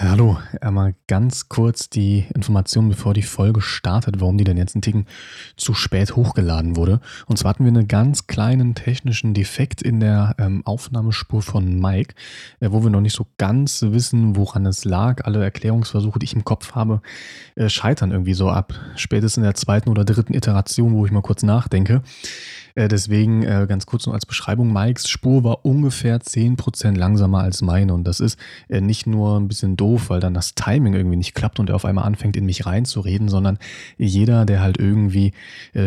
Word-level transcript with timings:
Hallo, 0.00 0.38
einmal 0.60 0.94
ganz 1.08 1.48
kurz 1.48 1.90
die 1.90 2.24
Information, 2.32 2.88
bevor 2.88 3.14
die 3.14 3.22
Folge 3.22 3.60
startet, 3.60 4.20
warum 4.20 4.38
die 4.38 4.44
denn 4.44 4.56
jetzt 4.56 4.76
einen 4.76 4.82
Ticken 4.82 5.06
zu 5.56 5.74
spät 5.74 6.14
hochgeladen 6.14 6.76
wurde. 6.76 7.00
Und 7.26 7.36
zwar 7.36 7.50
hatten 7.50 7.64
wir 7.64 7.72
einen 7.72 7.88
ganz 7.88 8.28
kleinen 8.28 8.76
technischen 8.76 9.34
Defekt 9.34 9.82
in 9.82 9.98
der 9.98 10.36
ähm, 10.38 10.64
Aufnahmespur 10.64 11.42
von 11.42 11.80
Mike, 11.80 12.14
äh, 12.60 12.70
wo 12.70 12.84
wir 12.84 12.90
noch 12.90 13.00
nicht 13.00 13.16
so 13.16 13.26
ganz 13.38 13.82
wissen, 13.82 14.36
woran 14.36 14.66
es 14.66 14.84
lag. 14.84 15.24
Alle 15.24 15.42
Erklärungsversuche, 15.42 16.20
die 16.20 16.26
ich 16.26 16.34
im 16.34 16.44
Kopf 16.44 16.76
habe, 16.76 17.02
äh, 17.56 17.68
scheitern 17.68 18.12
irgendwie 18.12 18.34
so 18.34 18.50
ab 18.50 18.74
spätestens 18.94 19.38
in 19.38 19.42
der 19.42 19.56
zweiten 19.56 19.88
oder 19.88 20.04
dritten 20.04 20.32
Iteration, 20.32 20.92
wo 20.92 21.06
ich 21.06 21.12
mal 21.12 21.22
kurz 21.22 21.42
nachdenke. 21.42 22.02
Äh, 22.78 22.86
deswegen 22.86 23.42
äh, 23.42 23.66
ganz 23.68 23.86
kurz 23.86 24.06
noch 24.06 24.14
als 24.14 24.24
Beschreibung, 24.24 24.72
Mikes 24.72 25.08
Spur 25.08 25.42
war 25.42 25.64
ungefähr 25.64 26.20
10% 26.20 26.96
langsamer 26.96 27.40
als 27.40 27.60
meine 27.60 27.92
und 27.92 28.04
das 28.04 28.20
ist 28.20 28.38
äh, 28.68 28.80
nicht 28.80 29.04
nur 29.04 29.36
ein 29.36 29.48
bisschen 29.48 29.76
doof, 29.76 30.10
weil 30.10 30.20
dann 30.20 30.32
das 30.32 30.54
Timing 30.54 30.94
irgendwie 30.94 31.16
nicht 31.16 31.34
klappt 31.34 31.58
und 31.58 31.70
er 31.70 31.74
auf 31.74 31.84
einmal 31.84 32.04
anfängt 32.04 32.36
in 32.36 32.46
mich 32.46 32.66
reinzureden, 32.66 33.28
sondern 33.28 33.58
jeder, 33.96 34.44
der 34.44 34.60
halt 34.60 34.78
irgendwie 34.78 35.32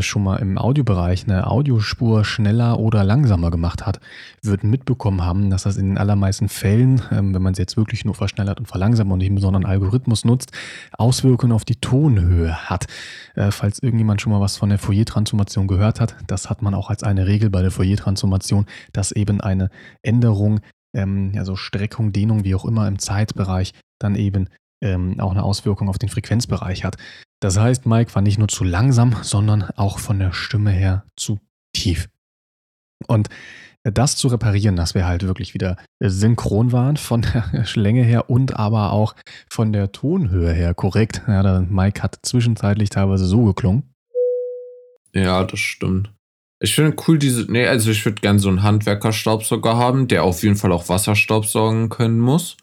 schon 0.01 0.23
mal 0.23 0.37
im 0.37 0.57
Audiobereich 0.57 1.23
eine 1.23 1.47
Audiospur 1.47 2.25
schneller 2.25 2.79
oder 2.79 3.03
langsamer 3.03 3.51
gemacht 3.51 3.85
hat, 3.85 3.99
wird 4.41 4.63
mitbekommen 4.63 5.23
haben, 5.23 5.49
dass 5.49 5.63
das 5.63 5.77
in 5.77 5.89
den 5.89 5.97
allermeisten 5.97 6.49
Fällen, 6.49 7.01
ähm, 7.11 7.33
wenn 7.33 7.41
man 7.41 7.53
es 7.53 7.59
jetzt 7.59 7.77
wirklich 7.77 8.05
nur 8.05 8.15
verschnellert 8.15 8.59
und 8.59 8.67
verlangsamt 8.67 9.11
und 9.11 9.19
nicht 9.19 9.27
einen 9.27 9.35
besonderen 9.35 9.65
Algorithmus 9.65 10.25
nutzt, 10.25 10.51
Auswirkungen 10.97 11.53
auf 11.53 11.63
die 11.63 11.77
Tonhöhe 11.77 12.69
hat. 12.69 12.87
Falls 13.51 13.79
irgendjemand 13.79 14.19
schon 14.19 14.33
mal 14.33 14.41
was 14.41 14.57
von 14.57 14.67
der 14.67 14.77
Fourier-Transformation 14.77 15.67
gehört 15.67 16.01
hat, 16.01 16.15
das 16.27 16.49
hat 16.49 16.61
man 16.61 16.73
auch 16.73 16.80
auch 16.81 16.89
als 16.89 17.03
eine 17.03 17.27
Regel 17.27 17.49
bei 17.49 17.61
der 17.61 17.71
Fourier-Transformation, 17.71 18.65
dass 18.91 19.11
eben 19.11 19.39
eine 19.39 19.69
Änderung, 20.01 20.61
ähm, 20.95 21.33
also 21.37 21.55
Streckung, 21.55 22.11
Dehnung, 22.11 22.43
wie 22.43 22.55
auch 22.55 22.65
immer 22.65 22.87
im 22.87 22.97
Zeitbereich, 22.97 23.73
dann 23.99 24.15
eben 24.15 24.49
ähm, 24.83 25.19
auch 25.19 25.31
eine 25.31 25.43
Auswirkung 25.43 25.89
auf 25.89 25.99
den 25.99 26.09
Frequenzbereich 26.09 26.83
hat. 26.83 26.97
Das 27.39 27.57
heißt, 27.57 27.85
Mike 27.85 28.15
war 28.15 28.23
nicht 28.23 28.39
nur 28.39 28.47
zu 28.47 28.63
langsam, 28.63 29.15
sondern 29.21 29.63
auch 29.75 29.99
von 29.99 30.17
der 30.17 30.33
Stimme 30.33 30.71
her 30.71 31.05
zu 31.15 31.39
tief. 31.73 32.09
Und 33.07 33.29
das 33.83 34.15
zu 34.15 34.27
reparieren, 34.27 34.75
dass 34.75 34.93
wir 34.93 35.05
halt 35.07 35.23
wirklich 35.23 35.53
wieder 35.53 35.77
synchron 35.99 36.71
waren 36.71 36.97
von 36.97 37.21
der 37.21 37.45
Länge 37.75 38.03
her 38.03 38.29
und 38.29 38.57
aber 38.57 38.91
auch 38.91 39.15
von 39.49 39.73
der 39.73 39.91
Tonhöhe 39.91 40.51
her 40.51 40.73
korrekt. 40.73 41.21
Ja, 41.27 41.61
Mike 41.61 42.01
hat 42.03 42.19
zwischenzeitlich 42.21 42.89
teilweise 42.89 43.25
so 43.25 43.45
geklungen. 43.45 43.91
Ja, 45.13 45.43
das 45.43 45.59
stimmt. 45.59 46.11
Ich 46.63 46.75
finde 46.75 46.95
cool 47.07 47.17
diese, 47.17 47.51
nee, 47.51 47.65
also 47.65 47.89
ich 47.89 48.05
würde 48.05 48.21
gerne 48.21 48.37
so 48.37 48.47
einen 48.47 48.61
Handwerkerstaubsauger 48.61 49.77
haben, 49.77 50.07
der 50.07 50.23
auf 50.23 50.43
jeden 50.43 50.55
Fall 50.55 50.71
auch 50.71 50.89
Wasserstaub 50.89 51.47
saugen 51.47 51.89
können 51.89 52.19
muss. 52.19 52.55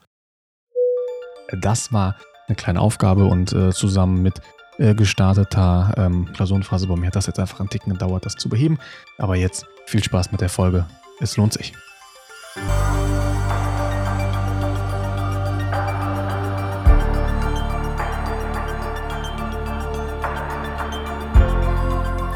Das 1.60 1.92
war 1.92 2.14
eine 2.46 2.54
kleine 2.54 2.80
Aufgabe 2.80 3.24
und 3.24 3.52
äh, 3.52 3.72
zusammen 3.72 4.22
mit 4.22 4.40
äh, 4.78 4.94
gestarteter 4.94 5.94
ähm, 5.96 6.32
Klausurenphase 6.32 6.86
bei 6.86 6.94
mir 6.94 7.08
hat 7.08 7.16
das 7.16 7.26
jetzt 7.26 7.40
einfach 7.40 7.58
einen 7.58 7.70
Ticken 7.70 7.92
gedauert, 7.92 8.24
das 8.24 8.36
zu 8.36 8.48
beheben. 8.48 8.78
Aber 9.18 9.34
jetzt 9.34 9.66
viel 9.86 10.04
Spaß 10.04 10.30
mit 10.30 10.42
der 10.42 10.48
Folge. 10.48 10.86
Es 11.18 11.36
lohnt 11.36 11.54
sich. 11.54 11.72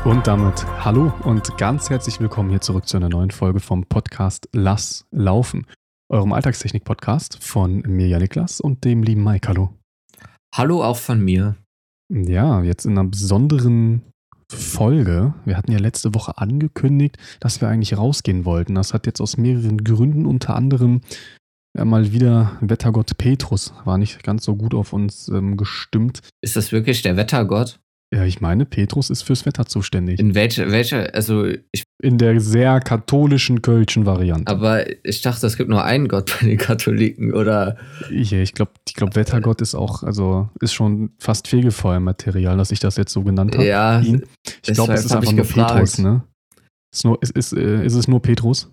Und 0.05 0.27
damit 0.27 0.67
hallo 0.85 1.15
und 1.23 1.57
ganz 1.59 1.89
herzlich 1.89 2.19
willkommen 2.19 2.51
hier 2.51 2.61
zurück 2.61 2.89
zu 2.89 2.97
einer 2.97 3.09
neuen 3.09 3.31
Folge 3.31 3.61
vom 3.61 3.85
Podcast 3.85 4.49
Lass 4.53 5.07
Laufen, 5.13 5.65
eurem 6.09 6.33
Alltagstechnik-Podcast 6.33 7.39
von 7.41 7.83
mir, 7.87 8.09
ja 8.09 8.19
Niklas, 8.19 8.61
und 8.61 8.85
dem 8.85 9.05
lieben 9.05 9.23
Mike. 9.23 9.47
Hallo. 9.47 9.71
Hallo 10.53 10.83
auch 10.83 10.97
von 10.97 11.25
mir. 11.25 11.55
Ja, 12.13 12.63
jetzt 12.65 12.85
in 12.85 12.99
einer 12.99 13.09
besonderen 13.09 14.03
Folge. 14.51 15.35
Wir 15.45 15.57
hatten 15.57 15.71
ja 15.71 15.79
letzte 15.79 16.17
Woche 16.17 16.37
angekündigt, 16.37 17.17
dass 17.39 17.61
wir 17.61 17.69
eigentlich 17.69 17.97
rausgehen 17.97 18.45
wollten. 18.45 18.75
Das 18.75 18.93
hat 18.93 19.07
jetzt 19.07 19.21
aus 19.21 19.37
mehreren 19.37 19.85
Gründen, 19.85 20.27
unter 20.27 20.57
anderem 20.57 21.03
ja, 21.77 21.85
mal 21.85 22.13
wieder 22.13 22.59
Wettergott 22.61 23.17
Petrus 23.19 23.73
war 23.85 23.99
nicht 23.99 24.25
ganz 24.25 24.45
so 24.45 24.57
gut 24.57 24.75
auf 24.75 24.93
uns 24.93 25.29
ähm, 25.29 25.57
gestimmt. 25.57 26.21
Ist 26.43 26.57
das 26.57 26.73
wirklich 26.73 27.03
der 27.03 27.17
Wettergott? 27.17 27.79
Ja, 28.15 28.25
ich 28.27 28.43
meine, 28.43 28.67
Petrus 28.67 29.09
ist 29.09 29.23
fürs 29.23 29.47
Wetter 29.47 29.65
zuständig. 29.65 30.21
In 30.21 30.35
welcher, 30.35 30.71
welche, 30.71 31.15
also 31.15 31.47
ich. 31.47 31.85
In 32.03 32.19
der 32.19 32.41
sehr 32.41 32.81
katholischen 32.81 33.63
kölschen 33.63 34.05
Variante. 34.05 34.53
Aber 34.53 34.85
ich 35.07 35.23
dachte, 35.23 35.47
es 35.47 35.57
gibt 35.57 35.71
nur 35.71 35.83
einen 35.83 36.09
Gott 36.09 36.37
bei 36.39 36.47
den 36.47 36.59
Katholiken, 36.59 37.33
oder? 37.33 37.79
Ja, 38.11 38.39
ich 38.39 38.53
glaube, 38.53 38.73
ich 38.87 38.95
glaub, 38.95 39.17
Wettergott 39.17 39.63
ist 39.63 39.75
auch, 39.75 40.03
also 40.03 40.51
ist 40.61 40.75
schon 40.75 41.13
fast 41.19 41.49
Fegefeuermaterial, 41.49 42.59
dass 42.59 42.71
ich 42.71 42.81
das 42.81 42.97
jetzt 42.97 43.13
so 43.13 43.23
genannt 43.23 43.55
habe. 43.55 43.67
Ja. 43.67 44.01
Ihn. 44.01 44.27
Ich 44.67 44.75
glaube, 44.75 44.93
es 44.93 45.07
ist 45.07 45.13
einfach 45.13 45.33
nur 45.33 45.45
gefragt. 45.45 45.73
Petrus, 45.73 45.99
ne? 45.99 46.23
Ist, 46.93 47.05
nur, 47.07 47.23
ist, 47.23 47.31
ist, 47.31 47.53
äh, 47.55 47.87
ist 47.87 47.95
es 47.95 48.09
nur 48.09 48.21
Petrus? 48.21 48.71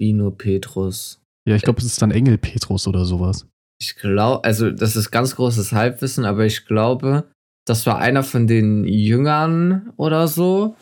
Wie 0.00 0.14
nur 0.14 0.38
Petrus? 0.38 1.20
Ja, 1.46 1.56
ich 1.56 1.62
glaube, 1.62 1.80
es 1.80 1.86
ist 1.86 2.00
dann 2.00 2.10
Engel 2.10 2.38
Petrus 2.38 2.86
oder 2.86 3.04
sowas. 3.04 3.46
Ich 3.80 3.96
glaube, 3.96 4.44
also 4.44 4.70
das 4.70 4.96
ist 4.96 5.10
ganz 5.10 5.36
großes 5.36 5.72
Halbwissen, 5.72 6.24
aber 6.24 6.46
ich 6.46 6.64
glaube, 6.64 7.30
das 7.68 7.86
war 7.86 7.98
einer 7.98 8.22
von 8.22 8.46
den 8.46 8.84
Jüngern 8.84 9.92
oder 9.96 10.28
so. 10.28 10.76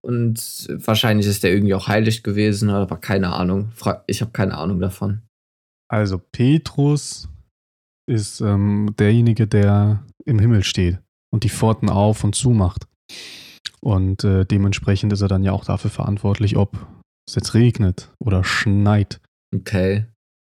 Und 0.00 0.68
wahrscheinlich 0.68 1.26
ist 1.26 1.44
der 1.44 1.52
irgendwie 1.52 1.74
auch 1.74 1.88
heilig 1.88 2.22
gewesen, 2.22 2.70
aber 2.70 2.98
keine 2.98 3.32
Ahnung. 3.32 3.72
Ich 4.06 4.20
habe 4.20 4.32
keine 4.32 4.56
Ahnung 4.56 4.80
davon. 4.80 5.22
Also 5.88 6.20
Petrus 6.32 7.28
ist 8.06 8.40
ähm, 8.40 8.94
derjenige, 8.98 9.46
der 9.46 10.04
im 10.24 10.38
Himmel 10.38 10.62
steht 10.62 10.98
und 11.30 11.44
die 11.44 11.48
Pforten 11.48 11.88
auf 11.88 12.24
und 12.24 12.34
zu 12.34 12.50
macht. 12.50 12.86
Und 13.80 14.24
äh, 14.24 14.44
dementsprechend 14.44 15.12
ist 15.12 15.20
er 15.20 15.28
dann 15.28 15.42
ja 15.42 15.52
auch 15.52 15.64
dafür 15.64 15.90
verantwortlich, 15.90 16.56
ob 16.56 16.86
es 17.26 17.34
jetzt 17.34 17.54
regnet 17.54 18.12
oder 18.18 18.44
schneit. 18.44 19.20
Okay. 19.54 20.06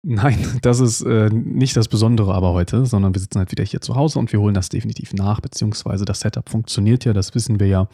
Nein, 0.04 0.38
das 0.62 0.80
ist 0.80 1.02
äh, 1.02 1.30
nicht 1.30 1.76
das 1.76 1.88
Besondere 1.88 2.34
aber 2.34 2.52
heute, 2.52 2.86
sondern 2.86 3.14
wir 3.14 3.20
sitzen 3.20 3.38
halt 3.38 3.50
wieder 3.50 3.64
hier 3.64 3.80
zu 3.80 3.94
Hause 3.96 4.18
und 4.18 4.32
wir 4.32 4.40
holen 4.40 4.54
das 4.54 4.68
definitiv 4.68 5.12
nach, 5.12 5.40
beziehungsweise 5.40 6.04
das 6.04 6.20
Setup 6.20 6.48
funktioniert 6.48 7.04
ja, 7.04 7.12
das 7.12 7.34
wissen 7.34 7.60
wir 7.60 7.66
ja. 7.66 7.88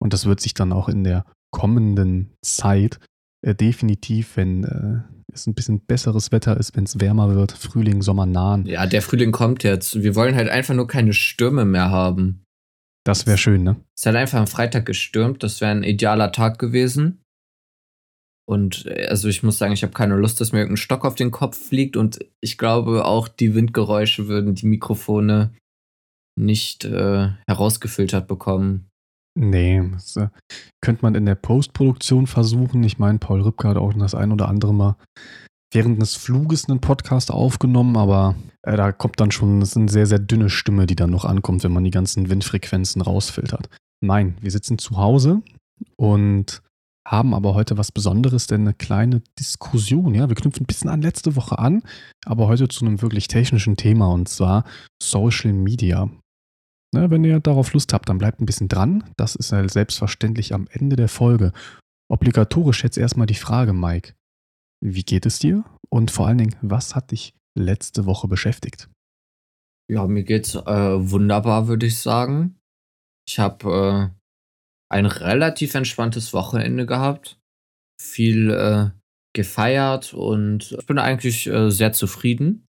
Und 0.00 0.12
das 0.12 0.26
wird 0.26 0.40
sich 0.40 0.54
dann 0.54 0.72
auch 0.72 0.88
in 0.88 1.04
der 1.04 1.24
kommenden 1.50 2.34
Zeit 2.42 2.98
äh, 3.42 3.54
definitiv, 3.54 4.36
wenn 4.36 4.64
äh, 4.64 5.14
es 5.32 5.46
ein 5.46 5.54
bisschen 5.54 5.80
besseres 5.80 6.32
Wetter 6.32 6.56
ist, 6.56 6.76
wenn 6.76 6.84
es 6.84 7.00
wärmer 7.00 7.34
wird, 7.34 7.52
Frühling, 7.52 8.02
Sommer 8.02 8.26
nahen. 8.26 8.66
Ja, 8.66 8.86
der 8.86 9.02
Frühling 9.02 9.32
kommt 9.32 9.62
jetzt. 9.62 10.02
Wir 10.02 10.14
wollen 10.14 10.34
halt 10.34 10.48
einfach 10.48 10.74
nur 10.74 10.86
keine 10.86 11.12
Stürme 11.12 11.64
mehr 11.64 11.90
haben. 11.90 12.44
Das 13.04 13.26
wäre 13.26 13.36
schön, 13.36 13.62
ne? 13.62 13.76
Es 13.96 14.06
hat 14.06 14.16
einfach 14.16 14.38
am 14.38 14.46
Freitag 14.46 14.86
gestürmt, 14.86 15.42
das 15.42 15.60
wäre 15.60 15.72
ein 15.72 15.82
idealer 15.82 16.32
Tag 16.32 16.58
gewesen. 16.58 17.20
Und 18.46 18.86
äh, 18.86 19.06
also 19.06 19.28
ich 19.28 19.42
muss 19.42 19.58
sagen, 19.58 19.72
ich 19.72 19.82
habe 19.82 19.92
keine 19.92 20.16
Lust, 20.16 20.40
dass 20.40 20.52
mir 20.52 20.60
irgendein 20.60 20.76
Stock 20.78 21.04
auf 21.04 21.14
den 21.14 21.30
Kopf 21.30 21.56
fliegt. 21.56 21.96
Und 21.96 22.24
ich 22.40 22.58
glaube, 22.58 23.04
auch 23.04 23.28
die 23.28 23.54
Windgeräusche 23.54 24.28
würden 24.28 24.54
die 24.54 24.66
Mikrofone 24.66 25.54
nicht 26.36 26.84
äh, 26.84 27.28
herausgefiltert 27.46 28.26
bekommen. 28.26 28.88
Nee, 29.36 29.82
das 29.92 30.16
äh, 30.16 30.28
könnte 30.80 31.02
man 31.02 31.14
in 31.14 31.26
der 31.26 31.34
Postproduktion 31.34 32.26
versuchen. 32.26 32.82
Ich 32.84 32.98
meine, 32.98 33.18
Paul 33.18 33.42
Rübke 33.42 33.68
hat 33.68 33.76
auch 33.76 33.92
das 33.94 34.14
ein 34.14 34.32
oder 34.32 34.48
andere 34.48 34.72
Mal 34.72 34.96
während 35.72 36.00
des 36.00 36.14
Fluges 36.14 36.68
einen 36.68 36.80
Podcast 36.80 37.32
aufgenommen, 37.32 37.96
aber 37.96 38.36
äh, 38.62 38.76
da 38.76 38.92
kommt 38.92 39.18
dann 39.20 39.32
schon, 39.32 39.60
das 39.60 39.70
ist 39.70 39.76
eine 39.76 39.88
sehr, 39.88 40.06
sehr 40.06 40.20
dünne 40.20 40.50
Stimme, 40.50 40.86
die 40.86 40.94
dann 40.94 41.10
noch 41.10 41.24
ankommt, 41.24 41.64
wenn 41.64 41.72
man 41.72 41.84
die 41.84 41.90
ganzen 41.90 42.30
Windfrequenzen 42.30 43.02
rausfiltert. 43.02 43.68
Nein, 44.00 44.36
wir 44.40 44.50
sitzen 44.50 44.78
zu 44.78 44.96
Hause 44.96 45.42
und 45.96 46.62
haben 47.06 47.34
aber 47.34 47.54
heute 47.54 47.76
was 47.76 47.92
Besonderes, 47.92 48.46
denn 48.46 48.62
eine 48.62 48.74
kleine 48.74 49.22
Diskussion. 49.38 50.14
Ja, 50.14 50.28
wir 50.28 50.36
knüpfen 50.36 50.62
ein 50.62 50.66
bisschen 50.66 50.90
an 50.90 51.02
letzte 51.02 51.36
Woche 51.36 51.58
an, 51.58 51.82
aber 52.24 52.48
heute 52.48 52.68
zu 52.68 52.84
einem 52.84 53.02
wirklich 53.02 53.28
technischen 53.28 53.76
Thema 53.76 54.08
und 54.08 54.28
zwar 54.28 54.64
Social 55.02 55.52
Media. 55.52 56.08
Na, 56.94 57.10
wenn 57.10 57.24
ihr 57.24 57.40
darauf 57.40 57.72
Lust 57.72 57.92
habt, 57.92 58.08
dann 58.08 58.18
bleibt 58.18 58.40
ein 58.40 58.46
bisschen 58.46 58.68
dran. 58.68 59.04
Das 59.16 59.34
ist 59.34 59.52
halt 59.52 59.70
selbstverständlich 59.70 60.54
am 60.54 60.68
Ende 60.70 60.96
der 60.96 61.08
Folge. 61.08 61.52
Obligatorisch 62.08 62.84
jetzt 62.84 62.98
erstmal 62.98 63.26
die 63.26 63.34
Frage, 63.34 63.72
Mike. 63.72 64.14
Wie 64.80 65.02
geht 65.02 65.26
es 65.26 65.38
dir? 65.38 65.64
Und 65.90 66.10
vor 66.10 66.26
allen 66.26 66.38
Dingen, 66.38 66.56
was 66.62 66.94
hat 66.94 67.10
dich 67.10 67.34
letzte 67.58 68.06
Woche 68.06 68.28
beschäftigt? 68.28 68.88
Ja, 69.90 70.06
mir 70.06 70.24
geht's 70.24 70.54
äh, 70.54 71.10
wunderbar, 71.10 71.68
würde 71.68 71.86
ich 71.86 71.98
sagen. 71.98 72.56
Ich 73.28 73.38
habe 73.38 74.12
äh, 74.14 74.23
ein 74.90 75.06
relativ 75.06 75.74
entspanntes 75.74 76.32
Wochenende 76.32 76.86
gehabt. 76.86 77.38
Viel 78.00 78.50
äh, 78.50 78.90
gefeiert 79.34 80.14
und 80.14 80.72
ich 80.78 80.86
bin 80.86 80.98
eigentlich 80.98 81.46
äh, 81.46 81.70
sehr 81.70 81.92
zufrieden. 81.92 82.66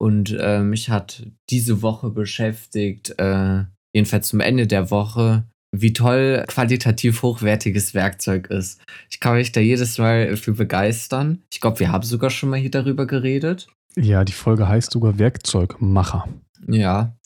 Und 0.00 0.36
äh, 0.38 0.60
mich 0.60 0.90
hat 0.90 1.26
diese 1.50 1.82
Woche 1.82 2.10
beschäftigt, 2.10 3.18
äh, 3.18 3.64
jedenfalls 3.94 4.28
zum 4.28 4.40
Ende 4.40 4.66
der 4.66 4.90
Woche, 4.90 5.44
wie 5.76 5.92
toll 5.92 6.44
qualitativ 6.46 7.22
hochwertiges 7.22 7.94
Werkzeug 7.94 8.48
ist. 8.48 8.80
Ich 9.10 9.18
kann 9.18 9.34
mich 9.34 9.52
da 9.52 9.60
jedes 9.60 9.98
Mal 9.98 10.36
für 10.36 10.52
begeistern. 10.52 11.42
Ich 11.52 11.60
glaube, 11.60 11.80
wir 11.80 11.90
haben 11.90 12.04
sogar 12.04 12.30
schon 12.30 12.50
mal 12.50 12.58
hier 12.58 12.70
darüber 12.70 13.06
geredet. 13.06 13.68
Ja, 13.96 14.24
die 14.24 14.32
Folge 14.32 14.68
heißt 14.68 14.92
sogar 14.92 15.18
Werkzeugmacher. 15.18 16.28
Ja. 16.68 17.16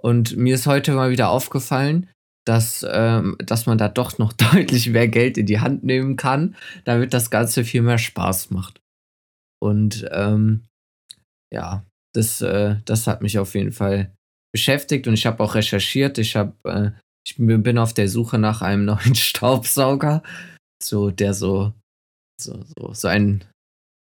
Und 0.00 0.36
mir 0.36 0.54
ist 0.56 0.66
heute 0.66 0.92
mal 0.92 1.10
wieder 1.10 1.30
aufgefallen, 1.30 2.08
dass, 2.44 2.84
ähm, 2.88 3.36
dass 3.38 3.66
man 3.66 3.78
da 3.78 3.88
doch 3.88 4.18
noch 4.18 4.32
deutlich 4.52 4.88
mehr 4.90 5.08
Geld 5.08 5.38
in 5.38 5.46
die 5.46 5.60
Hand 5.60 5.84
nehmen 5.84 6.16
kann, 6.16 6.56
damit 6.84 7.14
das 7.14 7.30
Ganze 7.30 7.64
viel 7.64 7.82
mehr 7.82 7.98
Spaß 7.98 8.50
macht. 8.50 8.80
Und 9.60 10.08
ähm, 10.10 10.64
ja, 11.52 11.84
das, 12.14 12.40
äh, 12.40 12.76
das 12.84 13.06
hat 13.06 13.22
mich 13.22 13.38
auf 13.38 13.54
jeden 13.54 13.72
Fall 13.72 14.12
beschäftigt 14.52 15.06
und 15.06 15.14
ich 15.14 15.26
habe 15.26 15.42
auch 15.42 15.54
recherchiert. 15.54 16.18
Ich 16.18 16.36
habe, 16.36 16.52
äh, 16.64 16.90
ich 17.26 17.36
bin 17.36 17.78
auf 17.78 17.94
der 17.94 18.08
Suche 18.08 18.38
nach 18.38 18.62
einem 18.62 18.84
neuen 18.86 19.14
Staubsauger, 19.14 20.22
so 20.82 21.10
der 21.10 21.34
so, 21.34 21.72
so, 22.40 22.60
so, 22.76 22.92
so 22.92 23.08
ein 23.08 23.44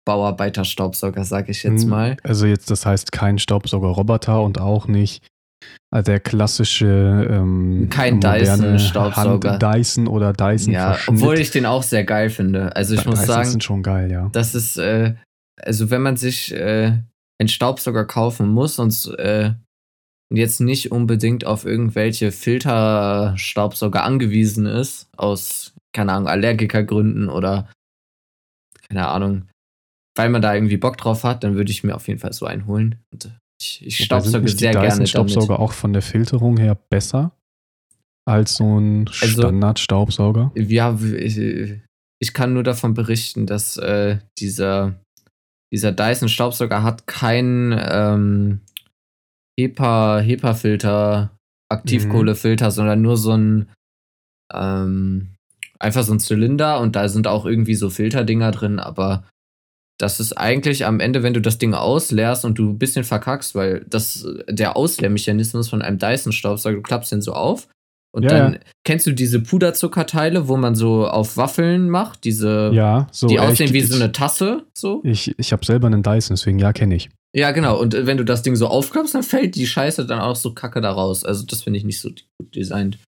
Bauarbeiter-Staubsauger, 0.05 1.25
sag 1.25 1.49
ich 1.49 1.63
jetzt 1.63 1.83
hm, 1.83 1.89
mal. 1.89 2.17
Also 2.23 2.47
jetzt, 2.47 2.71
das 2.71 2.85
heißt 2.85 3.11
kein 3.11 3.37
Staubsauger-Roboter 3.37 4.41
und 4.41 4.59
auch 4.59 4.87
nicht 4.87 5.23
äh, 5.91 6.03
der 6.03 6.19
klassische 6.19 7.27
ähm, 7.29 7.87
kein 7.89 8.19
Dyson 8.19 8.79
Staubsauger. 8.79 9.57
Dyson 9.57 10.07
oder 10.07 10.33
Dyson 10.33 10.73
ja 10.73 10.97
obwohl 11.07 11.39
ich 11.39 11.51
den 11.51 11.65
auch 11.65 11.83
sehr 11.83 12.03
geil 12.03 12.29
finde. 12.29 12.75
Also 12.75 12.93
ich 12.93 13.03
ja, 13.03 13.09
muss 13.09 13.21
Dysons 13.21 13.35
sagen 13.35 13.49
sind 13.49 13.63
schon 13.63 13.83
geil 13.83 14.11
ja. 14.11 14.29
das 14.31 14.55
ist 14.55 14.77
äh, 14.77 15.15
also 15.61 15.91
wenn 15.91 16.01
man 16.01 16.17
sich 16.17 16.53
äh, 16.53 16.93
einen 17.39 17.49
Staubsauger 17.49 18.05
kaufen 18.05 18.49
muss 18.49 18.79
und 18.79 19.15
äh, 19.19 19.53
jetzt 20.33 20.61
nicht 20.61 20.91
unbedingt 20.91 21.45
auf 21.45 21.65
irgendwelche 21.65 22.31
Filterstaubsauger 22.31 24.03
angewiesen 24.03 24.65
ist 24.65 25.07
aus 25.17 25.73
keine 25.93 26.13
Ahnung 26.13 26.27
Allergikergründen 26.29 27.29
oder 27.29 27.69
keine 28.87 29.07
Ahnung 29.07 29.47
weil 30.15 30.29
man 30.29 30.41
da 30.41 30.53
irgendwie 30.53 30.77
Bock 30.77 30.97
drauf 30.97 31.23
hat, 31.23 31.43
dann 31.43 31.55
würde 31.55 31.71
ich 31.71 31.83
mir 31.83 31.95
auf 31.95 32.07
jeden 32.07 32.19
Fall 32.19 32.33
so 32.33 32.45
einen 32.45 32.67
holen. 32.67 33.03
Und 33.11 33.31
ich, 33.61 33.85
ich 33.85 34.03
staubsauge 34.05 34.47
sehr 34.47 34.71
gerne 34.71 34.89
damit. 34.89 35.09
Staubsauger 35.09 35.59
auch 35.59 35.73
von 35.73 35.93
der 35.93 36.01
Filterung 36.01 36.57
her 36.57 36.75
besser 36.75 37.31
als 38.25 38.55
so 38.55 38.79
ein 38.79 39.07
also, 39.21 39.41
Standard-Staubsauger? 39.41 40.51
Ja, 40.55 40.97
ich, 40.99 41.37
ich, 42.19 42.33
kann 42.33 42.53
nur 42.53 42.63
davon 42.63 42.93
berichten, 42.93 43.45
dass 43.45 43.77
äh, 43.77 44.17
dieser, 44.39 44.95
dieser 45.71 45.91
Dyson-Staubsauger 45.91 46.83
hat 46.83 47.07
keinen 47.07 47.79
ähm, 47.79 48.61
HEPA, 49.59 50.19
HEPA-Filter, 50.19 51.37
Aktivkohlefilter, 51.69 52.67
mhm. 52.67 52.71
sondern 52.71 53.01
nur 53.01 53.17
so 53.17 53.31
ein 53.35 53.69
ähm, 54.53 55.35
einfach 55.79 56.03
so 56.03 56.13
ein 56.13 56.19
Zylinder 56.19 56.79
und 56.79 56.95
da 56.95 57.09
sind 57.09 57.27
auch 57.27 57.45
irgendwie 57.45 57.75
so 57.75 57.89
Filterdinger 57.89 58.51
drin, 58.51 58.79
aber 58.79 59.23
das 60.01 60.19
ist 60.19 60.33
eigentlich 60.33 60.85
am 60.85 60.99
Ende, 60.99 61.23
wenn 61.23 61.33
du 61.33 61.41
das 61.41 61.57
Ding 61.57 61.73
ausleerst 61.73 62.45
und 62.45 62.57
du 62.57 62.69
ein 62.69 62.79
bisschen 62.79 63.03
verkackst, 63.03 63.53
weil 63.53 63.85
das 63.87 64.27
der 64.49 64.75
Ausleermechanismus 64.75 65.69
von 65.69 65.81
einem 65.81 65.99
Dyson-Staubsauger, 65.99 66.77
du 66.77 66.81
klappst 66.81 67.11
den 67.11 67.21
so 67.21 67.33
auf 67.33 67.67
und 68.13 68.23
ja, 68.23 68.29
dann 68.29 68.53
ja. 68.53 68.59
kennst 68.83 69.07
du 69.07 69.13
diese 69.13 69.39
Puderzuckerteile, 69.39 70.47
wo 70.47 70.57
man 70.57 70.75
so 70.75 71.07
auf 71.07 71.37
Waffeln 71.37 71.89
macht, 71.89 72.25
diese, 72.25 72.71
ja, 72.73 73.07
so, 73.11 73.27
die 73.27 73.39
aussehen 73.39 73.67
ich, 73.67 73.73
wie 73.73 73.81
so 73.81 73.95
eine 73.95 74.11
Tasse, 74.11 74.65
so. 74.73 75.01
Ich, 75.03 75.33
ich 75.37 75.53
habe 75.53 75.65
selber 75.65 75.87
einen 75.87 76.03
Dyson, 76.03 76.35
deswegen 76.35 76.59
ja, 76.59 76.73
kenne 76.73 76.95
ich. 76.95 77.09
Ja, 77.33 77.51
genau. 77.51 77.79
Und 77.79 77.93
wenn 77.93 78.17
du 78.17 78.25
das 78.25 78.41
Ding 78.41 78.57
so 78.57 78.67
aufklappst, 78.67 79.15
dann 79.15 79.23
fällt 79.23 79.55
die 79.55 79.65
Scheiße 79.65 80.05
dann 80.05 80.19
auch 80.19 80.35
so 80.35 80.53
kacke 80.53 80.81
da 80.81 80.91
raus. 80.91 81.23
Also 81.23 81.45
das 81.45 81.63
finde 81.63 81.77
ich 81.79 81.85
nicht 81.85 82.01
so 82.01 82.09
gut 82.09 82.53
designt, 82.53 82.99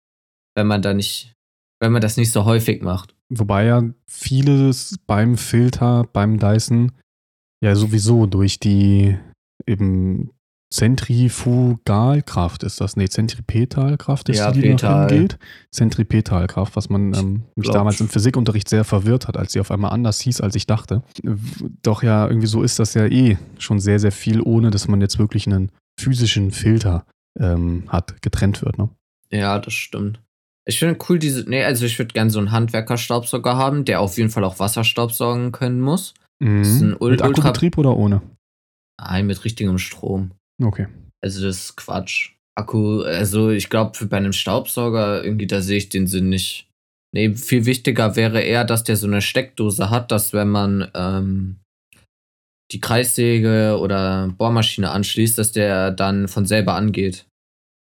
wenn 0.54 0.68
man 0.68 0.82
da 0.82 0.94
nicht, 0.94 1.32
wenn 1.80 1.90
man 1.90 2.00
das 2.02 2.16
nicht 2.16 2.30
so 2.30 2.44
häufig 2.44 2.82
macht. 2.82 3.14
Wobei 3.34 3.64
ja 3.64 3.82
vieles 4.06 4.98
beim 5.06 5.36
Filter, 5.36 6.04
beim 6.12 6.38
Dyson, 6.38 6.92
ja 7.62 7.74
sowieso 7.74 8.26
durch 8.26 8.58
die 8.60 9.16
eben 9.66 10.30
Zentrifugalkraft 10.72 12.62
ist 12.62 12.80
das, 12.80 12.96
nee, 12.96 13.06
Zentripetalkraft 13.06 14.30
ist 14.30 14.38
ja, 14.38 14.50
die, 14.50 14.62
die 14.62 14.68
Petal. 14.70 15.06
geht. 15.06 15.38
Zentripetalkraft, 15.70 16.76
was 16.76 16.88
man 16.88 17.12
ähm, 17.12 17.42
mich 17.56 17.68
damals 17.68 18.00
im 18.00 18.08
Physikunterricht 18.08 18.70
sehr 18.70 18.84
verwirrt 18.84 19.28
hat, 19.28 19.36
als 19.36 19.52
sie 19.52 19.60
auf 19.60 19.70
einmal 19.70 19.92
anders 19.92 20.20
hieß, 20.20 20.40
als 20.40 20.54
ich 20.54 20.66
dachte. 20.66 21.02
Doch 21.82 22.02
ja, 22.02 22.26
irgendwie 22.26 22.46
so 22.46 22.62
ist 22.62 22.78
das 22.78 22.94
ja 22.94 23.04
eh 23.06 23.36
schon 23.58 23.80
sehr, 23.80 23.98
sehr 24.00 24.12
viel, 24.12 24.40
ohne 24.40 24.70
dass 24.70 24.88
man 24.88 25.02
jetzt 25.02 25.18
wirklich 25.18 25.46
einen 25.46 25.70
physischen 26.00 26.50
Filter 26.50 27.04
ähm, 27.38 27.84
hat, 27.88 28.22
getrennt 28.22 28.62
wird, 28.62 28.78
ne? 28.78 28.88
Ja, 29.30 29.58
das 29.58 29.74
stimmt. 29.74 30.22
Ich 30.64 30.78
finde 30.78 30.98
cool 31.08 31.18
diese, 31.18 31.48
nee, 31.48 31.64
also 31.64 31.84
ich 31.86 31.98
würde 31.98 32.12
gerne 32.12 32.30
so 32.30 32.38
einen 32.38 32.52
Handwerkerstaubsauger 32.52 33.56
haben, 33.56 33.84
der 33.84 34.00
auf 34.00 34.16
jeden 34.16 34.30
Fall 34.30 34.44
auch 34.44 34.58
Wasserstaub 34.58 35.12
saugen 35.12 35.52
können 35.52 35.80
muss. 35.80 36.14
Mhm. 36.40 36.96
mit 37.00 37.22
Akkubetrieb 37.22 37.78
oder 37.78 37.96
ohne? 37.96 38.22
Nein, 39.00 39.26
mit 39.26 39.44
richtigem 39.44 39.78
Strom. 39.78 40.32
Okay. 40.62 40.86
Also 41.20 41.44
das 41.44 41.64
ist 41.64 41.76
Quatsch. 41.76 42.32
Akku, 42.54 43.02
also 43.02 43.50
ich 43.50 43.70
glaube, 43.70 44.06
bei 44.06 44.16
einem 44.16 44.32
Staubsauger 44.32 45.24
irgendwie, 45.24 45.46
da 45.46 45.62
sehe 45.62 45.78
ich 45.78 45.88
den 45.88 46.06
Sinn 46.06 46.28
nicht. 46.28 46.68
Nee, 47.14 47.34
viel 47.34 47.66
wichtiger 47.66 48.16
wäre 48.16 48.40
eher, 48.40 48.64
dass 48.64 48.84
der 48.84 48.96
so 48.96 49.06
eine 49.06 49.22
Steckdose 49.22 49.90
hat, 49.90 50.10
dass 50.10 50.32
wenn 50.32 50.48
man 50.48 50.90
ähm, 50.94 51.56
die 52.72 52.80
Kreissäge 52.80 53.78
oder 53.80 54.32
Bohrmaschine 54.36 54.90
anschließt, 54.90 55.38
dass 55.38 55.52
der 55.52 55.90
dann 55.90 56.28
von 56.28 56.46
selber 56.46 56.74
angeht. 56.74 57.26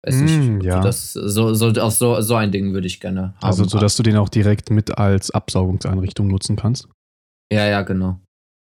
Weiß 0.06 0.16
mm, 0.16 0.26
nicht, 0.26 0.66
ja. 0.66 0.82
das, 0.82 1.14
so, 1.14 1.54
so, 1.54 1.70
auf 1.82 1.94
so, 1.94 2.22
so 2.22 2.36
ein 2.36 2.52
Ding 2.52 2.74
würde 2.74 2.88
ich 2.88 3.00
gerne 3.00 3.22
haben. 3.22 3.38
Also, 3.42 3.66
so 3.66 3.80
dass 3.80 3.98
du 3.98 4.04
den 4.04 4.16
auch 4.16 4.30
direkt 4.30 4.70
mit 4.70 4.98
als 4.98 5.32
Absaugungseinrichtung 5.32 6.28
nutzen 6.28 6.56
kannst? 6.56 6.88
Ja, 7.52 7.66
ja, 7.66 7.82
genau. 7.82 8.20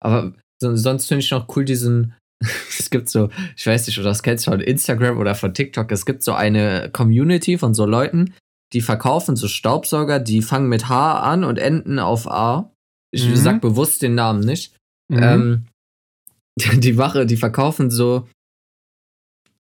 Aber 0.03 0.33
so, 0.61 0.75
sonst 0.77 1.07
finde 1.07 1.25
ich 1.25 1.31
noch 1.31 1.47
cool 1.57 1.65
diesen. 1.65 2.15
es 2.41 2.89
gibt 2.89 3.11
so, 3.11 3.29
ich 3.55 3.67
weiß 3.67 3.87
nicht, 3.87 3.99
ob 3.99 4.05
das 4.05 4.23
kennst 4.23 4.47
von 4.47 4.61
Instagram 4.61 5.19
oder 5.19 5.35
von 5.35 5.53
TikTok. 5.53 5.93
Es 5.93 6.07
gibt 6.07 6.23
so 6.23 6.33
eine 6.33 6.89
Community 6.91 7.59
von 7.59 7.75
so 7.75 7.85
Leuten, 7.85 8.35
die 8.73 8.81
verkaufen 8.81 9.37
so 9.37 9.47
Staubsauger, 9.47 10.21
die 10.21 10.41
fangen 10.41 10.69
mit 10.69 10.89
H 10.89 11.21
an 11.21 11.45
und 11.45 11.59
enden 11.59 11.99
auf 11.99 12.31
A. 12.31 12.73
Ich 13.13 13.29
mhm. 13.29 13.37
sag 13.37 13.61
bewusst 13.61 14.01
den 14.01 14.15
Namen 14.15 14.41
nicht. 14.41 14.75
Mhm. 15.09 15.23
Ähm, 15.23 15.67
die 16.81 16.97
Wache, 16.97 17.27
die 17.27 17.37
verkaufen 17.37 17.91
so 17.91 18.27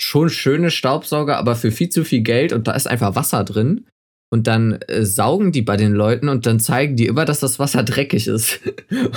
schon 0.02 0.30
schöne 0.30 0.70
Staubsauger, 0.70 1.38
aber 1.38 1.54
für 1.54 1.70
viel 1.70 1.88
zu 1.88 2.04
viel 2.04 2.20
Geld 2.20 2.52
und 2.52 2.66
da 2.66 2.72
ist 2.72 2.88
einfach 2.88 3.14
Wasser 3.14 3.44
drin. 3.44 3.86
Und 4.30 4.46
dann 4.46 4.80
äh, 4.88 5.04
saugen 5.04 5.52
die 5.52 5.60
bei 5.60 5.76
den 5.76 5.92
Leuten 5.92 6.30
und 6.30 6.46
dann 6.46 6.58
zeigen 6.58 6.96
die 6.96 7.06
immer, 7.06 7.26
dass 7.26 7.40
das 7.40 7.58
Wasser 7.58 7.82
dreckig 7.84 8.26
ist. 8.26 8.60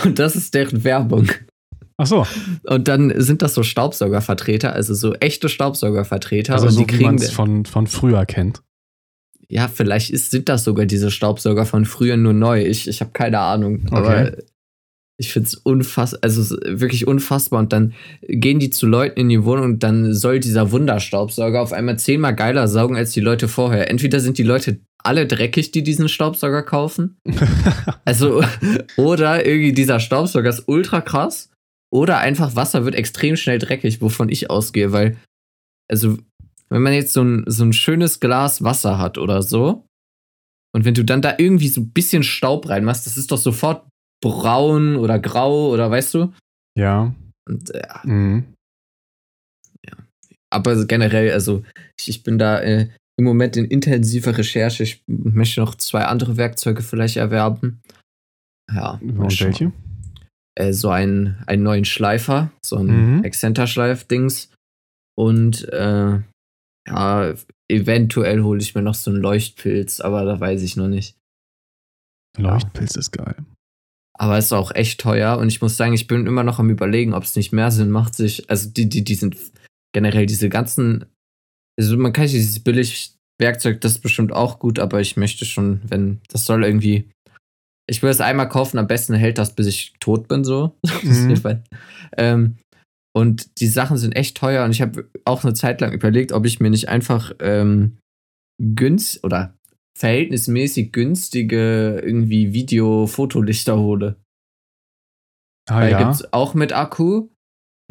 und 0.04 0.20
das 0.20 0.36
ist 0.36 0.54
deren 0.54 0.84
Werbung. 0.84 1.30
Ach 1.98 2.06
so. 2.06 2.28
Und 2.64 2.88
dann 2.90 3.14
sind 3.22 3.42
das 3.42 3.54
so 3.54 3.64
Staubsaugervertreter, 3.64 4.74
also 4.74 4.94
so 4.94 5.14
echte 5.14 5.48
Staubsaugervertreter. 5.48 6.54
Also 6.54 6.68
und 6.68 6.74
so, 6.74 6.80
die 6.82 6.88
kriegen 6.88 7.00
wie 7.00 7.06
man 7.06 7.16
es 7.16 7.32
von, 7.32 7.65
von 7.65 7.88
früher 7.88 8.25
kennt. 8.25 8.62
Ja, 9.48 9.70
vielleicht 9.70 10.10
ist, 10.10 10.32
sind 10.32 10.50
das 10.50 10.65
sogar 10.65 10.86
diese 10.86 11.12
Staubsauger 11.12 11.65
von 11.65 11.86
früher 11.86 12.18
nur 12.18 12.34
neu. 12.34 12.65
Ich, 12.65 12.88
ich 12.88 13.00
habe 13.00 13.12
keine 13.12 13.39
Ahnung. 13.39 13.86
Okay. 13.86 13.96
Aber 13.96 14.32
ich 15.17 15.31
finde 15.31 15.48
es 15.48 15.55
unfassbar, 15.55 16.19
also 16.24 16.57
wirklich 16.65 17.07
unfassbar. 17.07 17.60
Und 17.60 17.72
dann 17.72 17.93
gehen 18.22 18.60
die 18.60 18.69
zu 18.69 18.86
Leuten 18.86 19.19
in 19.19 19.29
die 19.29 19.43
Wohnung 19.43 19.65
und 19.65 19.84
dann 19.84 20.13
soll 20.13 20.39
dieser 20.39 20.72
Wunderstaubsauger 20.72 21.62
auf 21.62 21.74
einmal 21.74 21.98
zehnmal 21.98 22.36
geiler 22.36 22.67
saugen 22.67 22.98
als 22.98 23.12
die 23.12 23.22
Leute 23.22 23.48
vorher. 23.48 23.89
Entweder 23.89 24.19
sind 24.19 24.38
die 24.38 24.43
Leute 24.43 24.79
alle 24.98 25.27
dreckig, 25.27 25.72
die 25.72 25.84
diesen 25.84 26.10
Staubsauger 26.10 26.63
kaufen. 26.63 27.17
also, 28.05 28.43
oder 28.98 29.45
irgendwie 29.45 29.74
dieser 29.74 30.00
Staubsauger 30.00 30.50
ist 30.50 30.63
ultra 30.67 31.01
krass. 31.01 31.50
Oder 31.93 32.17
einfach 32.17 32.55
Wasser 32.55 32.84
wird 32.84 32.95
extrem 32.95 33.38
schnell 33.38 33.60
dreckig, 33.60 34.01
wovon 34.01 34.27
ich 34.27 34.50
ausgehe, 34.50 34.91
weil, 34.91 35.17
also, 35.89 36.17
wenn 36.69 36.81
man 36.81 36.93
jetzt 36.93 37.13
so 37.13 37.22
ein, 37.22 37.43
so 37.48 37.63
ein 37.63 37.72
schönes 37.72 38.19
Glas 38.19 38.63
Wasser 38.63 38.98
hat 38.98 39.17
oder 39.17 39.43
so, 39.43 39.86
und 40.74 40.84
wenn 40.84 40.93
du 40.93 41.05
dann 41.05 41.22
da 41.22 41.36
irgendwie 41.38 41.69
so 41.69 41.79
ein 41.79 41.91
bisschen 41.91 42.22
Staub 42.24 42.67
reinmachst, 42.67 43.05
das 43.05 43.15
ist 43.15 43.31
doch 43.31 43.38
sofort 43.38 43.88
braun 44.24 44.95
oder 44.95 45.19
grau 45.19 45.69
oder 45.72 45.89
weißt 45.89 46.13
du? 46.13 46.34
Ja. 46.77 47.13
Und, 47.48 47.69
ja. 47.69 48.01
Mhm. 48.03 48.53
ja. 49.86 49.93
Aber 50.51 50.86
generell, 50.86 51.31
also 51.31 51.63
ich, 52.00 52.10
ich 52.10 52.24
bin 52.24 52.38
da 52.38 52.60
äh, 52.62 52.89
im 53.17 53.25
Moment 53.25 53.55
in 53.57 53.65
intensiver 53.65 54.38
Recherche. 54.38 54.84
Ich 54.84 55.03
möchte 55.07 55.62
noch 55.62 55.75
zwei 55.75 56.05
andere 56.05 56.38
Werkzeuge 56.38 56.81
vielleicht 56.81 57.17
erwerben. 57.17 57.81
Ja. 58.74 59.00
Und 59.01 59.39
welche? 59.39 59.72
Äh, 60.57 60.74
so 60.74 60.89
einen, 60.89 61.43
einen 61.48 61.63
neuen 61.63 61.86
Schleifer, 61.86 62.51
so 62.65 62.77
ein 62.77 63.17
mhm. 63.17 63.24
Exzenterschleif-Dings. 63.24 64.51
Und 65.17 65.67
äh, 65.69 66.19
ja, 66.88 67.34
eventuell 67.72 68.41
hole 68.41 68.62
ich 68.62 68.75
mir 68.75 68.81
noch 68.81 68.95
so 68.95 69.12
einen 69.12 69.22
Leuchtpilz, 69.22 70.01
aber 70.01 70.25
da 70.25 70.39
weiß 70.39 70.62
ich 70.62 70.75
noch 70.75 70.88
nicht. 70.88 71.17
Leuchtpilz 72.38 72.95
ja. 72.95 73.00
ist 73.00 73.12
geil. 73.12 73.36
Aber 74.17 74.38
es 74.38 74.45
ist 74.45 74.53
auch 74.53 74.74
echt 74.74 75.01
teuer 75.01 75.38
und 75.38 75.48
ich 75.50 75.62
muss 75.62 75.75
sagen, 75.75 75.93
ich 75.93 76.07
bin 76.07 76.25
immer 76.25 76.43
noch 76.43 76.60
am 76.60 76.69
überlegen, 76.69 77.13
ob 77.13 77.24
es 77.24 77.36
nicht 77.36 77.51
mehr 77.51 77.69
Sinn 77.72 77.91
macht, 77.91 78.15
sich, 78.15 78.50
also 78.50 78.69
die, 78.69 78.88
die, 78.88 79.03
die 79.03 79.15
sind 79.15 79.36
generell 79.93 80.25
diese 80.25 80.48
ganzen, 80.50 81.05
also 81.77 81.98
man 81.98 82.13
kann 82.13 82.27
sich 82.27 82.39
dieses 82.39 82.60
billig 82.62 83.13
Werkzeug, 83.39 83.81
das 83.81 83.93
ist 83.93 84.01
bestimmt 84.01 84.31
auch 84.31 84.60
gut, 84.60 84.79
aber 84.79 85.01
ich 85.01 85.17
möchte 85.17 85.43
schon, 85.43 85.81
wenn, 85.89 86.22
das 86.29 86.45
soll 86.45 86.63
irgendwie, 86.63 87.10
ich 87.88 88.01
will 88.01 88.10
es 88.10 88.22
einmal 88.22 88.48
kaufen, 88.48 88.77
am 88.77 88.88
besten 88.88 89.13
hält 89.15 89.38
das, 89.38 89.53
bis 89.53 89.67
ich 89.67 89.93
tot 90.00 90.27
bin, 90.29 90.43
so. 90.45 90.77
Mhm. 91.03 91.63
ähm, 92.17 92.57
Und 93.13 93.60
die 93.60 93.67
Sachen 93.67 93.98
sind 93.98 94.15
echt 94.15 94.38
teuer 94.38 94.63
und 94.63 94.72
ich 94.72 94.81
habe 94.81 95.10
auch 95.25 95.43
eine 95.43 95.53
Zeit 95.53 95.81
lang 95.81 95.91
überlegt, 95.91 96.31
ob 96.31 96.45
ich 96.45 96.62
mir 96.62 96.69
nicht 96.69 96.88
einfach 96.88 97.34
ähm, 97.39 97.98
günst 98.62 99.24
oder 99.25 99.53
verhältnismäßig 99.98 100.92
günstige 100.92 102.02
irgendwie 102.04 102.54
Video-Fotolichter 102.54 103.78
hole. 103.78 104.18
Ah, 105.70 105.82
Weil 105.82 105.92
ja. 105.92 106.04
gibt's 106.04 106.32
auch 106.34 106.54
mit 106.54 106.74
Akku. 106.74 107.30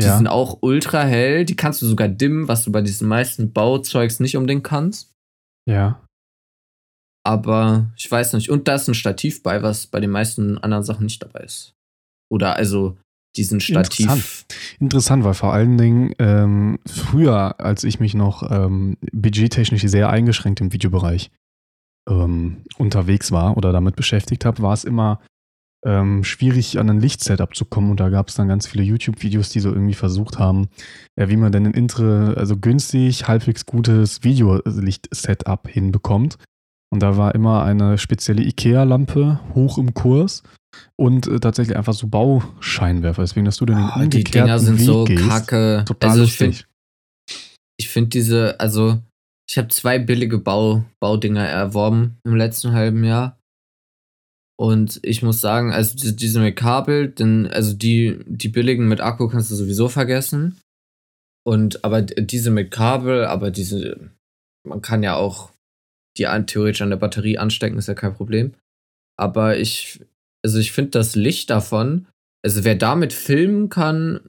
Die 0.00 0.06
ja. 0.06 0.16
sind 0.16 0.26
auch 0.26 0.58
ultra 0.61 1.02
hell. 1.04 1.44
Die 1.44 1.56
kannst 1.56 1.80
du 1.80 1.87
sogar 1.87 2.08
dimmen, 2.08 2.49
was 2.49 2.64
du 2.64 2.73
bei 2.73 2.82
diesen 2.82 3.08
meisten 3.08 3.52
Bauzeugs 3.52 4.20
nicht 4.20 4.37
unbedingt 4.37 4.64
kannst. 4.64 5.12
Ja. 5.68 6.04
Aber 7.26 7.92
ich 7.96 8.11
weiß 8.11 8.34
nicht. 8.34 8.50
Und 8.50 8.68
da 8.68 8.75
ist 8.75 8.88
ein 8.88 8.94
Stativ 8.94 9.42
bei, 9.42 9.62
was 9.62 9.87
bei 9.87 10.00
den 10.00 10.11
meisten 10.11 10.58
anderen 10.58 10.84
Sachen 10.84 11.04
nicht 11.04 11.23
dabei 11.23 11.40
ist. 11.40 11.75
Oder 12.30 12.56
also 12.56 12.99
diesen 13.37 13.61
Stativ. 13.61 14.00
Interessant, 14.00 14.46
Interessant 14.78 15.25
weil 15.25 15.34
vor 15.34 15.52
allen 15.52 15.78
Dingen 15.78 16.14
ähm, 16.18 16.78
früher, 16.87 17.61
als 17.61 17.84
ich 17.84 17.99
mich 17.99 18.14
noch 18.14 18.50
ähm, 18.50 18.96
budgettechnisch 19.12 19.82
sehr 19.82 20.11
eingeschränkt 20.11 20.61
im 20.61 20.73
Videobereich 20.73 21.30
ähm, 22.08 22.64
unterwegs 22.78 23.32
war 23.32 23.56
oder 23.56 23.73
damit 23.73 23.96
beschäftigt 23.96 24.44
habe, 24.44 24.62
war 24.62 24.73
es 24.73 24.84
immer 24.84 25.20
ähm, 25.84 26.25
schwierig, 26.25 26.78
an 26.78 26.90
ein 26.90 27.00
Lichtsetup 27.00 27.54
zu 27.54 27.64
kommen. 27.64 27.90
Und 27.90 28.00
da 28.00 28.08
gab 28.08 28.28
es 28.28 28.34
dann 28.34 28.49
ganz 28.49 28.66
viele 28.66 28.82
YouTube-Videos, 28.82 29.50
die 29.50 29.61
so 29.61 29.70
irgendwie 29.70 29.94
versucht 29.94 30.38
haben, 30.38 30.68
äh, 31.16 31.28
wie 31.28 31.37
man 31.37 31.52
denn 31.52 31.66
ein 31.66 31.75
Intre, 31.75 32.34
also 32.37 32.56
günstig, 32.56 33.28
halbwegs 33.28 33.66
gutes 33.66 34.25
Videolicht-Setup 34.25 35.68
hinbekommt. 35.68 36.38
Und 36.90 37.00
da 37.00 37.16
war 37.16 37.34
immer 37.34 37.64
eine 37.64 37.99
spezielle 37.99 38.42
IKEA-Lampe 38.42 39.40
hoch 39.54 39.78
im 39.78 39.94
Kurs 39.94 40.42
und 40.96 41.26
äh, 41.26 41.40
tatsächlich 41.40 41.76
einfach 41.76 41.94
so 41.94 42.06
Bauscheinwerfer. 42.06 43.23
Deswegen, 43.23 43.44
dass 43.44 43.56
du 43.56 43.66
dann 43.66 43.92
oh, 43.94 43.99
den 43.99 44.11
Die 44.11 44.25
Dinger 44.25 44.58
sind 44.58 44.78
Weg 44.78 44.87
so 44.87 45.04
gehst, 45.04 45.28
kacke. 45.28 45.84
Total 45.87 46.11
also 46.11 46.25
ich 46.25 46.37
finde 46.37 46.58
find 47.82 48.14
diese, 48.14 48.58
also 48.61 49.00
ich 49.48 49.58
habe 49.58 49.68
zwei 49.68 49.98
billige 49.98 50.38
Bau, 50.38 50.84
Baudinger 51.00 51.46
erworben 51.46 52.18
im 52.24 52.36
letzten 52.36 52.72
halben 52.72 53.04
Jahr. 53.04 53.38
Und 54.56 55.00
ich 55.02 55.22
muss 55.22 55.40
sagen, 55.40 55.72
also 55.72 55.96
diese 56.14 56.40
mit 56.40 56.56
Kabel, 56.56 57.08
denn, 57.08 57.48
also 57.48 57.74
die, 57.74 58.20
die 58.26 58.48
billigen 58.48 58.88
mit 58.88 59.00
Akku 59.00 59.28
kannst 59.28 59.50
du 59.50 59.56
sowieso 59.56 59.88
vergessen. 59.88 60.60
Und 61.44 61.84
aber 61.84 62.02
diese 62.02 62.50
mit 62.50 62.70
Kabel, 62.70 63.24
aber 63.24 63.50
diese, 63.50 64.10
man 64.66 64.80
kann 64.80 65.02
ja 65.02 65.16
auch 65.16 65.52
die 66.16 66.26
an, 66.26 66.46
theoretisch 66.46 66.82
an 66.82 66.90
der 66.90 66.96
Batterie 66.96 67.38
anstecken, 67.38 67.78
ist 67.78 67.88
ja 67.88 67.94
kein 67.94 68.14
Problem. 68.14 68.54
Aber 69.18 69.58
ich, 69.58 70.00
also 70.44 70.58
ich 70.58 70.72
finde 70.72 70.92
das 70.92 71.16
Licht 71.16 71.50
davon, 71.50 72.06
also 72.44 72.64
wer 72.64 72.76
damit 72.76 73.12
filmen 73.12 73.68
kann, 73.68 74.20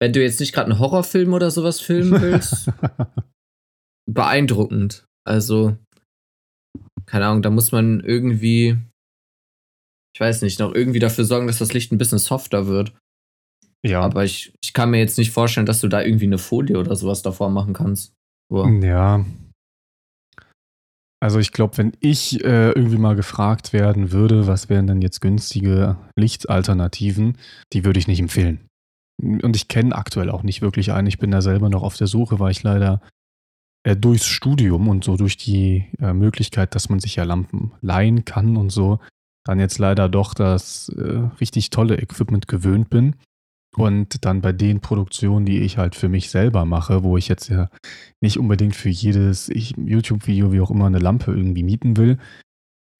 wenn 0.00 0.12
du 0.12 0.22
jetzt 0.22 0.40
nicht 0.40 0.52
gerade 0.52 0.70
einen 0.70 0.78
Horrorfilm 0.78 1.32
oder 1.32 1.50
sowas 1.50 1.80
filmen 1.80 2.20
willst, 2.20 2.70
beeindruckend. 4.10 5.04
Also, 5.26 5.76
keine 7.06 7.26
Ahnung, 7.26 7.42
da 7.42 7.50
muss 7.50 7.72
man 7.72 8.00
irgendwie, 8.00 8.76
ich 10.14 10.20
weiß 10.20 10.42
nicht, 10.42 10.58
noch 10.60 10.74
irgendwie 10.74 10.98
dafür 10.98 11.24
sorgen, 11.24 11.46
dass 11.46 11.58
das 11.58 11.72
Licht 11.72 11.92
ein 11.92 11.98
bisschen 11.98 12.18
softer 12.18 12.66
wird. 12.66 12.94
Ja. 13.84 14.00
Aber 14.00 14.24
ich, 14.24 14.54
ich 14.62 14.72
kann 14.72 14.90
mir 14.90 14.98
jetzt 14.98 15.18
nicht 15.18 15.30
vorstellen, 15.30 15.66
dass 15.66 15.80
du 15.80 15.88
da 15.88 16.02
irgendwie 16.02 16.24
eine 16.24 16.38
Folie 16.38 16.78
oder 16.78 16.96
sowas 16.96 17.22
davor 17.22 17.50
machen 17.50 17.74
kannst. 17.74 18.14
Wow. 18.50 18.68
Ja. 18.82 19.24
Also 21.20 21.38
ich 21.38 21.52
glaube, 21.52 21.78
wenn 21.78 21.92
ich 22.00 22.44
äh, 22.44 22.72
irgendwie 22.72 22.98
mal 22.98 23.16
gefragt 23.16 23.72
werden 23.72 24.12
würde, 24.12 24.46
was 24.46 24.68
wären 24.68 24.86
denn 24.86 25.00
jetzt 25.00 25.20
günstige 25.20 25.96
Lichtalternativen, 26.16 27.38
die 27.72 27.84
würde 27.84 27.98
ich 27.98 28.08
nicht 28.08 28.20
empfehlen. 28.20 28.60
Und 29.22 29.56
ich 29.56 29.68
kenne 29.68 29.94
aktuell 29.94 30.28
auch 30.28 30.42
nicht 30.42 30.60
wirklich 30.60 30.92
einen. 30.92 31.06
Ich 31.06 31.18
bin 31.18 31.30
da 31.30 31.40
selber 31.40 31.70
noch 31.70 31.82
auf 31.82 31.96
der 31.96 32.08
Suche, 32.08 32.40
weil 32.40 32.50
ich 32.50 32.62
leider 32.62 33.00
äh, 33.84 33.96
durchs 33.96 34.26
Studium 34.26 34.88
und 34.88 35.04
so 35.04 35.16
durch 35.16 35.36
die 35.36 35.86
äh, 36.00 36.12
Möglichkeit, 36.12 36.74
dass 36.74 36.88
man 36.88 37.00
sich 37.00 37.16
ja 37.16 37.24
Lampen 37.24 37.72
leihen 37.80 38.24
kann 38.24 38.56
und 38.56 38.70
so, 38.70 38.98
dann 39.44 39.60
jetzt 39.60 39.78
leider 39.78 40.08
doch 40.08 40.34
das 40.34 40.88
äh, 40.88 41.28
richtig 41.40 41.70
tolle 41.70 41.96
Equipment 41.98 42.48
gewöhnt 42.48 42.90
bin. 42.90 43.16
Und 43.76 44.24
dann 44.24 44.40
bei 44.40 44.52
den 44.52 44.80
Produktionen, 44.80 45.44
die 45.44 45.58
ich 45.58 45.78
halt 45.78 45.96
für 45.96 46.08
mich 46.08 46.30
selber 46.30 46.64
mache, 46.64 47.02
wo 47.02 47.16
ich 47.16 47.26
jetzt 47.26 47.48
ja 47.48 47.68
nicht 48.20 48.38
unbedingt 48.38 48.76
für 48.76 48.88
jedes 48.88 49.50
YouTube-Video, 49.52 50.52
wie 50.52 50.60
auch 50.60 50.70
immer, 50.70 50.86
eine 50.86 51.00
Lampe 51.00 51.32
irgendwie 51.32 51.64
mieten 51.64 51.96
will, 51.96 52.18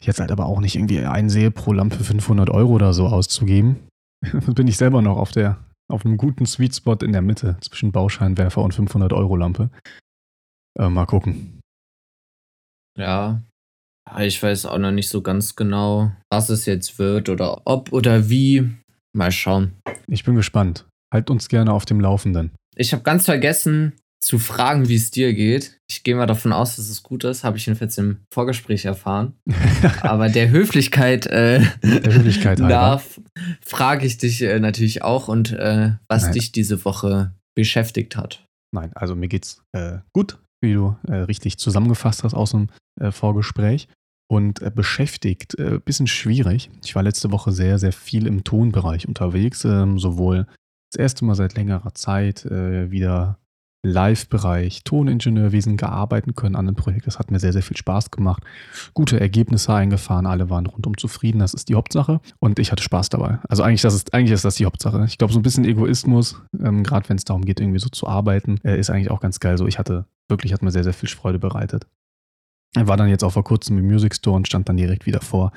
jetzt 0.02 0.18
halt 0.18 0.32
aber 0.32 0.46
auch 0.46 0.60
nicht 0.60 0.74
irgendwie 0.74 0.98
einsehe, 1.00 1.52
pro 1.52 1.72
Lampe 1.72 2.02
500 2.02 2.50
Euro 2.50 2.72
oder 2.72 2.92
so 2.92 3.06
auszugeben, 3.06 3.76
bin 4.54 4.66
ich 4.66 4.76
selber 4.76 5.00
noch 5.00 5.16
auf 5.16 5.30
der 5.30 5.64
auf 5.86 6.04
einem 6.04 6.16
guten 6.16 6.46
Sweet 6.46 6.74
Spot 6.74 6.96
in 7.02 7.12
der 7.12 7.20
Mitte 7.22 7.58
zwischen 7.60 7.92
Bauscheinwerfer 7.92 8.62
und 8.62 8.72
500 8.72 9.12
Euro 9.12 9.36
Lampe. 9.36 9.70
Äh, 10.78 10.88
mal 10.88 11.06
gucken. 11.06 11.60
Ja, 12.98 13.42
ich 14.18 14.42
weiß 14.42 14.66
auch 14.66 14.78
noch 14.78 14.92
nicht 14.92 15.08
so 15.08 15.22
ganz 15.22 15.56
genau, 15.56 16.12
was 16.30 16.48
es 16.48 16.66
jetzt 16.66 16.98
wird 16.98 17.28
oder 17.28 17.62
ob 17.64 17.92
oder 17.92 18.28
wie. 18.28 18.70
Mal 19.16 19.32
schauen. 19.32 19.72
Ich 20.08 20.24
bin 20.24 20.34
gespannt. 20.34 20.86
Halt 21.12 21.30
uns 21.30 21.48
gerne 21.48 21.72
auf 21.72 21.84
dem 21.84 22.00
Laufenden. 22.00 22.50
Ich 22.76 22.92
habe 22.92 23.04
ganz 23.04 23.26
vergessen 23.26 23.92
zu 24.20 24.38
fragen, 24.38 24.88
wie 24.88 24.96
es 24.96 25.10
dir 25.10 25.34
geht. 25.34 25.78
Ich 25.88 26.02
gehe 26.02 26.16
mal 26.16 26.26
davon 26.26 26.52
aus, 26.52 26.76
dass 26.76 26.88
es 26.88 27.02
gut 27.02 27.22
ist. 27.24 27.44
Habe 27.44 27.56
ich 27.56 27.66
jedenfalls 27.66 27.96
im 27.98 28.18
Vorgespräch 28.32 28.84
erfahren. 28.86 29.34
Aber 30.00 30.28
der 30.28 30.50
Höflichkeit, 30.50 31.26
äh, 31.26 31.60
der 31.82 32.12
Höflichkeit 32.12 32.58
nach 32.58 33.02
frage 33.64 34.06
ich 34.06 34.18
dich 34.18 34.42
äh, 34.42 34.58
natürlich 34.58 35.02
auch 35.02 35.28
und 35.28 35.52
äh, 35.52 35.92
was 36.08 36.24
Nein. 36.24 36.32
dich 36.32 36.52
diese 36.52 36.84
Woche 36.84 37.34
beschäftigt 37.54 38.16
hat. 38.16 38.44
Nein, 38.72 38.90
also 38.94 39.14
mir 39.14 39.28
geht's 39.28 39.62
äh, 39.72 39.98
gut 40.12 40.38
wie 40.64 40.74
du 40.74 40.96
äh, 41.06 41.14
richtig 41.14 41.58
zusammengefasst 41.58 42.24
hast 42.24 42.34
aus 42.34 42.50
dem 42.50 42.68
äh, 43.00 43.10
Vorgespräch. 43.10 43.88
Und 44.26 44.62
äh, 44.62 44.70
beschäftigt, 44.74 45.58
äh, 45.58 45.78
bisschen 45.84 46.06
schwierig. 46.06 46.70
Ich 46.82 46.94
war 46.94 47.02
letzte 47.02 47.30
Woche 47.30 47.52
sehr, 47.52 47.78
sehr 47.78 47.92
viel 47.92 48.26
im 48.26 48.42
Tonbereich 48.42 49.06
unterwegs, 49.06 49.64
ähm, 49.64 49.98
sowohl 49.98 50.46
das 50.90 50.98
erste 50.98 51.24
Mal 51.24 51.34
seit 51.34 51.54
längerer 51.54 51.92
Zeit 51.94 52.46
äh, 52.46 52.90
wieder 52.90 53.38
Live-Bereich, 53.84 54.82
Toningenieurwesen 54.84 55.76
gearbeitet 55.76 56.36
können 56.36 56.56
an 56.56 56.66
dem 56.66 56.74
Projekt. 56.74 57.06
Das 57.06 57.18
hat 57.18 57.30
mir 57.30 57.38
sehr, 57.38 57.52
sehr 57.52 57.62
viel 57.62 57.76
Spaß 57.76 58.10
gemacht. 58.10 58.42
Gute 58.94 59.20
Ergebnisse 59.20 59.72
eingefahren, 59.72 60.26
alle 60.26 60.50
waren 60.50 60.66
rundum 60.66 60.96
zufrieden. 60.96 61.38
Das 61.38 61.54
ist 61.54 61.68
die 61.68 61.74
Hauptsache. 61.74 62.20
Und 62.40 62.58
ich 62.58 62.72
hatte 62.72 62.82
Spaß 62.82 63.10
dabei. 63.10 63.38
Also 63.48 63.62
eigentlich, 63.62 63.82
das 63.82 63.94
ist, 63.94 64.14
eigentlich 64.14 64.32
ist 64.32 64.44
das 64.44 64.56
die 64.56 64.66
Hauptsache. 64.66 65.04
Ich 65.06 65.18
glaube, 65.18 65.32
so 65.32 65.38
ein 65.38 65.42
bisschen 65.42 65.64
Egoismus, 65.64 66.40
ähm, 66.60 66.82
gerade 66.82 67.08
wenn 67.08 67.16
es 67.16 67.24
darum 67.24 67.44
geht, 67.44 67.60
irgendwie 67.60 67.78
so 67.78 67.88
zu 67.88 68.06
arbeiten, 68.06 68.58
äh, 68.64 68.78
ist 68.78 68.90
eigentlich 68.90 69.10
auch 69.10 69.20
ganz 69.20 69.40
geil. 69.40 69.58
So, 69.58 69.66
ich 69.66 69.78
hatte 69.78 70.06
wirklich, 70.28 70.52
hat 70.52 70.62
mir 70.62 70.70
sehr, 70.70 70.84
sehr 70.84 70.94
viel 70.94 71.08
Freude 71.08 71.38
bereitet. 71.38 71.86
Er 72.76 72.88
war 72.88 72.96
dann 72.96 73.08
jetzt 73.08 73.22
auch 73.22 73.32
vor 73.32 73.44
kurzem 73.44 73.78
im 73.78 73.86
Music 73.86 74.14
Store 74.14 74.36
und 74.36 74.46
stand 74.46 74.68
dann 74.68 74.76
direkt 74.76 75.06
wieder 75.06 75.20
vor 75.20 75.52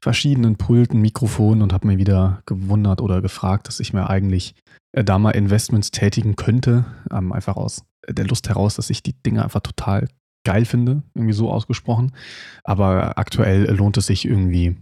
verschiedenen 0.00 0.56
Pulten, 0.56 1.00
Mikrofonen 1.00 1.62
und 1.62 1.72
habe 1.72 1.86
mir 1.86 1.98
wieder 1.98 2.42
gewundert 2.46 3.00
oder 3.00 3.20
gefragt, 3.20 3.68
dass 3.68 3.80
ich 3.80 3.92
mir 3.92 4.08
eigentlich 4.08 4.54
äh, 4.92 5.04
da 5.04 5.18
mal 5.18 5.32
Investments 5.32 5.90
tätigen 5.90 6.36
könnte. 6.36 6.84
Ähm, 7.12 7.32
einfach 7.32 7.56
aus 7.56 7.84
der 8.08 8.26
Lust 8.26 8.48
heraus, 8.48 8.76
dass 8.76 8.90
ich 8.90 9.02
die 9.02 9.14
Dinge 9.22 9.44
einfach 9.44 9.60
total 9.60 10.08
geil 10.44 10.64
finde, 10.64 11.02
irgendwie 11.14 11.34
so 11.34 11.50
ausgesprochen. 11.50 12.12
Aber 12.64 13.18
aktuell 13.18 13.64
lohnt 13.74 13.96
es 13.96 14.06
sich 14.06 14.24
irgendwie 14.24 14.76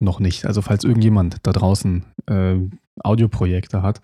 noch 0.00 0.20
nicht. 0.20 0.46
Also 0.46 0.62
falls 0.62 0.84
irgendjemand 0.84 1.38
da 1.42 1.52
draußen 1.52 2.04
äh, 2.26 2.56
Audioprojekte 3.02 3.82
hat, 3.82 4.00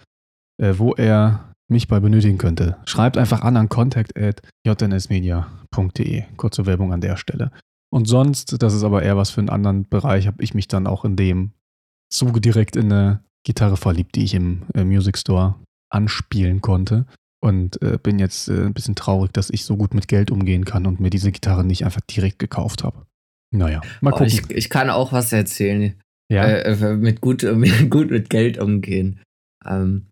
äh, 0.61 0.75
wo 0.79 0.95
er 0.95 1.54
mich 1.69 1.89
bei 1.89 2.01
benötigen 2.01 2.39
könnte, 2.39 2.77
schreibt 2.87 3.17
einfach 3.17 3.43
an 3.43 3.57
an 3.57 3.69
contact.jnsmedia.de. 3.69 6.23
Kurze 6.37 6.67
Werbung 6.67 6.93
an 6.93 7.01
der 7.01 7.17
Stelle. 7.17 7.51
Und 7.91 8.07
sonst, 8.07 8.63
das 8.63 8.75
ist 8.75 8.83
aber 8.83 9.03
eher 9.03 9.17
was 9.17 9.31
für 9.31 9.41
einen 9.41 9.51
anderen 9.51 9.89
Bereich, 9.89 10.27
habe 10.27 10.43
ich 10.43 10.55
mich 10.55 10.69
dann 10.69 10.87
auch 10.87 11.05
in 11.05 11.17
dem 11.17 11.53
Zuge 12.11 12.41
direkt 12.41 12.77
in 12.77 12.93
eine 12.93 13.21
Gitarre 13.45 13.77
verliebt, 13.77 14.17
die 14.17 14.25
ich 14.25 14.35
im 14.35 14.63
äh, 14.75 14.85
Music 14.85 15.19
Store 15.19 15.55
anspielen 15.91 16.61
konnte. 16.61 17.07
Und 17.41 17.81
äh, 17.83 17.99
bin 18.03 18.19
jetzt 18.19 18.49
äh, 18.49 18.65
ein 18.65 18.73
bisschen 18.73 18.95
traurig, 18.95 19.33
dass 19.33 19.51
ich 19.51 19.65
so 19.65 19.77
gut 19.77 19.95
mit 19.95 20.09
Geld 20.09 20.31
umgehen 20.31 20.65
kann 20.65 20.87
und 20.87 20.99
mir 20.99 21.11
diese 21.11 21.31
Gitarre 21.31 21.63
nicht 21.63 21.85
einfach 21.85 22.01
direkt 22.01 22.39
gekauft 22.39 22.83
habe. 22.83 23.05
Naja, 23.55 23.83
mal 24.01 24.13
gucken. 24.13 24.27
Oh, 24.27 24.29
ich, 24.29 24.51
ich, 24.51 24.71
kann 24.71 24.91
auch 24.91 25.13
was 25.13 25.33
erzählen. 25.33 25.95
Ja. 26.33 26.47
Äh, 26.47 26.73
äh 26.73 26.97
mit 26.97 27.21
gut, 27.21 27.43
mit, 27.57 27.91
gut 27.91 28.11
mit 28.11 28.31
Geld 28.31 28.59
umgehen. 28.59 29.21
Ähm, 29.65 30.07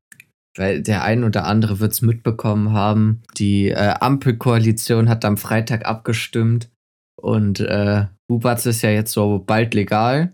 weil 0.57 0.83
der 0.83 1.03
ein 1.03 1.25
oder 1.25 1.45
andere 1.45 1.81
wird 1.81 1.93
es 1.93 2.03
mitbekommen 2.03 2.73
haben. 2.73 3.23
Die 3.39 3.69
äh, 3.69 3.95
Ampelkoalition 4.01 5.09
hat 5.09 5.25
am 5.25 5.37
Freitag 5.37 5.87
abgestimmt 5.87 6.71
und 7.21 7.61
äh, 7.61 8.07
Bubatz 8.29 8.67
ist 8.67 8.83
ja 8.83 8.91
jetzt 8.91 9.13
so 9.13 9.39
bald 9.39 9.75
legal. 9.75 10.33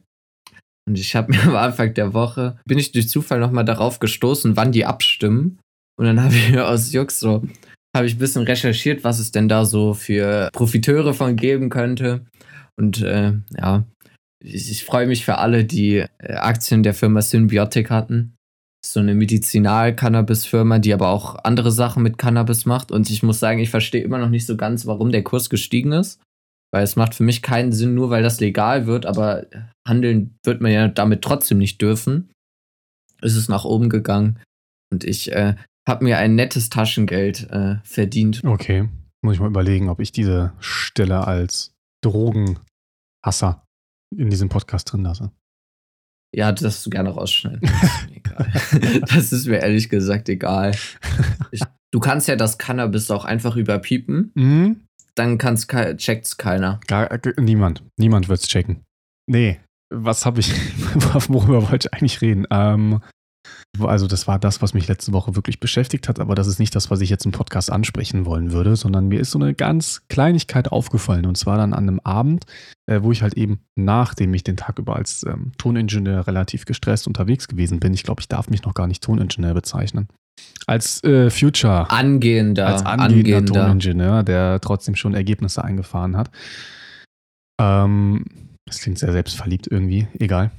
Und 0.88 0.98
ich 0.98 1.14
habe 1.14 1.32
mir 1.32 1.42
am 1.42 1.56
Anfang 1.56 1.94
der 1.94 2.14
Woche, 2.14 2.58
bin 2.64 2.78
ich 2.78 2.92
durch 2.92 3.08
Zufall 3.08 3.40
nochmal 3.40 3.64
darauf 3.64 3.98
gestoßen, 3.98 4.56
wann 4.56 4.72
die 4.72 4.86
abstimmen. 4.86 5.58
Und 5.98 6.06
dann 6.06 6.22
habe 6.22 6.34
ich 6.34 6.58
aus 6.58 6.92
Jux 6.92 7.20
so, 7.20 7.42
habe 7.94 8.06
ich 8.06 8.16
ein 8.16 8.18
bisschen 8.18 8.44
recherchiert, 8.44 9.04
was 9.04 9.18
es 9.18 9.32
denn 9.32 9.48
da 9.48 9.64
so 9.64 9.94
für 9.94 10.48
Profiteure 10.52 11.14
von 11.14 11.36
geben 11.36 11.70
könnte. 11.70 12.26
Und 12.76 13.02
äh, 13.02 13.32
ja, 13.56 13.84
ich, 14.42 14.70
ich 14.70 14.84
freue 14.84 15.06
mich 15.06 15.24
für 15.24 15.38
alle, 15.38 15.64
die 15.64 15.96
äh, 15.96 16.34
Aktien 16.34 16.82
der 16.82 16.94
Firma 16.94 17.20
Symbiotic 17.20 17.90
hatten. 17.90 18.34
So 18.92 19.00
eine 19.00 19.14
Medizinal-Cannabis-Firma, 19.14 20.78
die 20.78 20.92
aber 20.92 21.08
auch 21.08 21.36
andere 21.44 21.70
Sachen 21.70 22.02
mit 22.02 22.18
Cannabis 22.18 22.66
macht. 22.66 22.90
Und 22.90 23.10
ich 23.10 23.22
muss 23.22 23.38
sagen, 23.38 23.58
ich 23.58 23.70
verstehe 23.70 24.02
immer 24.02 24.18
noch 24.18 24.30
nicht 24.30 24.46
so 24.46 24.56
ganz, 24.56 24.86
warum 24.86 25.12
der 25.12 25.22
Kurs 25.22 25.50
gestiegen 25.50 25.92
ist. 25.92 26.20
Weil 26.70 26.84
es 26.84 26.96
macht 26.96 27.14
für 27.14 27.22
mich 27.22 27.40
keinen 27.40 27.72
Sinn, 27.72 27.94
nur 27.94 28.10
weil 28.10 28.22
das 28.22 28.40
legal 28.40 28.86
wird, 28.86 29.06
aber 29.06 29.46
handeln 29.86 30.36
wird 30.44 30.60
man 30.60 30.70
ja 30.70 30.88
damit 30.88 31.22
trotzdem 31.22 31.58
nicht 31.58 31.80
dürfen. 31.80 32.30
Ist 33.22 33.36
es 33.36 33.48
nach 33.48 33.64
oben 33.64 33.88
gegangen. 33.88 34.38
Und 34.92 35.04
ich 35.04 35.32
äh, 35.32 35.54
habe 35.88 36.04
mir 36.04 36.18
ein 36.18 36.34
nettes 36.34 36.68
Taschengeld 36.68 37.50
äh, 37.50 37.76
verdient. 37.84 38.42
Okay. 38.44 38.88
Muss 39.22 39.34
ich 39.34 39.40
mal 39.40 39.48
überlegen, 39.48 39.88
ob 39.88 40.00
ich 40.00 40.12
diese 40.12 40.52
Stelle 40.60 41.26
als 41.26 41.72
Drogenhasser 42.02 43.64
in 44.16 44.30
diesem 44.30 44.48
Podcast 44.48 44.92
drin 44.92 45.02
lasse. 45.02 45.32
Ja, 46.38 46.52
das 46.52 46.62
darfst 46.62 46.86
du 46.86 46.90
gerne 46.90 47.10
rausschneiden. 47.10 47.62
Das 47.62 47.72
ist 47.82 49.02
das 49.16 49.32
ist 49.32 49.46
mir 49.48 49.56
ehrlich 49.56 49.88
gesagt 49.88 50.28
egal. 50.28 50.70
Ich, 51.50 51.62
du 51.90 51.98
kannst 51.98 52.28
ja 52.28 52.36
das 52.36 52.58
Cannabis 52.58 53.10
auch 53.10 53.24
einfach 53.24 53.56
überpiepen. 53.56 54.30
Mhm. 54.36 54.84
Dann 55.16 55.38
kann's, 55.38 55.66
checkt's 55.66 56.36
keiner. 56.36 56.78
Gar, 56.86 57.10
niemand. 57.40 57.82
Niemand 57.98 58.28
wird's 58.28 58.46
checken. 58.46 58.84
Nee. 59.26 59.58
Was 59.92 60.26
habe 60.26 60.38
ich, 60.38 60.54
worüber 61.28 61.72
wollte 61.72 61.88
ich 61.88 61.94
eigentlich 61.94 62.20
reden? 62.20 62.46
Ähm, 62.52 63.00
also 63.86 64.06
das 64.06 64.26
war 64.26 64.38
das, 64.38 64.62
was 64.62 64.74
mich 64.74 64.88
letzte 64.88 65.12
Woche 65.12 65.36
wirklich 65.36 65.60
beschäftigt 65.60 66.08
hat, 66.08 66.20
aber 66.20 66.34
das 66.34 66.46
ist 66.46 66.58
nicht 66.58 66.74
das, 66.74 66.90
was 66.90 67.00
ich 67.00 67.10
jetzt 67.10 67.26
im 67.26 67.32
Podcast 67.32 67.70
ansprechen 67.70 68.26
wollen 68.26 68.52
würde, 68.52 68.76
sondern 68.76 69.08
mir 69.08 69.20
ist 69.20 69.30
so 69.30 69.38
eine 69.38 69.54
ganz 69.54 70.02
Kleinigkeit 70.08 70.72
aufgefallen 70.72 71.26
und 71.26 71.36
zwar 71.36 71.58
dann 71.58 71.74
an 71.74 71.88
einem 71.88 72.00
Abend, 72.00 72.44
äh, 72.86 73.02
wo 73.02 73.12
ich 73.12 73.22
halt 73.22 73.34
eben, 73.34 73.60
nachdem 73.76 74.34
ich 74.34 74.44
den 74.44 74.56
Tag 74.56 74.78
über 74.78 74.96
als 74.96 75.24
ähm, 75.24 75.52
Toningenieur 75.58 76.26
relativ 76.26 76.64
gestresst 76.64 77.06
unterwegs 77.06 77.48
gewesen 77.48 77.80
bin, 77.80 77.94
ich 77.94 78.02
glaube, 78.02 78.20
ich 78.20 78.28
darf 78.28 78.50
mich 78.50 78.62
noch 78.64 78.74
gar 78.74 78.86
nicht 78.86 79.02
Toningenieur 79.02 79.54
bezeichnen, 79.54 80.08
als 80.66 81.02
äh, 81.04 81.30
Future, 81.30 81.90
angehender, 81.90 82.66
als 82.66 82.84
angehender, 82.84 83.38
angehender 83.38 83.66
Toningenieur, 83.66 84.22
der 84.22 84.60
trotzdem 84.60 84.96
schon 84.96 85.14
Ergebnisse 85.14 85.64
eingefahren 85.64 86.16
hat. 86.16 86.30
Ähm, 87.60 88.24
das 88.66 88.80
klingt 88.80 88.98
sehr 88.98 89.12
selbstverliebt 89.12 89.66
irgendwie, 89.70 90.06
egal. 90.18 90.50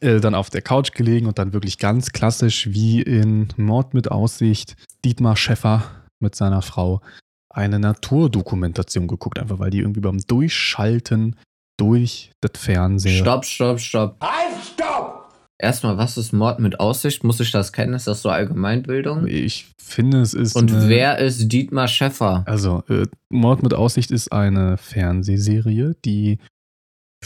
Äh, 0.00 0.20
dann 0.20 0.34
auf 0.34 0.50
der 0.50 0.62
Couch 0.62 0.92
gelegen 0.92 1.26
und 1.26 1.38
dann 1.38 1.52
wirklich 1.52 1.78
ganz 1.78 2.12
klassisch 2.12 2.68
wie 2.72 3.02
in 3.02 3.48
Mord 3.56 3.94
mit 3.94 4.10
Aussicht 4.10 4.76
Dietmar 5.04 5.36
Schäffer 5.36 5.84
mit 6.20 6.34
seiner 6.34 6.62
Frau 6.62 7.00
eine 7.48 7.78
Naturdokumentation 7.78 9.06
geguckt, 9.06 9.38
einfach 9.38 9.58
weil 9.58 9.70
die 9.70 9.78
irgendwie 9.78 10.00
beim 10.00 10.18
Durchschalten 10.18 11.36
durch 11.78 12.30
das 12.40 12.60
Fernsehen. 12.62 13.22
Stopp, 13.22 13.44
stopp, 13.44 13.80
stopp. 13.80 14.16
Halt, 14.20 14.62
stopp! 14.74 15.32
Erstmal, 15.58 15.96
was 15.96 16.18
ist 16.18 16.32
Mord 16.32 16.58
mit 16.58 16.80
Aussicht? 16.80 17.24
Muss 17.24 17.40
ich 17.40 17.50
das 17.50 17.72
kennen? 17.72 17.94
Ist 17.94 18.06
das 18.06 18.20
so 18.20 18.28
Allgemeinbildung? 18.28 19.26
Ich 19.26 19.72
finde, 19.82 20.20
es 20.20 20.34
ist. 20.34 20.54
Und 20.54 20.70
eine, 20.70 20.88
wer 20.88 21.18
ist 21.18 21.50
Dietmar 21.50 21.88
Schäffer? 21.88 22.44
Also, 22.46 22.82
äh, 22.90 23.06
Mord 23.30 23.62
mit 23.62 23.72
Aussicht 23.72 24.10
ist 24.10 24.32
eine 24.32 24.76
Fernsehserie, 24.76 25.96
die 26.04 26.38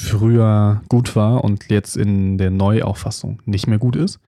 früher 0.01 0.83
gut 0.89 1.15
war 1.15 1.45
und 1.45 1.71
jetzt 1.71 1.97
in 1.97 2.39
der 2.39 2.51
Neuauffassung 2.51 3.43
nicht 3.45 3.67
mehr 3.67 3.79
gut 3.79 3.97
ist. 3.97 4.19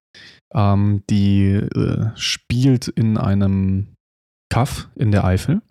Ähm, 0.54 1.02
die 1.08 1.46
äh, 1.52 2.10
spielt 2.14 2.88
in 2.88 3.16
einem 3.16 3.88
Kaff 4.50 4.90
in 4.96 5.10
der 5.10 5.24
Eifel 5.24 5.62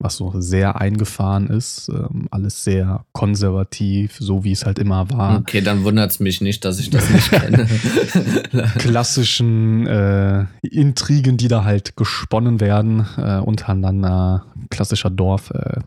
was 0.00 0.16
so 0.16 0.32
sehr 0.40 0.80
eingefahren 0.80 1.48
ist, 1.48 1.90
ähm, 1.90 2.26
alles 2.30 2.64
sehr 2.64 3.04
konservativ, 3.12 4.16
so 4.18 4.44
wie 4.44 4.52
es 4.52 4.64
halt 4.64 4.78
immer 4.78 5.10
war. 5.10 5.38
Okay, 5.40 5.60
dann 5.60 5.84
wundert 5.84 6.10
es 6.10 6.20
mich 6.20 6.40
nicht, 6.40 6.64
dass 6.64 6.80
ich 6.80 6.88
das 6.88 7.08
nicht 7.10 7.30
kenne. 7.30 7.66
Klassischen 8.78 9.86
äh, 9.86 10.46
Intrigen, 10.62 11.36
die 11.36 11.48
da 11.48 11.64
halt 11.64 11.96
gesponnen 11.96 12.60
werden, 12.60 13.06
äh, 13.18 13.38
untereinander, 13.38 14.46
klassischer 14.70 15.10
Dorf, 15.10 15.50
äh, 15.50 15.80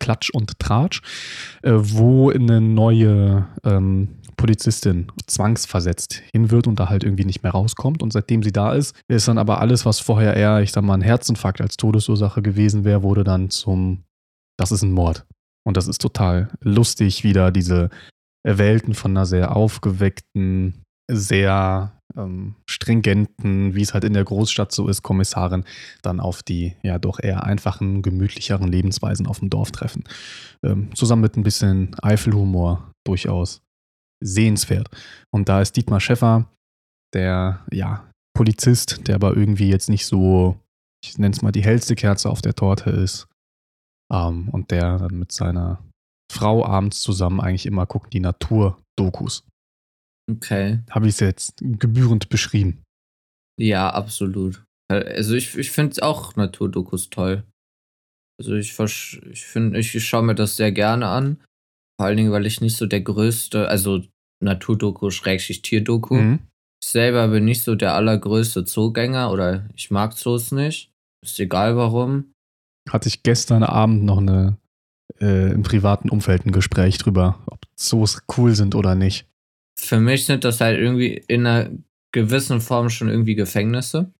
Klatsch 0.00 0.30
und 0.30 0.58
Tratsch, 0.58 1.00
äh, 1.62 1.72
wo 1.72 2.30
eine 2.30 2.60
neue 2.60 3.46
ähm, 3.64 4.08
Polizistin 4.40 5.12
zwangsversetzt 5.26 6.22
hin 6.32 6.50
wird 6.50 6.66
und 6.66 6.80
da 6.80 6.88
halt 6.88 7.04
irgendwie 7.04 7.26
nicht 7.26 7.42
mehr 7.42 7.52
rauskommt. 7.52 8.02
Und 8.02 8.10
seitdem 8.10 8.42
sie 8.42 8.52
da 8.52 8.72
ist, 8.72 8.98
ist 9.06 9.28
dann 9.28 9.36
aber 9.36 9.60
alles, 9.60 9.84
was 9.84 10.00
vorher 10.00 10.34
eher, 10.34 10.62
ich 10.62 10.72
sag 10.72 10.82
mal, 10.82 10.94
ein 10.94 11.02
Herzinfarkt 11.02 11.60
als 11.60 11.76
Todesursache 11.76 12.40
gewesen 12.40 12.84
wäre, 12.84 13.02
wurde 13.02 13.22
dann 13.22 13.50
zum, 13.50 14.04
das 14.58 14.72
ist 14.72 14.82
ein 14.82 14.92
Mord. 14.92 15.26
Und 15.66 15.76
das 15.76 15.88
ist 15.88 16.00
total 16.00 16.48
lustig, 16.62 17.22
wieder 17.22 17.50
diese 17.50 17.90
Welten 18.42 18.94
von 18.94 19.10
einer 19.10 19.26
sehr 19.26 19.54
aufgeweckten, 19.54 20.84
sehr 21.12 22.00
ähm, 22.16 22.54
stringenten, 22.66 23.74
wie 23.74 23.82
es 23.82 23.92
halt 23.92 24.04
in 24.04 24.14
der 24.14 24.24
Großstadt 24.24 24.72
so 24.72 24.88
ist, 24.88 25.02
Kommissarin, 25.02 25.64
dann 26.00 26.18
auf 26.18 26.42
die 26.42 26.76
ja 26.82 26.98
doch 26.98 27.20
eher 27.22 27.44
einfachen, 27.44 28.00
gemütlicheren 28.00 28.68
Lebensweisen 28.68 29.26
auf 29.26 29.40
dem 29.40 29.50
Dorf 29.50 29.70
treffen. 29.70 30.04
Ähm, 30.64 30.94
zusammen 30.94 31.20
mit 31.20 31.36
ein 31.36 31.42
bisschen 31.42 31.94
Eifelhumor 32.00 32.90
durchaus 33.04 33.60
sehenswert. 34.22 34.88
Und 35.32 35.48
da 35.48 35.60
ist 35.60 35.76
Dietmar 35.76 36.00
Schäffer, 36.00 36.48
der, 37.14 37.64
ja, 37.72 38.10
Polizist, 38.36 39.06
der 39.08 39.16
aber 39.16 39.36
irgendwie 39.36 39.68
jetzt 39.68 39.88
nicht 39.88 40.06
so, 40.06 40.58
ich 41.04 41.18
nenne 41.18 41.34
es 41.34 41.42
mal 41.42 41.52
die 41.52 41.64
hellste 41.64 41.94
Kerze 41.94 42.30
auf 42.30 42.42
der 42.42 42.54
Torte 42.54 42.90
ist. 42.90 43.26
Ähm, 44.12 44.48
und 44.48 44.70
der 44.70 44.98
dann 44.98 45.18
mit 45.18 45.32
seiner 45.32 45.82
Frau 46.30 46.64
abends 46.64 47.00
zusammen 47.00 47.40
eigentlich 47.40 47.66
immer 47.66 47.86
guckt, 47.86 48.12
die 48.12 48.20
Natur-Dokus. 48.20 49.44
Okay. 50.30 50.80
Habe 50.90 51.08
ich 51.08 51.14
es 51.14 51.20
jetzt 51.20 51.54
gebührend 51.58 52.28
beschrieben? 52.28 52.82
Ja, 53.58 53.90
absolut. 53.90 54.64
Also 54.88 55.34
ich, 55.34 55.56
ich 55.56 55.70
finde 55.70 56.02
auch 56.02 56.36
Naturdokus 56.36 57.10
toll. 57.10 57.44
Also 58.40 58.54
ich, 58.54 58.78
ich 58.78 59.44
finde, 59.44 59.78
ich 59.78 60.04
schaue 60.04 60.22
mir 60.22 60.34
das 60.34 60.56
sehr 60.56 60.72
gerne 60.72 61.08
an. 61.08 61.42
Vor 62.00 62.06
allen 62.06 62.16
Dingen, 62.16 62.32
weil 62.32 62.46
ich 62.46 62.62
nicht 62.62 62.78
so 62.78 62.86
der 62.86 63.02
größte, 63.02 63.68
also 63.68 64.00
Naturdoku, 64.42 65.10
Schrägstrich 65.10 65.60
Tierdoku. 65.60 66.14
Mhm. 66.14 66.38
Ich 66.82 66.88
selber 66.88 67.28
bin 67.28 67.44
nicht 67.44 67.62
so 67.62 67.74
der 67.74 67.92
allergrößte 67.92 68.64
Zoogänger 68.64 69.30
oder 69.30 69.68
ich 69.76 69.90
mag 69.90 70.14
Zoos 70.14 70.50
nicht. 70.50 70.90
Ist 71.22 71.38
egal 71.38 71.76
warum. 71.76 72.32
Hatte 72.88 73.10
ich 73.10 73.22
gestern 73.22 73.62
Abend 73.62 74.04
noch 74.04 74.16
eine 74.16 74.56
äh, 75.20 75.52
im 75.52 75.62
privaten 75.62 76.08
Umfeld 76.08 76.46
ein 76.46 76.52
Gespräch 76.52 76.96
drüber, 76.96 77.38
ob 77.44 77.66
Zoos 77.76 78.22
cool 78.38 78.54
sind 78.54 78.74
oder 78.74 78.94
nicht. 78.94 79.26
Für 79.78 80.00
mich 80.00 80.24
sind 80.24 80.44
das 80.44 80.62
halt 80.62 80.80
irgendwie 80.80 81.22
in 81.28 81.46
einer 81.46 81.70
gewissen 82.12 82.62
Form 82.62 82.88
schon 82.88 83.10
irgendwie 83.10 83.34
Gefängnisse. 83.34 84.10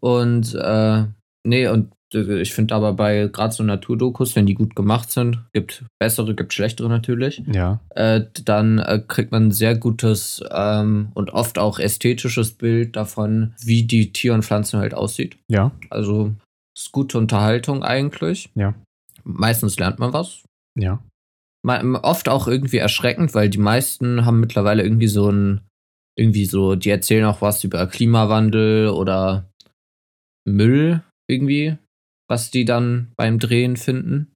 Und 0.00 0.54
äh, 0.54 1.04
nee, 1.46 1.68
und 1.68 1.92
ich 2.12 2.52
finde 2.52 2.74
aber 2.74 2.92
bei 2.94 3.28
gerade 3.32 3.54
so 3.54 3.62
Naturdokus, 3.62 4.34
wenn 4.34 4.46
die 4.46 4.54
gut 4.54 4.74
gemacht 4.74 5.10
sind, 5.10 5.44
gibt 5.52 5.84
bessere, 6.00 6.34
gibt 6.34 6.52
schlechtere 6.52 6.88
natürlich. 6.88 7.42
Ja. 7.52 7.80
Äh, 7.90 8.22
dann 8.44 8.78
äh, 8.78 9.00
kriegt 9.06 9.30
man 9.30 9.48
ein 9.48 9.52
sehr 9.52 9.76
gutes 9.76 10.42
ähm, 10.50 11.10
und 11.14 11.30
oft 11.30 11.58
auch 11.58 11.78
ästhetisches 11.78 12.52
Bild 12.52 12.96
davon, 12.96 13.54
wie 13.62 13.84
die 13.84 14.12
Tier- 14.12 14.34
und 14.34 14.44
Pflanzenwelt 14.44 14.94
aussieht. 14.94 15.36
Ja. 15.48 15.70
Also 15.88 16.34
ist 16.76 16.92
gute 16.92 17.18
Unterhaltung 17.18 17.84
eigentlich. 17.84 18.50
Ja. 18.54 18.74
Meistens 19.22 19.78
lernt 19.78 19.98
man 19.98 20.12
was. 20.12 20.42
Ja. 20.78 21.02
Man, 21.62 21.94
oft 21.96 22.28
auch 22.28 22.48
irgendwie 22.48 22.78
erschreckend, 22.78 23.34
weil 23.34 23.50
die 23.50 23.58
meisten 23.58 24.24
haben 24.24 24.40
mittlerweile 24.40 24.82
irgendwie 24.82 25.08
so 25.08 25.30
ein, 25.30 25.60
irgendwie 26.18 26.46
so, 26.46 26.74
die 26.74 26.90
erzählen 26.90 27.26
auch 27.26 27.42
was 27.42 27.62
über 27.64 27.86
Klimawandel 27.86 28.88
oder 28.88 29.50
Müll 30.46 31.02
irgendwie 31.28 31.76
was 32.30 32.52
die 32.52 32.64
dann 32.64 33.12
beim 33.16 33.40
Drehen 33.40 33.76
finden. 33.76 34.32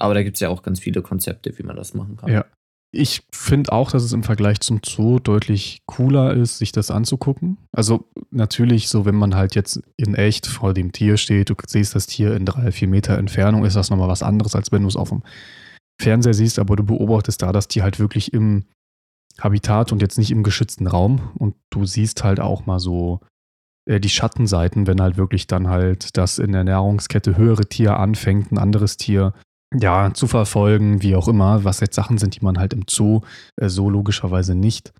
Aber 0.00 0.14
da 0.14 0.22
gibt 0.22 0.36
es 0.36 0.40
ja 0.40 0.48
auch 0.48 0.62
ganz 0.62 0.78
viele 0.80 1.02
Konzepte, 1.02 1.58
wie 1.58 1.64
man 1.64 1.76
das 1.76 1.94
machen 1.94 2.16
kann. 2.16 2.32
Ja. 2.32 2.46
Ich 2.96 3.22
finde 3.34 3.72
auch, 3.72 3.90
dass 3.90 4.04
es 4.04 4.12
im 4.12 4.22
Vergleich 4.22 4.60
zum 4.60 4.80
Zoo 4.86 5.18
deutlich 5.18 5.82
cooler 5.86 6.32
ist, 6.32 6.58
sich 6.58 6.70
das 6.70 6.92
anzugucken. 6.92 7.58
Also 7.72 8.08
natürlich, 8.30 8.88
so 8.88 9.04
wenn 9.04 9.16
man 9.16 9.34
halt 9.34 9.56
jetzt 9.56 9.82
in 9.96 10.14
echt 10.14 10.46
vor 10.46 10.74
dem 10.74 10.92
Tier 10.92 11.16
steht, 11.16 11.50
du 11.50 11.56
siehst 11.66 11.96
das 11.96 12.06
Tier 12.06 12.36
in 12.36 12.46
drei, 12.46 12.70
vier 12.70 12.86
Meter 12.86 13.18
Entfernung, 13.18 13.64
ist 13.64 13.74
das 13.74 13.90
nochmal 13.90 14.08
was 14.08 14.22
anderes, 14.22 14.54
als 14.54 14.70
wenn 14.70 14.82
du 14.82 14.88
es 14.88 14.94
auf 14.94 15.08
dem 15.08 15.24
Fernseher 16.00 16.34
siehst, 16.34 16.60
aber 16.60 16.76
du 16.76 16.84
beobachtest 16.84 17.42
da 17.42 17.50
das 17.50 17.66
Tier 17.66 17.82
halt 17.82 17.98
wirklich 17.98 18.32
im 18.32 18.66
Habitat 19.40 19.90
und 19.90 20.00
jetzt 20.00 20.18
nicht 20.18 20.30
im 20.30 20.44
geschützten 20.44 20.86
Raum. 20.86 21.32
Und 21.36 21.56
du 21.70 21.86
siehst 21.86 22.22
halt 22.22 22.38
auch 22.38 22.64
mal 22.64 22.78
so 22.78 23.18
die 23.86 24.08
Schattenseiten, 24.08 24.86
wenn 24.86 25.00
halt 25.00 25.16
wirklich 25.16 25.46
dann 25.46 25.68
halt 25.68 26.16
das 26.16 26.38
in 26.38 26.52
der 26.52 26.64
Nahrungskette 26.64 27.36
höhere 27.36 27.66
Tier 27.66 27.98
anfängt, 27.98 28.50
ein 28.50 28.58
anderes 28.58 28.96
Tier 28.96 29.34
ja 29.78 30.12
zu 30.14 30.26
verfolgen, 30.26 31.02
wie 31.02 31.16
auch 31.16 31.28
immer, 31.28 31.64
was 31.64 31.80
jetzt 31.80 31.96
Sachen 31.96 32.18
sind, 32.18 32.36
die 32.36 32.44
man 32.44 32.58
halt 32.58 32.72
im 32.72 32.84
Zoo 32.88 33.20
äh, 33.56 33.68
so 33.68 33.90
logischerweise 33.90 34.54
nicht 34.54 34.92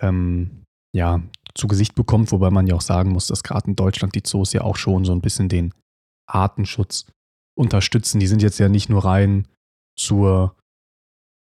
ähm, 0.00 0.64
ja 0.94 1.22
zu 1.54 1.66
Gesicht 1.66 1.94
bekommt, 1.94 2.32
wobei 2.32 2.50
man 2.50 2.66
ja 2.66 2.74
auch 2.74 2.82
sagen 2.82 3.10
muss, 3.10 3.26
dass 3.26 3.42
gerade 3.42 3.68
in 3.68 3.76
Deutschland 3.76 4.14
die 4.14 4.22
Zoos 4.22 4.52
ja 4.52 4.62
auch 4.62 4.76
schon 4.76 5.04
so 5.04 5.12
ein 5.12 5.20
bisschen 5.20 5.48
den 5.48 5.74
Artenschutz 6.26 7.06
unterstützen. 7.58 8.20
Die 8.20 8.26
sind 8.26 8.40
jetzt 8.40 8.58
ja 8.58 8.68
nicht 8.68 8.88
nur 8.88 9.04
rein 9.04 9.48
zur 9.98 10.56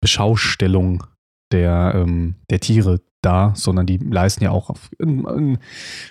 Beschaustellung 0.00 1.06
der, 1.52 1.92
ähm, 1.94 2.36
der 2.50 2.58
Tiere 2.58 3.00
da, 3.22 3.52
sondern 3.56 3.86
die 3.86 3.98
leisten 3.98 4.44
ja 4.44 4.50
auch 4.50 4.68
auf, 4.68 4.90
im, 4.98 5.26
im 5.26 5.58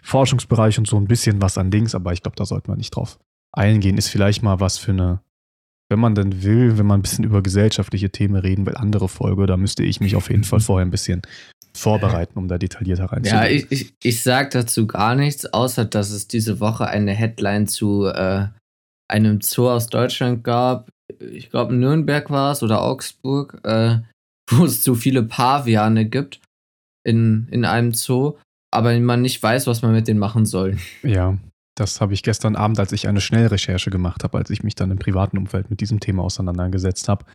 Forschungsbereich 0.02 0.78
und 0.80 0.88
so 0.88 0.98
ein 0.98 1.06
bisschen 1.08 1.42
was 1.42 1.58
an 1.58 1.72
Dings, 1.72 1.94
aber 1.94 2.14
ich 2.14 2.24
glaube, 2.24 2.36
da 2.36 2.46
sollte 2.46 2.70
man 2.70 2.78
nicht 2.78 2.96
drauf 2.96 3.20
eingehen. 3.52 3.98
Ist 3.98 4.10
vielleicht 4.10 4.44
mal 4.44 4.60
was 4.60 4.78
für 4.78 4.92
eine, 4.92 5.22
wenn 5.90 6.00
man 6.00 6.16
denn 6.16 6.44
will, 6.44 6.78
wenn 6.78 6.86
man 6.86 7.00
ein 7.00 7.04
bisschen 7.04 7.24
über 7.24 7.44
gesellschaftliche 7.44 8.10
Themen 8.10 8.36
reden 8.36 8.66
will, 8.66 8.76
andere 8.76 9.10
Folge, 9.10 9.46
da 9.46 9.58
müsste 9.58 9.84
ich 9.84 10.00
mich 10.00 10.16
auf 10.16 10.30
jeden 10.30 10.44
Fall 10.44 10.62
vorher 10.62 10.86
ein 10.86 10.92
bisschen 10.92 11.22
vorbereiten, 11.74 12.38
um 12.38 12.48
da 12.48 12.58
detaillierter 12.58 13.06
reinzugehen. 13.06 13.44
Ja, 13.44 13.50
ich, 13.50 13.72
ich, 13.72 13.94
ich 14.02 14.24
sage 14.24 14.50
dazu 14.52 14.88
gar 14.88 15.16
nichts, 15.16 15.46
außer 15.46 15.86
dass 15.86 16.12
es 16.12 16.28
diese 16.28 16.60
Woche 16.60 16.88
eine 16.88 17.14
Headline 17.14 17.68
zu 17.68 18.06
äh, 18.08 18.48
einem 19.10 19.42
Zoo 19.42 19.70
aus 19.70 19.88
Deutschland 19.88 20.44
gab. 20.44 20.90
Ich 21.20 21.50
glaube, 21.50 21.74
Nürnberg 21.74 22.30
war 22.30 22.52
es 22.52 22.64
oder 22.64 22.82
Augsburg, 22.82 23.60
äh, 23.64 24.00
wo 24.50 24.66
es 24.66 24.82
zu 24.82 24.96
viele 24.96 25.24
Paviane 25.24 26.06
gibt 26.06 26.41
in, 27.04 27.48
in 27.52 27.66
einem 27.66 27.94
Zoo, 27.94 28.38
aber 28.72 28.98
man 29.00 29.22
nicht 29.22 29.42
weiß, 29.42 29.68
was 29.68 29.82
man 29.82 29.92
mit 29.92 30.08
denen 30.08 30.20
machen 30.20 30.46
soll. 30.46 30.78
Ja, 31.04 31.38
das 31.76 32.02
habe 32.02 32.14
ich 32.14 32.24
gestern 32.24 32.56
Abend, 32.56 32.80
als 32.80 32.92
ich 32.92 33.08
eine 33.08 33.22
Schnellrecherche 33.22 33.90
gemacht 33.90 34.24
habe, 34.24 34.38
als 34.38 34.50
ich 34.50 34.64
mich 34.64 34.76
dann 34.76 34.92
im 34.92 35.00
privaten 35.00 35.38
Umfeld 35.38 35.70
mit 35.70 35.82
diesem 35.82 36.00
Thema 36.00 36.24
auseinandergesetzt 36.24 37.08
habe, 37.08 37.26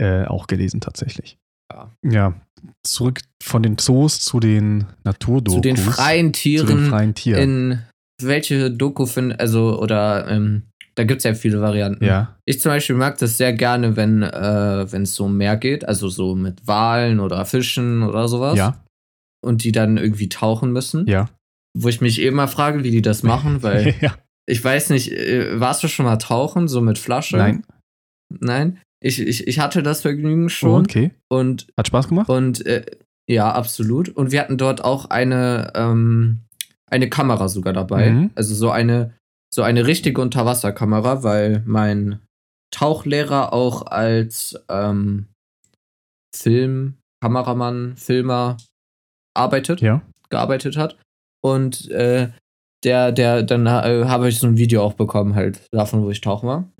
äh, 0.00 0.24
auch 0.24 0.46
gelesen 0.46 0.80
tatsächlich. 0.80 1.38
Ja. 1.70 1.92
ja, 2.02 2.34
zurück 2.82 3.20
von 3.42 3.62
den 3.62 3.76
Zoos 3.76 4.20
zu 4.20 4.40
den 4.40 4.86
Naturdokus. 5.04 5.56
Zu 5.56 5.60
den 5.60 5.76
freien 5.76 6.32
Tieren. 6.32 6.66
Zu 6.66 6.74
den 6.74 6.86
freien 6.86 7.14
Tieren. 7.14 7.42
In 7.42 7.82
welche 8.22 8.70
Doku 8.70 9.04
finden, 9.04 9.32
also, 9.32 9.78
oder, 9.78 10.28
ähm, 10.28 10.62
da 10.94 11.04
gibt 11.04 11.18
es 11.18 11.24
ja 11.24 11.34
viele 11.34 11.60
Varianten. 11.60 12.04
Ja. 12.04 12.36
Ich 12.46 12.60
zum 12.60 12.72
Beispiel 12.72 12.96
mag 12.96 13.18
das 13.18 13.36
sehr 13.36 13.52
gerne, 13.52 13.96
wenn 13.96 14.22
äh, 14.22 14.82
es 14.82 15.14
so 15.14 15.26
um 15.26 15.36
Meer 15.36 15.56
geht, 15.56 15.86
also 15.86 16.08
so 16.08 16.34
mit 16.34 16.66
Walen 16.66 17.20
oder 17.20 17.44
Fischen 17.44 18.02
oder 18.02 18.28
sowas. 18.28 18.56
Ja. 18.56 18.82
Und 19.40 19.64
die 19.64 19.72
dann 19.72 19.96
irgendwie 19.96 20.28
tauchen 20.28 20.72
müssen. 20.72 21.06
Ja. 21.06 21.28
Wo 21.76 21.88
ich 21.88 22.00
mich 22.00 22.20
eh 22.20 22.30
mal 22.30 22.48
frage, 22.48 22.82
wie 22.82 22.90
die 22.90 23.02
das 23.02 23.22
machen, 23.22 23.62
weil 23.62 23.94
ja. 24.00 24.16
ich 24.46 24.62
weiß 24.62 24.90
nicht, 24.90 25.12
äh, 25.12 25.60
warst 25.60 25.82
du 25.82 25.88
schon 25.88 26.06
mal 26.06 26.16
tauchen, 26.16 26.68
so 26.68 26.80
mit 26.80 26.98
Flasche? 26.98 27.36
Nein. 27.36 27.64
Nein? 28.40 28.80
Ich, 29.00 29.20
ich, 29.20 29.46
ich 29.46 29.60
hatte 29.60 29.82
das 29.82 30.02
Vergnügen 30.02 30.48
schon. 30.48 30.70
Oh, 30.70 30.78
okay. 30.78 31.12
Und, 31.28 31.68
Hat 31.76 31.86
Spaß 31.86 32.08
gemacht? 32.08 32.28
Und 32.28 32.66
äh, 32.66 32.84
ja, 33.28 33.52
absolut. 33.52 34.08
Und 34.08 34.32
wir 34.32 34.40
hatten 34.40 34.58
dort 34.58 34.82
auch 34.82 35.06
eine, 35.06 35.72
ähm, 35.76 36.40
eine 36.90 37.08
Kamera 37.08 37.48
sogar 37.48 37.72
dabei. 37.72 38.10
Mhm. 38.10 38.30
Also 38.34 38.54
so 38.54 38.70
eine, 38.70 39.14
so 39.54 39.62
eine 39.62 39.86
richtige 39.86 40.20
Unterwasserkamera, 40.20 41.22
weil 41.22 41.62
mein 41.64 42.20
Tauchlehrer 42.72 43.52
auch 43.52 43.86
als 43.86 44.58
ähm, 44.68 45.28
Film, 46.34 46.98
Kameramann, 47.22 47.96
Filmer 47.96 48.56
arbeitet, 49.38 49.80
ja. 49.80 50.02
gearbeitet 50.28 50.76
hat. 50.76 50.98
Und 51.42 51.90
äh, 51.90 52.30
der, 52.84 53.12
der, 53.12 53.42
dann 53.42 53.66
äh, 53.66 54.04
habe 54.06 54.28
ich 54.28 54.38
so 54.38 54.46
ein 54.46 54.56
Video 54.56 54.82
auch 54.82 54.94
bekommen, 54.94 55.34
halt 55.34 55.66
davon, 55.72 56.02
wo 56.02 56.10
ich 56.10 56.20
tauchen 56.20 56.48
war. 56.48 56.70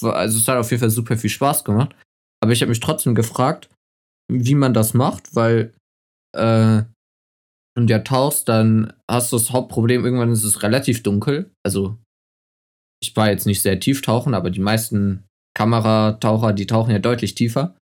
War. 0.00 0.14
Also 0.14 0.38
es 0.38 0.48
hat 0.48 0.58
auf 0.58 0.70
jeden 0.70 0.80
Fall 0.80 0.90
super 0.90 1.16
viel 1.16 1.30
Spaß 1.30 1.64
gemacht. 1.64 1.94
Aber 2.42 2.52
ich 2.52 2.60
habe 2.60 2.68
mich 2.70 2.80
trotzdem 2.80 3.14
gefragt, 3.14 3.70
wie 4.30 4.54
man 4.54 4.74
das 4.74 4.92
macht, 4.92 5.34
weil 5.34 5.72
äh, 6.36 6.82
wenn 7.74 7.86
du 7.86 7.92
ja 7.92 8.00
tauchst, 8.00 8.48
dann 8.48 8.92
hast 9.10 9.32
du 9.32 9.36
das 9.36 9.52
Hauptproblem, 9.52 10.04
irgendwann 10.04 10.32
ist 10.32 10.44
es 10.44 10.62
relativ 10.62 11.02
dunkel. 11.02 11.50
Also 11.64 11.98
ich 13.02 13.14
war 13.16 13.30
jetzt 13.30 13.46
nicht 13.46 13.62
sehr 13.62 13.80
tief 13.80 14.02
tauchen, 14.02 14.34
aber 14.34 14.50
die 14.50 14.60
meisten 14.60 15.24
Kamerataucher, 15.54 16.52
die 16.52 16.66
tauchen 16.66 16.90
ja 16.90 16.98
deutlich 16.98 17.34
tiefer. 17.34 17.76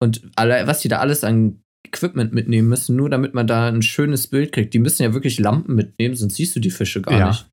Und 0.00 0.30
alle, 0.36 0.66
was 0.66 0.80
die 0.80 0.88
da 0.88 0.98
alles 0.98 1.24
an 1.24 1.62
Equipment 1.86 2.32
mitnehmen 2.32 2.68
müssen, 2.68 2.96
nur 2.96 3.10
damit 3.10 3.34
man 3.34 3.46
da 3.46 3.68
ein 3.68 3.82
schönes 3.82 4.26
Bild 4.26 4.52
kriegt. 4.52 4.74
Die 4.74 4.78
müssen 4.78 5.02
ja 5.02 5.14
wirklich 5.14 5.38
Lampen 5.38 5.74
mitnehmen, 5.74 6.14
sonst 6.14 6.36
siehst 6.36 6.54
du 6.56 6.60
die 6.60 6.70
Fische 6.70 7.02
gar 7.02 7.18
ja. 7.18 7.28
nicht. 7.28 7.48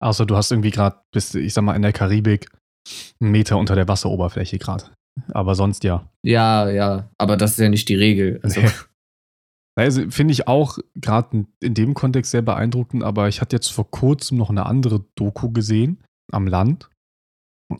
Außer 0.00 0.26
du 0.26 0.36
hast 0.36 0.52
irgendwie 0.52 0.70
gerade, 0.70 1.00
bist 1.12 1.34
ich 1.34 1.52
sag 1.52 1.62
mal, 1.62 1.74
in 1.74 1.82
der 1.82 1.92
Karibik 1.92 2.48
einen 3.20 3.32
Meter 3.32 3.58
unter 3.58 3.74
der 3.74 3.88
Wasseroberfläche 3.88 4.58
gerade. 4.58 4.84
Aber 5.28 5.54
sonst 5.54 5.84
ja. 5.84 6.08
Ja, 6.24 6.70
ja. 6.70 7.10
Aber 7.18 7.36
das 7.36 7.52
ist 7.52 7.58
ja 7.58 7.68
nicht 7.68 7.88
die 7.88 7.96
Regel. 7.96 8.40
Also. 8.42 8.60
Nee. 8.60 8.70
Also, 9.76 10.10
Finde 10.10 10.32
ich 10.32 10.48
auch 10.48 10.78
gerade 10.96 11.46
in 11.60 11.74
dem 11.74 11.94
Kontext 11.94 12.32
sehr 12.32 12.42
beeindruckend, 12.42 13.04
aber 13.04 13.28
ich 13.28 13.40
hatte 13.40 13.54
jetzt 13.54 13.68
vor 13.68 13.88
kurzem 13.88 14.36
noch 14.36 14.50
eine 14.50 14.66
andere 14.66 15.04
Doku 15.14 15.52
gesehen 15.52 16.02
am 16.32 16.48
Land. 16.48 16.90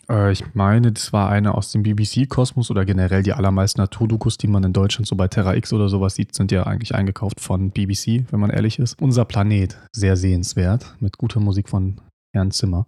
Äh, 0.09 0.33
ich 0.33 0.55
meine, 0.55 0.93
das 0.93 1.13
war 1.13 1.31
eine 1.31 1.55
aus 1.55 1.73
dem 1.73 1.83
BBC-Kosmos 1.83 2.71
oder 2.71 2.85
generell 2.85 3.23
die 3.23 3.33
allermeisten 3.33 3.81
Naturdokus, 3.81 4.37
die 4.39 4.49
man 4.49 4.65
in 4.65 4.73
Deutschland 4.73 5.07
so 5.07 5.17
bei 5.17 5.29
Terra 5.29 5.55
X 5.57 5.73
oder 5.73 5.89
sowas 5.89 6.15
sieht, 6.15 6.35
sind 6.35 6.53
ja 6.53 6.65
eigentlich 6.65 6.95
eingekauft 6.95 7.41
von 7.41 7.71
BBC, 7.71 8.25
wenn 8.31 8.41
man 8.41 8.51
ehrlich 8.51 8.79
ist. 8.79 9.01
Unser 9.01 9.25
Planet, 9.25 9.79
sehr 9.93 10.17
sehenswert, 10.17 10.97
mit 11.01 11.19
guter 11.19 11.41
Musik 11.41 11.69
von 11.69 12.01
Herrn 12.35 12.51
Zimmer. 12.51 12.87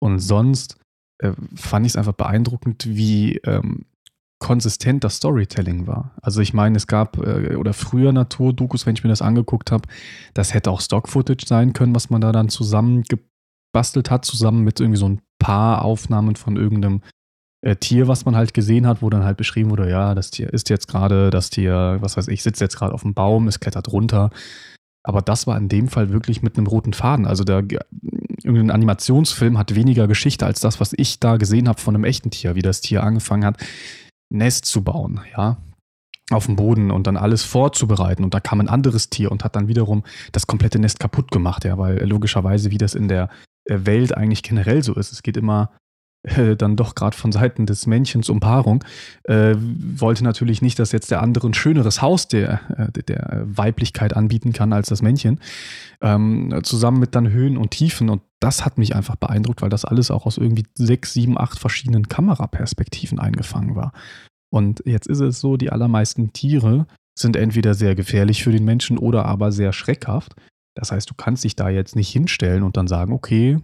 Und 0.00 0.18
sonst 0.18 0.76
äh, 1.18 1.32
fand 1.54 1.86
ich 1.86 1.92
es 1.92 1.96
einfach 1.96 2.14
beeindruckend, 2.14 2.86
wie 2.88 3.36
ähm, 3.44 3.86
konsistent 4.40 5.04
das 5.04 5.16
Storytelling 5.16 5.86
war. 5.86 6.16
Also 6.20 6.40
ich 6.40 6.52
meine, 6.52 6.76
es 6.76 6.88
gab 6.88 7.16
äh, 7.18 7.54
oder 7.54 7.72
früher 7.72 8.12
Naturdokus, 8.12 8.86
wenn 8.86 8.96
ich 8.96 9.04
mir 9.04 9.10
das 9.10 9.22
angeguckt 9.22 9.70
habe, 9.70 9.88
das 10.34 10.52
hätte 10.52 10.70
auch 10.72 10.80
Stock-Footage 10.80 11.46
sein 11.46 11.72
können, 11.74 11.94
was 11.94 12.10
man 12.10 12.20
da 12.20 12.32
dann 12.32 12.48
zusammengebastelt 12.48 14.10
hat, 14.10 14.24
zusammen 14.24 14.64
mit 14.64 14.80
irgendwie 14.80 14.98
so 14.98 15.08
ein 15.08 15.20
paar 15.42 15.84
Aufnahmen 15.84 16.36
von 16.36 16.56
irgendeinem 16.56 17.02
äh, 17.62 17.76
Tier, 17.76 18.08
was 18.08 18.24
man 18.24 18.36
halt 18.36 18.54
gesehen 18.54 18.86
hat, 18.86 19.02
wo 19.02 19.10
dann 19.10 19.24
halt 19.24 19.36
beschrieben 19.36 19.70
wurde, 19.70 19.88
ja, 19.88 20.14
das 20.14 20.30
Tier 20.30 20.52
ist 20.52 20.68
jetzt 20.68 20.88
gerade, 20.88 21.30
das 21.30 21.50
Tier, 21.50 21.98
was 22.00 22.16
weiß 22.16 22.28
ich, 22.28 22.42
sitzt 22.42 22.60
jetzt 22.60 22.76
gerade 22.76 22.92
auf 22.92 23.02
dem 23.02 23.14
Baum, 23.14 23.48
es 23.48 23.60
klettert 23.60 23.92
runter. 23.92 24.30
Aber 25.04 25.20
das 25.20 25.46
war 25.46 25.56
in 25.56 25.68
dem 25.68 25.88
Fall 25.88 26.10
wirklich 26.10 26.42
mit 26.42 26.56
einem 26.56 26.66
roten 26.66 26.92
Faden. 26.92 27.26
Also 27.26 27.44
der 27.44 27.64
irgendein 28.42 28.70
Animationsfilm 28.70 29.58
hat 29.58 29.74
weniger 29.74 30.06
Geschichte 30.06 30.46
als 30.46 30.60
das, 30.60 30.80
was 30.80 30.92
ich 30.96 31.20
da 31.20 31.36
gesehen 31.36 31.68
habe 31.68 31.80
von 31.80 31.94
einem 31.94 32.04
echten 32.04 32.30
Tier, 32.30 32.54
wie 32.54 32.62
das 32.62 32.80
Tier 32.80 33.02
angefangen 33.02 33.44
hat, 33.44 33.56
Nest 34.30 34.64
zu 34.64 34.82
bauen, 34.82 35.20
ja, 35.36 35.58
auf 36.30 36.46
dem 36.46 36.56
Boden 36.56 36.90
und 36.90 37.06
dann 37.06 37.16
alles 37.16 37.44
vorzubereiten. 37.44 38.24
Und 38.24 38.34
da 38.34 38.40
kam 38.40 38.60
ein 38.60 38.68
anderes 38.68 39.10
Tier 39.10 39.30
und 39.30 39.44
hat 39.44 39.56
dann 39.56 39.68
wiederum 39.68 40.04
das 40.32 40.46
komplette 40.46 40.78
Nest 40.78 41.00
kaputt 41.00 41.30
gemacht, 41.30 41.64
ja, 41.64 41.78
weil 41.78 42.04
logischerweise, 42.06 42.70
wie 42.70 42.78
das 42.78 42.94
in 42.94 43.08
der 43.08 43.28
Welt 43.66 44.16
eigentlich 44.16 44.42
generell 44.42 44.82
so 44.82 44.94
ist. 44.94 45.12
Es 45.12 45.22
geht 45.22 45.36
immer 45.36 45.70
äh, 46.24 46.54
dann 46.54 46.76
doch 46.76 46.94
gerade 46.94 47.16
von 47.16 47.32
Seiten 47.32 47.66
des 47.66 47.86
Männchens 47.86 48.28
um 48.28 48.38
Paarung. 48.38 48.84
Äh, 49.24 49.56
wollte 49.56 50.22
natürlich 50.22 50.62
nicht, 50.62 50.78
dass 50.78 50.92
jetzt 50.92 51.10
der 51.10 51.20
andere 51.20 51.48
ein 51.48 51.54
schöneres 51.54 52.00
Haus 52.00 52.28
der, 52.28 52.60
äh, 52.94 53.02
der 53.02 53.42
Weiblichkeit 53.44 54.14
anbieten 54.14 54.52
kann 54.52 54.72
als 54.72 54.88
das 54.88 55.02
Männchen. 55.02 55.40
Ähm, 56.00 56.60
zusammen 56.62 57.00
mit 57.00 57.16
dann 57.16 57.30
Höhen 57.30 57.56
und 57.56 57.72
Tiefen. 57.72 58.08
Und 58.08 58.22
das 58.38 58.64
hat 58.64 58.78
mich 58.78 58.94
einfach 58.94 59.16
beeindruckt, 59.16 59.62
weil 59.62 59.70
das 59.70 59.84
alles 59.84 60.12
auch 60.12 60.24
aus 60.26 60.38
irgendwie 60.38 60.66
sechs, 60.74 61.12
sieben, 61.12 61.36
acht 61.36 61.58
verschiedenen 61.58 62.08
Kameraperspektiven 62.08 63.18
eingefangen 63.18 63.74
war. 63.74 63.92
Und 64.52 64.82
jetzt 64.84 65.08
ist 65.08 65.20
es 65.20 65.40
so, 65.40 65.56
die 65.56 65.70
allermeisten 65.70 66.32
Tiere 66.32 66.86
sind 67.18 67.36
entweder 67.36 67.74
sehr 67.74 67.94
gefährlich 67.94 68.44
für 68.44 68.52
den 68.52 68.64
Menschen 68.64 68.96
oder 68.96 69.24
aber 69.24 69.50
sehr 69.50 69.72
schreckhaft. 69.72 70.36
Das 70.74 70.92
heißt, 70.92 71.08
du 71.08 71.14
kannst 71.14 71.44
dich 71.44 71.56
da 71.56 71.68
jetzt 71.68 71.96
nicht 71.96 72.10
hinstellen 72.10 72.62
und 72.62 72.76
dann 72.76 72.88
sagen, 72.88 73.12
okay, 73.12 73.58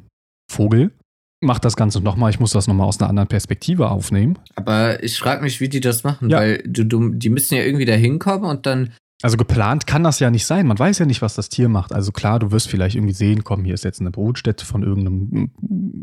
Vogel, 0.51 0.92
mach 1.40 1.59
das 1.59 1.77
Ganze 1.77 2.01
nochmal, 2.01 2.31
ich 2.31 2.40
muss 2.40 2.53
das 2.53 2.66
nochmal 2.66 2.87
aus 2.87 3.01
einer 3.01 3.09
anderen 3.09 3.29
Perspektive 3.29 3.90
aufnehmen. 3.90 4.38
Aber 4.57 5.03
ich 5.03 5.18
frage 5.18 5.42
mich, 5.42 5.61
wie 5.61 5.68
die 5.68 5.81
das 5.81 6.05
machen, 6.05 6.31
ja. 6.31 6.38
weil 6.38 6.62
du, 6.66 6.85
du, 6.85 7.11
die 7.11 7.31
müssen 7.31 7.55
ja 7.55 7.62
irgendwie 7.62 7.85
da 7.85 7.94
hinkommen 7.94 8.49
und 8.49 8.66
dann. 8.66 8.92
Also 9.23 9.37
geplant 9.37 9.87
kann 9.87 10.05
das 10.05 10.21
ja 10.21 10.31
nicht 10.31 10.47
sein. 10.47 10.66
Man 10.66 10.79
weiß 10.79 11.01
ja 11.01 11.07
nicht, 11.07 11.23
was 11.23 11.35
das 11.35 11.49
Tier 11.49 11.68
macht. 11.68 11.92
Also 11.92 12.12
klar, 12.12 12.38
du 12.38 12.53
wirst 12.53 12.68
vielleicht 12.68 12.94
irgendwie 12.94 13.14
sehen, 13.14 13.42
komm, 13.42 13.64
hier 13.64 13.75
ist 13.75 13.85
jetzt 13.85 14.01
eine 14.01 14.12
Brutstätte 14.12 14.64
von 14.64 14.85
irgendeinem 14.85 15.51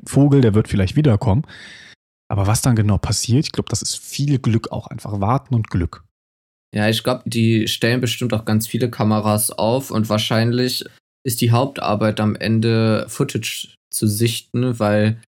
Vogel, 0.06 0.42
der 0.42 0.54
wird 0.54 0.68
vielleicht 0.68 0.98
wiederkommen. 0.98 1.44
Aber 2.28 2.48
was 2.48 2.62
dann 2.62 2.76
genau 2.76 2.98
passiert, 2.98 3.46
ich 3.46 3.52
glaube, 3.52 3.70
das 3.70 3.82
ist 3.82 3.98
viel 3.98 4.40
Glück 4.40 4.72
auch 4.72 4.88
einfach. 4.88 5.22
Warten 5.22 5.56
und 5.56 5.70
Glück. 5.70 6.05
Ja, 6.76 6.90
ich 6.90 7.04
glaube, 7.04 7.24
die 7.26 7.70
stellen 7.70 8.02
bestimmt 8.02 8.34
auch 8.34 8.44
ganz 8.44 8.68
viele 8.68 8.90
Kameras 8.90 9.50
auf 9.50 9.92
und 9.92 10.10
wahrscheinlich 10.10 10.84
ist 11.26 11.40
die 11.40 11.52
Hauptarbeit 11.52 12.20
am 12.20 12.36
Ende 12.36 13.06
Footage 13.08 13.76
zu 13.90 14.08
sichten, 14.08 14.78
weil 14.78 15.22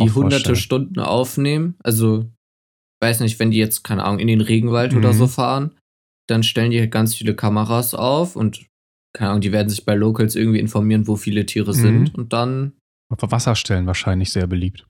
die 0.00 0.10
hunderte 0.10 0.56
Stunden 0.56 0.98
aufnehmen. 0.98 1.76
Also, 1.84 2.28
weiß 3.00 3.20
nicht, 3.20 3.38
wenn 3.38 3.52
die 3.52 3.58
jetzt, 3.58 3.84
keine 3.84 4.02
Ahnung, 4.02 4.18
in 4.18 4.26
den 4.26 4.40
Regenwald 4.40 4.92
mhm. 4.92 4.98
oder 4.98 5.14
so 5.14 5.28
fahren, 5.28 5.70
dann 6.28 6.42
stellen 6.42 6.72
die 6.72 6.90
ganz 6.90 7.14
viele 7.14 7.36
Kameras 7.36 7.94
auf 7.94 8.34
und, 8.34 8.66
keine 9.16 9.30
Ahnung, 9.30 9.40
die 9.40 9.52
werden 9.52 9.68
sich 9.68 9.84
bei 9.84 9.94
Locals 9.94 10.34
irgendwie 10.34 10.58
informieren, 10.58 11.06
wo 11.06 11.14
viele 11.14 11.46
Tiere 11.46 11.70
mhm. 11.70 11.80
sind 11.80 12.14
und 12.16 12.32
dann. 12.32 12.72
Auf 13.10 13.30
Wasserstellen 13.30 13.86
wahrscheinlich 13.86 14.32
sehr 14.32 14.48
beliebt. 14.48 14.84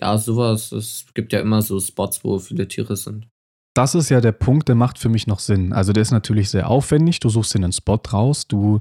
Ja, 0.00 0.16
sowas. 0.16 0.72
Es 0.72 1.04
gibt 1.12 1.34
ja 1.34 1.40
immer 1.40 1.60
so 1.60 1.78
Spots, 1.78 2.24
wo 2.24 2.38
viele 2.38 2.66
Tiere 2.66 2.96
sind 2.96 3.28
das 3.74 3.94
ist 3.94 4.10
ja 4.10 4.20
der 4.20 4.32
Punkt, 4.32 4.68
der 4.68 4.74
macht 4.74 4.98
für 4.98 5.08
mich 5.08 5.26
noch 5.26 5.38
Sinn. 5.38 5.72
Also 5.72 5.92
der 5.92 6.02
ist 6.02 6.10
natürlich 6.10 6.50
sehr 6.50 6.68
aufwendig. 6.68 7.20
Du 7.20 7.28
suchst 7.28 7.54
dir 7.54 7.58
einen 7.58 7.72
Spot 7.72 8.00
raus, 8.12 8.46
du 8.46 8.80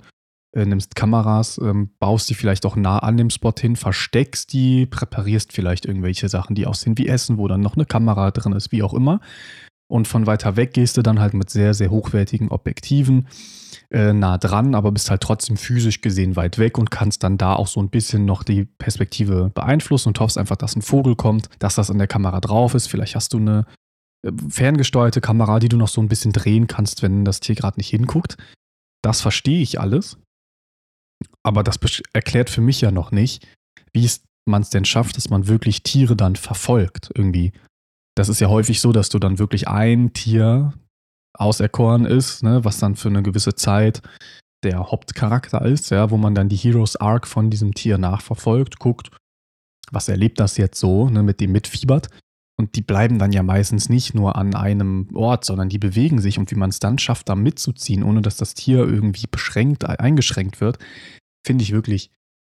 äh, 0.54 0.66
nimmst 0.66 0.96
Kameras, 0.96 1.60
ähm, 1.64 1.92
baust 2.00 2.30
die 2.30 2.34
vielleicht 2.34 2.66
auch 2.66 2.76
nah 2.76 3.00
an 3.00 3.18
dem 3.18 3.30
Spot 3.30 3.54
hin, 3.58 3.76
versteckst 3.76 4.52
die, 4.52 4.86
präparierst 4.86 5.54
vielleicht 5.54 5.86
irgendwelche 5.86 6.28
Sachen, 6.28 6.56
die 6.56 6.68
aussehen 6.68 6.98
wie 6.98 7.08
Essen, 7.08 7.38
wo 7.38 7.48
dann 7.48 7.62
noch 7.62 7.76
eine 7.76 7.86
Kamera 7.86 8.32
drin 8.32 8.52
ist, 8.54 8.72
wie 8.72 8.84
auch 8.84 8.94
immer. 8.94 9.22
Und 9.88 10.08
von 10.08 10.26
weiter 10.26 10.56
weg 10.56 10.74
gehst 10.74 10.98
du 10.98 11.02
dann 11.02 11.20
halt 11.20 11.34
mit 11.34 11.50
sehr, 11.50 11.74
sehr 11.74 11.92
hochwertigen 11.92 12.50
Objektiven 12.50 13.28
äh, 13.92 14.14
nah 14.14 14.38
dran, 14.38 14.74
aber 14.74 14.92
bist 14.92 15.10
halt 15.10 15.22
trotzdem 15.22 15.58
physisch 15.58 16.02
gesehen 16.02 16.38
weit 16.38 16.58
weg 16.58 16.78
und 16.78 16.92
kannst 16.92 17.24
dann 17.24 17.38
da 17.38 17.56
auch 17.56 17.68
so 17.68 17.82
ein 17.82 17.90
bisschen 17.90 18.26
noch 18.26 18.44
die 18.44 18.64
Perspektive 18.64 19.52
beeinflussen 19.54 20.10
und 20.10 20.20
hoffst 20.20 20.38
einfach, 20.38 20.56
dass 20.56 20.76
ein 20.76 20.82
Vogel 20.82 21.16
kommt, 21.16 21.50
dass 21.60 21.76
das 21.76 21.90
in 21.90 21.98
der 21.98 22.08
Kamera 22.08 22.40
drauf 22.40 22.74
ist. 22.74 22.88
Vielleicht 22.88 23.16
hast 23.16 23.34
du 23.34 23.38
eine 23.38 23.66
ferngesteuerte 24.50 25.22
Kamera, 25.22 25.60
die 25.60 25.70
du 25.70 25.78
noch 25.78 25.88
so 25.88 26.02
ein 26.02 26.08
bisschen 26.08 26.32
drehen 26.32 26.68
kannst, 26.68 27.02
wenn 27.02 27.26
das 27.26 27.40
Tier 27.40 27.56
gerade 27.56 27.80
nicht 27.80 27.90
hinguckt. 27.90 28.38
Das 29.04 29.22
verstehe 29.22 29.62
ich 29.62 29.80
alles. 29.80 30.18
Aber 31.44 31.64
das 31.64 31.80
erklärt 32.14 32.50
für 32.50 32.62
mich 32.62 32.82
ja 32.82 32.92
noch 32.92 33.12
nicht, 33.12 33.48
wie 33.94 34.10
man 34.46 34.62
es 34.62 34.70
denn 34.70 34.86
schafft, 34.86 35.18
dass 35.18 35.30
man 35.30 35.48
wirklich 35.48 35.84
Tiere 35.84 36.16
dann 36.16 36.36
verfolgt 36.36 37.12
irgendwie. 37.14 37.52
Das 38.16 38.30
ist 38.30 38.40
ja 38.40 38.50
häufig 38.50 38.82
so, 38.82 38.92
dass 38.92 39.10
du 39.10 39.20
dann 39.20 39.40
wirklich 39.40 39.68
ein 39.68 40.14
Tier 40.14 40.74
auserkoren 41.34 42.06
ist, 42.06 42.44
ne, 42.44 42.64
was 42.66 42.80
dann 42.80 42.96
für 42.96 43.08
eine 43.08 43.24
gewisse 43.24 43.56
Zeit 43.56 44.02
der 44.64 44.92
Hauptcharakter 44.92 45.64
ist, 45.64 45.90
ja, 45.90 46.12
wo 46.12 46.18
man 46.18 46.36
dann 46.36 46.50
die 46.50 46.56
Heroes 46.56 46.96
Arc 46.96 47.28
von 47.28 47.50
diesem 47.50 47.74
Tier 47.74 47.98
nachverfolgt, 47.98 48.80
guckt, 48.80 49.12
was 49.92 50.08
erlebt 50.08 50.40
das 50.40 50.58
jetzt 50.58 50.80
so, 50.80 51.10
ne, 51.10 51.24
mit 51.24 51.40
dem 51.40 51.52
mitfiebert. 51.52 52.10
Und 52.62 52.76
die 52.76 52.84
bleiben 52.84 53.18
dann 53.18 53.32
ja 53.32 53.42
meistens 53.42 53.90
nicht 53.90 54.14
nur 54.14 54.36
an 54.36 54.54
einem 54.54 55.08
Ort, 55.16 55.46
sondern 55.46 55.68
die 55.68 55.80
bewegen 55.80 56.22
sich 56.22 56.38
und 56.38 56.52
wie 56.52 56.56
man 56.56 56.70
es 56.70 56.80
dann 56.80 57.00
schafft, 57.00 57.28
da 57.28 57.34
mitzuziehen, 57.34 58.04
ohne 58.04 58.22
dass 58.22 58.38
das 58.38 58.54
Tier 58.54 58.80
irgendwie 58.80 59.26
beschränkt, 59.26 59.84
eingeschränkt 59.84 60.62
wird, 60.62 60.78
finde 61.44 61.64
ich 61.64 61.72
wirklich 61.72 62.12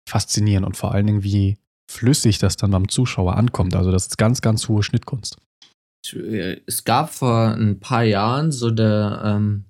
faszinierend 0.10 0.66
und 0.66 0.76
vor 0.76 0.92
allen 0.92 1.06
Dingen, 1.06 1.24
wie 1.24 1.58
flüssig 1.90 2.40
das 2.40 2.58
dann 2.58 2.72
beim 2.72 2.90
Zuschauer 2.90 3.38
ankommt. 3.38 3.76
Also 3.76 3.92
das 3.92 4.08
ist 4.08 4.18
ganz, 4.18 4.42
ganz 4.42 4.68
hohe 4.68 4.82
Schnittkunst. 4.82 5.38
Äh, 6.14 6.58
es 6.66 6.84
gab 6.84 7.14
vor 7.14 7.50
ein 7.50 7.80
paar 7.80 8.04
Jahren 8.04 8.52
so 8.52 8.70
eine 8.70 9.22
ähm, 9.24 9.66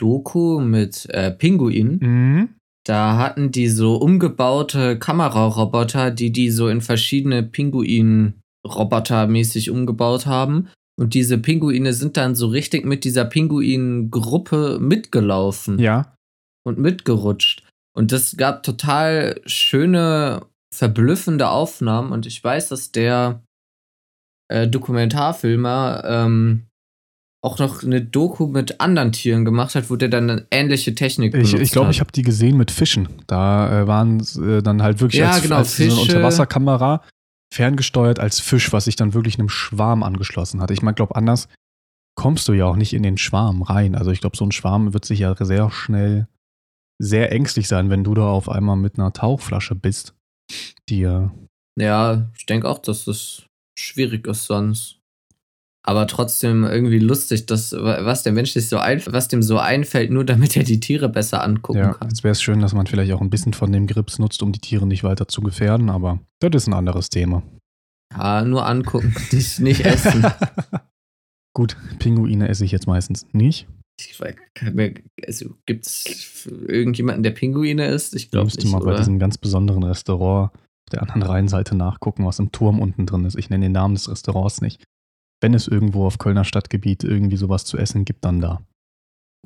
Doku 0.00 0.58
mit 0.58 1.06
äh, 1.10 1.30
Pinguinen. 1.30 1.98
Mhm. 2.00 2.48
Da 2.84 3.18
hatten 3.18 3.52
die 3.52 3.68
so 3.68 3.94
umgebaute 3.96 4.98
Kameraroboter, 4.98 6.10
die 6.10 6.32
die 6.32 6.50
so 6.50 6.66
in 6.68 6.80
verschiedene 6.80 7.44
Pinguin-Roboter 7.44 8.34
mäßig 8.64 9.70
umgebaut 9.70 10.26
haben. 10.26 10.68
Und 10.98 11.14
diese 11.14 11.38
Pinguine 11.38 11.94
sind 11.94 12.16
dann 12.16 12.34
so 12.34 12.48
richtig 12.48 12.84
mit 12.84 13.04
dieser 13.04 13.24
Pinguin-Gruppe 13.24 14.78
mitgelaufen. 14.80 15.78
Ja. 15.78 16.14
Und 16.66 16.78
mitgerutscht. 16.78 17.66
Und 17.96 18.12
das 18.12 18.36
gab 18.36 18.62
total 18.62 19.40
schöne, 19.46 20.42
verblüffende 20.74 21.48
Aufnahmen. 21.48 22.12
Und 22.12 22.26
ich 22.26 22.42
weiß, 22.44 22.68
dass 22.68 22.92
der 22.92 23.42
äh, 24.50 24.68
Dokumentarfilmer 24.68 26.02
ähm, 26.04 26.66
auch 27.42 27.58
noch 27.58 27.82
eine 27.82 28.02
Doku 28.02 28.48
mit 28.48 28.80
anderen 28.80 29.12
Tieren 29.12 29.46
gemacht 29.46 29.74
hat, 29.74 29.88
wo 29.88 29.96
der 29.96 30.08
dann 30.08 30.28
eine 30.28 30.46
ähnliche 30.50 30.94
Technik 30.94 31.32
benutzt 31.32 31.54
Ich, 31.54 31.60
ich 31.60 31.70
glaube, 31.70 31.90
ich 31.90 32.00
habe 32.00 32.12
die 32.12 32.22
gesehen 32.22 32.58
mit 32.58 32.70
Fischen. 32.70 33.08
Da 33.26 33.82
äh, 33.82 33.86
waren 33.86 34.20
äh, 34.20 34.62
dann 34.62 34.82
halt 34.82 35.00
wirklich 35.00 35.20
ja, 35.20 35.30
als, 35.30 35.42
genau, 35.42 35.56
als 35.56 35.74
Fische. 35.74 35.92
so 35.92 36.02
eine 36.02 36.10
Unterwasserkamera 36.10 37.02
ferngesteuert 37.52 38.18
als 38.18 38.40
Fisch, 38.40 38.72
was 38.72 38.84
sich 38.84 38.96
dann 38.96 39.14
wirklich 39.14 39.38
einem 39.38 39.48
Schwarm 39.48 40.02
angeschlossen 40.02 40.60
hat. 40.60 40.70
Ich 40.70 40.82
meine, 40.82 40.94
glaube, 40.94 41.16
anders 41.16 41.48
kommst 42.16 42.48
du 42.48 42.52
ja 42.52 42.66
auch 42.66 42.76
nicht 42.76 42.92
in 42.92 43.02
den 43.02 43.18
Schwarm 43.18 43.62
rein. 43.62 43.94
Also 43.94 44.10
ich 44.10 44.20
glaube, 44.20 44.36
so 44.36 44.44
ein 44.44 44.52
Schwarm 44.52 44.92
wird 44.92 45.04
sich 45.04 45.20
ja 45.20 45.34
sehr 45.36 45.70
schnell 45.70 46.28
sehr 47.02 47.32
ängstlich 47.32 47.66
sein, 47.66 47.88
wenn 47.88 48.04
du 48.04 48.14
da 48.14 48.28
auf 48.28 48.48
einmal 48.48 48.76
mit 48.76 48.98
einer 48.98 49.12
Tauchflasche 49.12 49.74
bist, 49.74 50.14
die 50.88 51.06
ja, 51.80 52.30
ich 52.36 52.46
denke 52.46 52.68
auch, 52.68 52.78
dass 52.78 53.04
das 53.04 53.46
schwierig 53.78 54.26
ist 54.26 54.44
sonst. 54.44 54.99
Aber 55.82 56.06
trotzdem 56.06 56.64
irgendwie 56.64 56.98
lustig, 56.98 57.46
dass, 57.46 57.72
was 57.72 58.22
der 58.22 58.32
Mensch 58.32 58.52
sich 58.52 58.68
so 58.68 58.78
einfällt, 58.78 59.14
was 59.14 59.28
dem 59.28 59.42
so 59.42 59.58
einfällt, 59.58 60.10
nur 60.10 60.24
damit 60.24 60.56
er 60.56 60.62
die 60.62 60.78
Tiere 60.78 61.08
besser 61.08 61.42
angucken 61.42 61.78
ja, 61.78 61.94
kann. 61.94 62.08
Jetzt 62.08 62.22
wäre 62.22 62.32
es 62.32 62.42
schön, 62.42 62.60
dass 62.60 62.74
man 62.74 62.86
vielleicht 62.86 63.12
auch 63.12 63.22
ein 63.22 63.30
bisschen 63.30 63.54
von 63.54 63.72
dem 63.72 63.86
Grips 63.86 64.18
nutzt, 64.18 64.42
um 64.42 64.52
die 64.52 64.60
Tiere 64.60 64.86
nicht 64.86 65.04
weiter 65.04 65.26
zu 65.26 65.40
gefährden, 65.40 65.88
aber 65.88 66.20
das 66.40 66.64
ist 66.64 66.68
ein 66.68 66.74
anderes 66.74 67.08
Thema. 67.08 67.42
Ja, 68.14 68.44
nur 68.44 68.66
angucken, 68.66 69.14
nicht, 69.32 69.60
nicht 69.60 69.84
essen. 69.84 70.26
Gut, 71.54 71.76
Pinguine 71.98 72.48
esse 72.48 72.64
ich 72.64 72.72
jetzt 72.72 72.86
meistens 72.86 73.26
nicht. 73.32 73.66
Ich 73.98 74.18
weiß, 74.20 74.34
also 75.26 75.56
gibt 75.66 75.86
es 75.86 76.46
irgendjemanden, 76.46 77.22
der 77.22 77.32
Pinguine 77.32 77.88
isst? 77.88 78.14
Ich 78.14 78.30
glaube 78.30 78.46
nicht. 78.46 78.62
Du 78.62 78.68
mal 78.68 78.80
oder? 78.80 78.92
bei 78.92 78.98
diesem 78.98 79.18
ganz 79.18 79.36
besonderen 79.36 79.82
Restaurant 79.82 80.52
der 80.92 81.02
anderen 81.02 81.22
Rheinseite 81.22 81.74
nachgucken, 81.74 82.24
was 82.24 82.38
im 82.38 82.52
Turm 82.52 82.80
unten 82.80 83.06
drin 83.06 83.24
ist. 83.24 83.36
Ich 83.36 83.50
nenne 83.50 83.66
den 83.66 83.72
Namen 83.72 83.94
des 83.94 84.10
Restaurants 84.10 84.60
nicht. 84.60 84.82
Wenn 85.40 85.54
es 85.54 85.68
irgendwo 85.68 86.06
auf 86.06 86.18
Kölner 86.18 86.44
Stadtgebiet 86.44 87.04
irgendwie 87.04 87.36
sowas 87.36 87.64
zu 87.64 87.78
essen 87.78 88.04
gibt, 88.04 88.24
dann 88.24 88.40
da. 88.40 88.62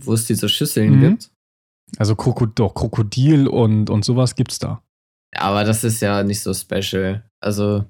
Wo 0.00 0.12
es 0.12 0.26
diese 0.26 0.48
Schüsseln 0.48 0.96
mhm. 0.96 1.00
gibt? 1.00 1.30
Also 1.98 2.16
Krokod 2.16 2.58
doch, 2.58 2.74
Krokodil 2.74 3.46
und, 3.46 3.90
und 3.90 4.04
sowas 4.04 4.34
gibt's 4.34 4.58
da. 4.58 4.82
Aber 5.36 5.64
das 5.64 5.84
ist 5.84 6.00
ja 6.00 6.22
nicht 6.22 6.40
so 6.40 6.52
special. 6.54 7.24
Also, 7.40 7.84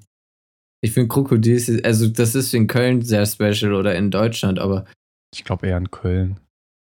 ich 0.83 0.91
finde 0.91 1.07
Krokodil, 1.07 1.81
also 1.83 2.07
das 2.07 2.35
ist 2.35 2.53
in 2.53 2.67
Köln 2.67 3.01
sehr 3.01 3.25
special 3.25 3.73
oder 3.73 3.95
in 3.95 4.11
Deutschland, 4.11 4.59
aber. 4.59 4.85
Ich 5.33 5.43
glaube 5.43 5.67
eher 5.67 5.77
in 5.77 5.91
Köln. 5.91 6.39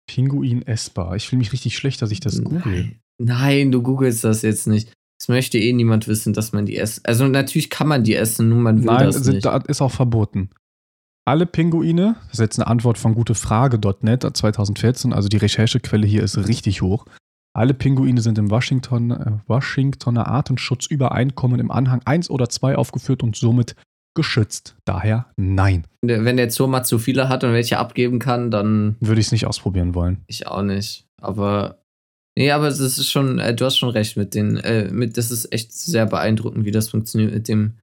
Pinguin 0.09 0.63
essbar. 0.63 1.17
Ich 1.17 1.29
fühle 1.29 1.39
mich 1.39 1.53
richtig 1.53 1.77
schlecht, 1.77 2.03
dass 2.03 2.11
ich 2.11 2.21
das 2.21 2.43
google. 2.43 2.97
Nein, 3.19 3.71
du 3.71 3.83
googelst 3.83 4.25
das 4.25 4.43
jetzt 4.43 4.67
nicht. 4.67 4.93
Es 5.21 5.29
möchte 5.29 5.59
eh 5.59 5.73
niemand 5.73 6.09
wissen, 6.09 6.33
dass 6.33 6.53
man 6.53 6.67
die 6.67 6.77
essen. 6.77 7.03
Also 7.05 7.29
natürlich 7.29 7.71
kann 7.71 7.87
man 7.87 8.03
die 8.03 8.17
essen, 8.17 8.49
nur 8.49 8.59
man 8.59 8.79
will 8.79 8.87
Nein, 8.87 9.07
das 9.07 9.25
nicht. 9.25 9.45
Nein, 9.45 9.63
ist 9.69 9.81
auch 9.81 9.93
verboten. 9.93 10.51
Alle 11.25 11.47
Pinguine, 11.47 12.17
das 12.25 12.35
ist 12.35 12.41
jetzt 12.41 12.59
eine 12.59 12.67
Antwort 12.67 12.99
von 12.99 13.15
gutefrage.net 13.15 14.37
2014, 14.37 15.13
also 15.13 15.29
die 15.29 15.37
Recherchequelle 15.37 16.07
hier 16.07 16.25
ist 16.25 16.37
richtig 16.49 16.83
hoch. 16.83 17.07
Alle 17.55 17.75
Pinguine 17.75 18.21
sind 18.21 18.39
im 18.39 18.51
Washington, 18.51 19.11
äh, 19.13 19.33
Washingtoner 19.47 20.27
Artenschutzübereinkommen 20.27 21.61
im 21.61 21.71
Anhang 21.71 22.01
1 22.05 22.29
oder 22.29 22.49
2 22.49 22.77
aufgeführt 22.77 23.23
und 23.23 23.37
somit 23.37 23.77
geschützt. 24.15 24.75
Daher 24.85 25.27
nein. 25.37 25.87
Wenn 26.03 26.37
der 26.37 26.51
Zoo 26.51 26.67
mal 26.67 26.83
zu 26.83 26.99
viele 26.99 27.29
hat 27.29 27.45
und 27.45 27.53
welche 27.53 27.79
abgeben 27.79 28.19
kann, 28.19 28.51
dann. 28.51 28.97
Würde 29.01 29.21
ich 29.21 29.27
es 29.27 29.33
nicht 29.33 29.47
ausprobieren 29.47 29.95
wollen. 29.95 30.23
Ich 30.27 30.47
auch 30.47 30.63
nicht. 30.63 31.07
Aber 31.21 31.79
Nee, 32.35 32.51
aber 32.51 32.69
das 32.69 32.81
ist 32.81 33.11
schon, 33.11 33.39
äh, 33.39 33.55
du 33.55 33.67
hast 33.67 33.77
schon 33.77 33.91
recht 33.91 34.17
mit 34.17 34.35
den, 34.35 34.57
äh, 34.57 34.91
mit, 34.91 35.19
das 35.19 35.31
ist 35.31 35.53
echt 35.53 35.73
sehr 35.73 36.07
beeindruckend, 36.07 36.65
wie 36.65 36.71
das 36.71 36.89
funktioniert 36.89 37.33
mit 37.33 37.47
dem 37.47 37.75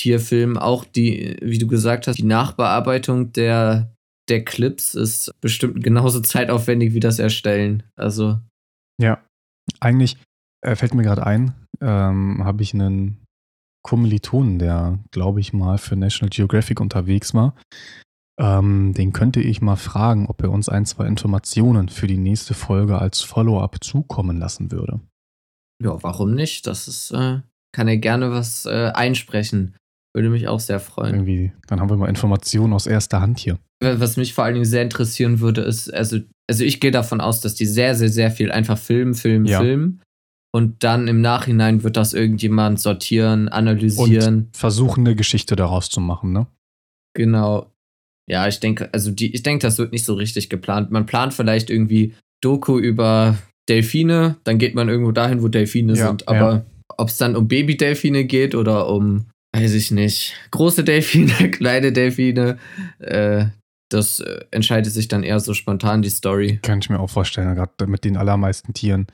Tierfilm. 0.00 0.56
Auch 0.56 0.84
die, 0.84 1.36
wie 1.42 1.58
du 1.58 1.66
gesagt 1.66 2.06
hast, 2.06 2.16
die 2.16 2.24
Nachbearbeitung 2.24 3.32
der, 3.32 3.92
der 4.28 4.44
Clips 4.44 4.94
ist 4.94 5.32
bestimmt 5.40 5.84
genauso 5.84 6.20
zeitaufwendig 6.20 6.94
wie 6.94 7.00
das 7.00 7.18
Erstellen. 7.18 7.82
Also. 7.96 8.38
Ja, 9.00 9.22
eigentlich 9.78 10.16
äh, 10.64 10.74
fällt 10.74 10.94
mir 10.94 11.02
gerade 11.02 11.26
ein, 11.26 11.52
ähm, 11.80 12.42
habe 12.44 12.62
ich 12.62 12.72
einen 12.72 13.24
Kommilitonen, 13.82 14.58
der, 14.58 14.98
glaube 15.10 15.40
ich, 15.40 15.52
mal 15.52 15.78
für 15.78 15.96
National 15.96 16.30
Geographic 16.30 16.80
unterwegs 16.80 17.34
war. 17.34 17.54
Ähm, 18.38 18.94
den 18.94 19.12
könnte 19.12 19.40
ich 19.40 19.60
mal 19.60 19.76
fragen, 19.76 20.26
ob 20.26 20.42
er 20.42 20.50
uns 20.50 20.70
ein, 20.70 20.86
zwei 20.86 21.06
Informationen 21.06 21.90
für 21.90 22.06
die 22.06 22.18
nächste 22.18 22.54
Folge 22.54 22.98
als 22.98 23.20
Follow-up 23.20 23.82
zukommen 23.84 24.38
lassen 24.38 24.70
würde. 24.70 25.00
Ja, 25.82 26.02
warum 26.02 26.34
nicht? 26.34 26.66
Das 26.66 26.88
ist, 26.88 27.10
äh, 27.10 27.40
kann 27.72 27.88
er 27.88 27.96
gerne 27.98 28.30
was 28.30 28.66
äh, 28.66 28.92
einsprechen. 28.94 29.76
Würde 30.14 30.30
mich 30.30 30.48
auch 30.48 30.60
sehr 30.60 30.80
freuen. 30.80 31.14
Irgendwie, 31.14 31.52
dann 31.68 31.80
haben 31.80 31.88
wir 31.88 31.96
mal 31.96 32.08
Informationen 32.08 32.72
aus 32.72 32.86
erster 32.86 33.20
Hand 33.20 33.38
hier. 33.38 33.58
Was 33.80 34.16
mich 34.16 34.34
vor 34.34 34.44
allen 34.44 34.54
Dingen 34.54 34.66
sehr 34.66 34.82
interessieren 34.82 35.40
würde, 35.40 35.60
ist, 35.62 35.92
also, 35.92 36.18
also 36.48 36.64
ich 36.64 36.80
gehe 36.80 36.90
davon 36.90 37.20
aus, 37.20 37.40
dass 37.40 37.54
die 37.54 37.66
sehr, 37.66 37.94
sehr, 37.94 38.08
sehr 38.08 38.30
viel 38.30 38.50
einfach 38.50 38.76
filmen, 38.76 39.14
filmen, 39.14 39.46
ja. 39.46 39.60
filmen. 39.60 40.02
Und 40.52 40.82
dann 40.82 41.06
im 41.06 41.20
Nachhinein 41.20 41.84
wird 41.84 41.96
das 41.96 42.12
irgendjemand 42.12 42.80
sortieren, 42.80 43.48
analysieren. 43.48 44.34
Und 44.34 44.56
versuchen, 44.56 45.06
eine 45.06 45.14
Geschichte 45.14 45.54
daraus 45.54 45.88
zu 45.90 46.00
machen, 46.00 46.32
ne? 46.32 46.48
Genau. 47.14 47.72
Ja, 48.28 48.48
ich 48.48 48.58
denke, 48.58 48.88
also 48.92 49.10
die, 49.12 49.32
ich 49.32 49.42
denke, 49.42 49.62
das 49.62 49.78
wird 49.78 49.92
nicht 49.92 50.04
so 50.04 50.14
richtig 50.14 50.50
geplant. 50.50 50.90
Man 50.90 51.06
plant 51.06 51.34
vielleicht 51.34 51.70
irgendwie 51.70 52.14
Doku 52.40 52.78
über 52.78 53.38
Delfine, 53.68 54.36
dann 54.44 54.58
geht 54.58 54.74
man 54.74 54.88
irgendwo 54.88 55.12
dahin, 55.12 55.42
wo 55.42 55.48
Delfine 55.48 55.94
ja, 55.94 56.08
sind. 56.08 56.26
Aber 56.28 56.52
ja. 56.52 56.64
ob 56.96 57.08
es 57.08 57.18
dann 57.18 57.36
um 57.36 57.46
Baby-Delfine 57.46 58.24
geht 58.24 58.54
oder 58.54 58.88
um, 58.88 59.26
weiß 59.54 59.74
ich 59.74 59.90
nicht, 59.90 60.34
große 60.50 60.84
Delfine, 60.84 61.32
kleine 61.50 61.92
Delfine, 61.92 62.58
äh, 62.98 63.46
das 63.90 64.20
äh, 64.20 64.44
entscheidet 64.50 64.92
sich 64.92 65.08
dann 65.08 65.22
eher 65.22 65.40
so 65.40 65.52
spontan, 65.54 66.02
die 66.02 66.10
Story. 66.10 66.60
Kann 66.62 66.78
ich 66.78 66.90
mir 66.90 67.00
auch 67.00 67.10
vorstellen, 67.10 67.54
gerade 67.54 67.86
mit 67.86 68.04
den 68.04 68.16
allermeisten 68.16 68.72
Tieren. 68.72 69.06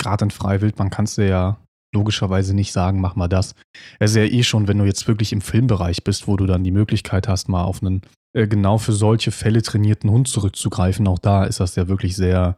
Gerade 0.00 0.24
in 0.24 0.30
Freiwildbahn 0.30 0.90
kannst 0.90 1.18
du 1.18 1.28
ja 1.28 1.58
logischerweise 1.94 2.54
nicht 2.54 2.72
sagen, 2.72 3.00
mach 3.00 3.16
mal 3.16 3.28
das. 3.28 3.54
Es 4.00 4.10
ist 4.12 4.16
ja 4.16 4.24
eh 4.24 4.42
schon, 4.42 4.66
wenn 4.66 4.78
du 4.78 4.84
jetzt 4.84 5.06
wirklich 5.06 5.32
im 5.32 5.40
Filmbereich 5.40 6.02
bist, 6.02 6.26
wo 6.26 6.36
du 6.36 6.46
dann 6.46 6.64
die 6.64 6.72
Möglichkeit 6.72 7.28
hast, 7.28 7.48
mal 7.48 7.62
auf 7.62 7.82
einen 7.82 8.02
äh, 8.34 8.48
genau 8.48 8.78
für 8.78 8.92
solche 8.92 9.30
Fälle 9.30 9.62
trainierten 9.62 10.10
Hund 10.10 10.26
zurückzugreifen. 10.28 11.06
Auch 11.06 11.18
da 11.18 11.44
ist 11.44 11.60
das 11.60 11.76
ja 11.76 11.86
wirklich 11.86 12.16
sehr 12.16 12.56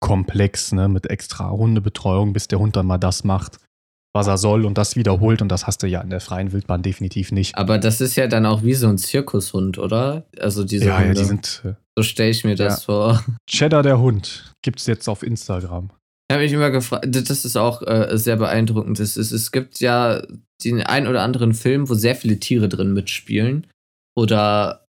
komplex, 0.00 0.72
ne? 0.72 0.88
mit 0.88 1.08
extra 1.08 1.50
Hundebetreuung, 1.50 2.32
bis 2.32 2.48
der 2.48 2.58
Hund 2.58 2.76
dann 2.76 2.86
mal 2.86 2.98
das 2.98 3.24
macht, 3.24 3.58
was 4.16 4.26
er 4.26 4.38
soll 4.38 4.64
und 4.64 4.76
das 4.76 4.96
wiederholt 4.96 5.42
und 5.42 5.48
das 5.48 5.66
hast 5.66 5.82
du 5.82 5.86
ja 5.86 6.00
in 6.00 6.10
der 6.10 6.20
freien 6.20 6.52
Wildbahn 6.52 6.82
definitiv 6.82 7.30
nicht. 7.30 7.56
Aber 7.56 7.78
das 7.78 8.00
ist 8.00 8.16
ja 8.16 8.26
dann 8.26 8.46
auch 8.46 8.64
wie 8.64 8.74
so 8.74 8.88
ein 8.88 8.98
Zirkushund, 8.98 9.78
oder? 9.78 10.24
Also 10.40 10.64
diese 10.64 10.86
ja, 10.86 11.00
ja, 11.00 11.06
Hunde. 11.06 11.20
die 11.20 11.24
sind 11.24 11.62
äh, 11.64 11.74
so 11.96 12.02
stelle 12.02 12.30
ich 12.30 12.44
mir 12.44 12.56
das 12.56 12.84
vor. 12.84 13.24
Cheddar 13.48 13.82
der 13.82 13.98
Hund 13.98 14.52
gibt's 14.62 14.86
jetzt 14.86 15.08
auf 15.08 15.22
Instagram. 15.22 15.90
Ich 16.28 16.34
habe 16.34 16.42
mich 16.42 16.52
immer 16.52 16.70
gefragt, 16.70 17.06
das 17.08 17.44
ist 17.44 17.56
auch 17.56 17.82
äh, 17.82 18.18
sehr 18.18 18.36
beeindruckend. 18.36 18.98
Es, 18.98 19.16
ist, 19.16 19.30
es 19.30 19.52
gibt 19.52 19.78
ja 19.80 20.22
den 20.64 20.82
ein 20.82 21.06
oder 21.06 21.22
anderen 21.22 21.54
Film, 21.54 21.88
wo 21.88 21.94
sehr 21.94 22.16
viele 22.16 22.40
Tiere 22.40 22.68
drin 22.68 22.92
mitspielen. 22.92 23.66
Oder 24.16 24.86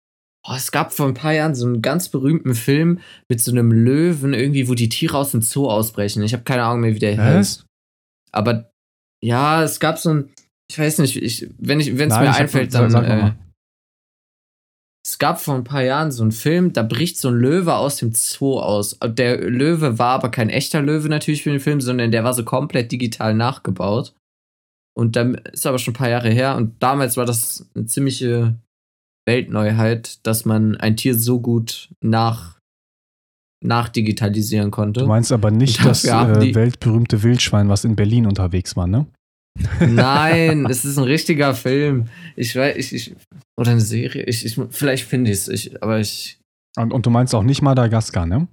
oh, 0.48 0.54
es 0.56 0.72
gab 0.72 0.92
vor 0.92 1.06
ein 1.06 1.14
paar 1.14 1.32
Jahren 1.32 1.54
so 1.54 1.66
einen 1.66 1.82
ganz 1.82 2.08
berühmten 2.08 2.54
Film 2.54 3.00
mit 3.28 3.40
so 3.40 3.52
einem 3.52 3.70
Löwen 3.70 4.32
irgendwie, 4.32 4.68
wo 4.68 4.74
die 4.74 4.88
Tiere 4.88 5.18
aus 5.18 5.32
dem 5.32 5.42
Zoo 5.42 5.68
ausbrechen. 5.68 6.22
Ich 6.22 6.32
habe 6.32 6.44
keine 6.44 6.64
Ahnung 6.64 6.80
mehr, 6.80 6.94
wie 6.94 7.00
der 7.00 7.18
heißt. 7.18 7.66
Aber 8.32 8.70
ja, 9.22 9.62
es 9.62 9.80
gab 9.80 9.98
so 9.98 10.10
ein, 10.10 10.30
ich 10.70 10.78
weiß 10.78 10.98
nicht, 10.98 11.16
ich, 11.16 11.48
wenn 11.58 11.80
es 11.80 11.88
mir 11.90 12.10
hab- 12.10 12.40
einfällt, 12.40 12.74
dann. 12.74 12.92
Äh, 13.04 13.32
es 15.06 15.18
gab 15.18 15.40
vor 15.40 15.54
ein 15.54 15.62
paar 15.62 15.82
Jahren 15.82 16.10
so 16.10 16.22
einen 16.24 16.32
Film, 16.32 16.72
da 16.72 16.82
bricht 16.82 17.16
so 17.16 17.28
ein 17.28 17.36
Löwe 17.36 17.76
aus 17.76 17.98
dem 17.98 18.12
Zoo 18.12 18.58
aus. 18.58 18.98
Der 19.04 19.38
Löwe 19.48 20.00
war 20.00 20.14
aber 20.14 20.30
kein 20.32 20.50
echter 20.50 20.82
Löwe 20.82 21.08
natürlich 21.08 21.44
für 21.44 21.50
den 21.50 21.60
Film, 21.60 21.80
sondern 21.80 22.10
der 22.10 22.24
war 22.24 22.34
so 22.34 22.44
komplett 22.44 22.90
digital 22.90 23.32
nachgebaut. 23.34 24.14
Und 24.96 25.14
dann 25.14 25.36
ist 25.36 25.64
aber 25.64 25.78
schon 25.78 25.92
ein 25.94 25.96
paar 25.96 26.08
Jahre 26.08 26.30
her 26.30 26.56
und 26.56 26.82
damals 26.82 27.16
war 27.16 27.24
das 27.24 27.68
eine 27.74 27.86
ziemliche 27.86 28.56
Weltneuheit, 29.28 30.26
dass 30.26 30.44
man 30.44 30.76
ein 30.76 30.96
Tier 30.96 31.14
so 31.14 31.40
gut 31.40 31.90
nach 32.00 32.55
nachdigitalisieren 33.66 34.70
konnte. 34.70 35.00
Du 35.00 35.06
meinst 35.06 35.32
aber 35.32 35.50
nicht 35.50 35.84
das 35.84 36.04
äh, 36.04 36.54
weltberühmte 36.54 37.22
Wildschwein, 37.22 37.68
was 37.68 37.84
in 37.84 37.96
Berlin 37.96 38.26
unterwegs 38.26 38.76
war, 38.76 38.86
ne? 38.86 39.06
Nein, 39.80 40.66
es 40.70 40.84
ist 40.84 40.98
ein 40.98 41.04
richtiger 41.04 41.54
Film. 41.54 42.06
Ich 42.36 42.54
weiß, 42.56 42.76
ich, 42.76 42.94
ich 42.94 43.16
oder 43.58 43.72
eine 43.72 43.80
Serie. 43.80 44.24
Ich, 44.24 44.44
ich 44.44 44.60
vielleicht 44.70 45.04
finde 45.04 45.30
ich 45.30 45.38
es, 45.38 45.48
ich, 45.48 45.82
aber 45.82 46.00
ich 46.00 46.38
Und, 46.76 46.92
und 46.92 47.06
du 47.06 47.10
meinst 47.10 47.34
auch 47.34 47.42
nicht 47.42 47.62
Madagaskar, 47.62 48.26
ne? 48.26 48.48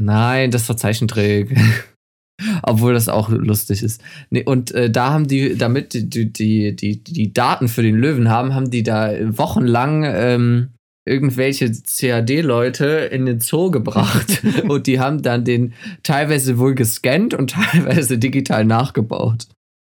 Nein, 0.00 0.50
das 0.50 0.68
war 0.68 0.76
Zeichentrick. 0.76 1.56
Obwohl 2.62 2.94
das 2.94 3.08
auch 3.08 3.28
lustig 3.28 3.82
ist. 3.82 4.02
Nee, 4.30 4.42
und 4.42 4.72
äh, 4.72 4.90
da 4.90 5.10
haben 5.10 5.28
die, 5.28 5.56
damit 5.56 5.94
die, 5.94 6.08
die, 6.08 6.32
die, 6.32 6.74
die, 6.74 7.02
die 7.04 7.32
Daten 7.32 7.68
für 7.68 7.82
den 7.82 7.96
Löwen 7.96 8.30
haben, 8.30 8.54
haben 8.54 8.70
die 8.70 8.82
da 8.82 9.12
wochenlang 9.36 10.02
ähm, 10.04 10.70
irgendwelche 11.04 11.70
CAD-Leute 11.70 12.86
in 12.86 13.26
den 13.26 13.40
Zoo 13.40 13.70
gebracht. 13.70 14.42
und 14.68 14.86
die 14.86 15.00
haben 15.00 15.22
dann 15.22 15.44
den 15.44 15.74
teilweise 16.02 16.58
wohl 16.58 16.74
gescannt 16.74 17.34
und 17.34 17.50
teilweise 17.50 18.18
digital 18.18 18.64
nachgebaut. 18.64 19.46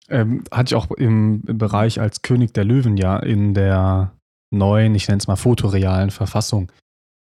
Ähm, 0.08 0.44
hatte 0.50 0.74
ich 0.74 0.74
auch 0.74 0.90
im, 0.92 1.42
im 1.46 1.58
Bereich 1.58 2.00
als 2.00 2.22
König 2.22 2.52
der 2.54 2.64
Löwen 2.64 2.96
ja 2.96 3.18
in 3.18 3.54
der 3.54 4.12
neuen, 4.52 4.94
ich 4.94 5.08
nenne 5.08 5.18
es 5.18 5.26
mal 5.26 5.36
fotorealen 5.36 6.10
Verfassung 6.10 6.70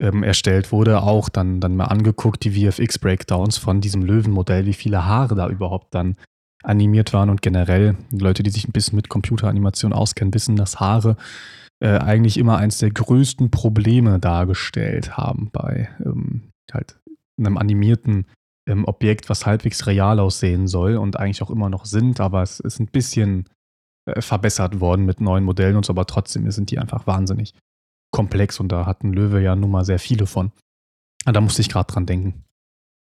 ähm, 0.00 0.22
erstellt 0.22 0.72
wurde, 0.72 1.02
auch 1.02 1.28
dann, 1.28 1.60
dann 1.60 1.76
mal 1.76 1.86
angeguckt, 1.86 2.44
die 2.44 2.50
VFX-Breakdowns 2.50 3.58
von 3.58 3.80
diesem 3.80 4.02
Löwenmodell, 4.02 4.66
wie 4.66 4.74
viele 4.74 5.06
Haare 5.06 5.34
da 5.34 5.48
überhaupt 5.48 5.94
dann 5.94 6.16
animiert 6.66 7.12
waren 7.12 7.30
und 7.30 7.42
generell 7.42 7.96
Leute, 8.10 8.42
die 8.42 8.50
sich 8.50 8.68
ein 8.68 8.72
bisschen 8.72 8.96
mit 8.96 9.08
Computeranimation 9.08 9.92
auskennen, 9.92 10.34
wissen, 10.34 10.56
dass 10.56 10.80
Haare 10.80 11.16
äh, 11.80 11.98
eigentlich 11.98 12.38
immer 12.38 12.58
eins 12.58 12.78
der 12.78 12.90
größten 12.90 13.50
Probleme 13.50 14.18
dargestellt 14.18 15.16
haben 15.16 15.50
bei 15.52 15.88
ähm, 16.04 16.50
halt 16.72 16.98
einem 17.38 17.58
animierten 17.58 18.26
ähm, 18.68 18.84
Objekt, 18.86 19.28
was 19.28 19.46
halbwegs 19.46 19.86
real 19.86 20.18
aussehen 20.18 20.66
soll 20.66 20.96
und 20.96 21.18
eigentlich 21.18 21.42
auch 21.42 21.50
immer 21.50 21.68
noch 21.68 21.84
sind, 21.84 22.20
aber 22.20 22.42
es 22.42 22.60
ist 22.60 22.80
ein 22.80 22.86
bisschen 22.86 23.48
äh, 24.06 24.20
verbessert 24.20 24.80
worden 24.80 25.04
mit 25.04 25.20
neuen 25.20 25.44
Modellen 25.44 25.76
und 25.76 25.84
so, 25.84 25.92
aber 25.92 26.06
trotzdem 26.06 26.50
sind 26.50 26.70
die 26.70 26.78
einfach 26.78 27.06
wahnsinnig 27.06 27.54
komplex 28.10 28.58
und 28.58 28.72
da 28.72 28.86
hat 28.86 29.04
ein 29.04 29.12
Löwe 29.12 29.42
ja 29.42 29.54
nun 29.54 29.70
mal 29.70 29.84
sehr 29.84 29.98
viele 29.98 30.26
von. 30.26 30.50
Ah, 31.24 31.32
Da 31.32 31.40
musste 31.40 31.60
ich 31.60 31.68
gerade 31.68 31.92
dran 31.92 32.06
denken. 32.06 32.44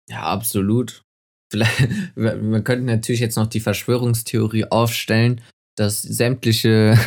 Ja, 0.10 0.24
absolut. 0.24 1.04
Vielleicht, 1.50 1.90
wir 2.16 2.42
wir 2.42 2.62
könnten 2.62 2.86
natürlich 2.86 3.22
jetzt 3.22 3.36
noch 3.36 3.48
die 3.48 3.60
Verschwörungstheorie 3.60 4.66
aufstellen, 4.66 5.42
dass 5.80 6.02
sämtliche 6.02 6.98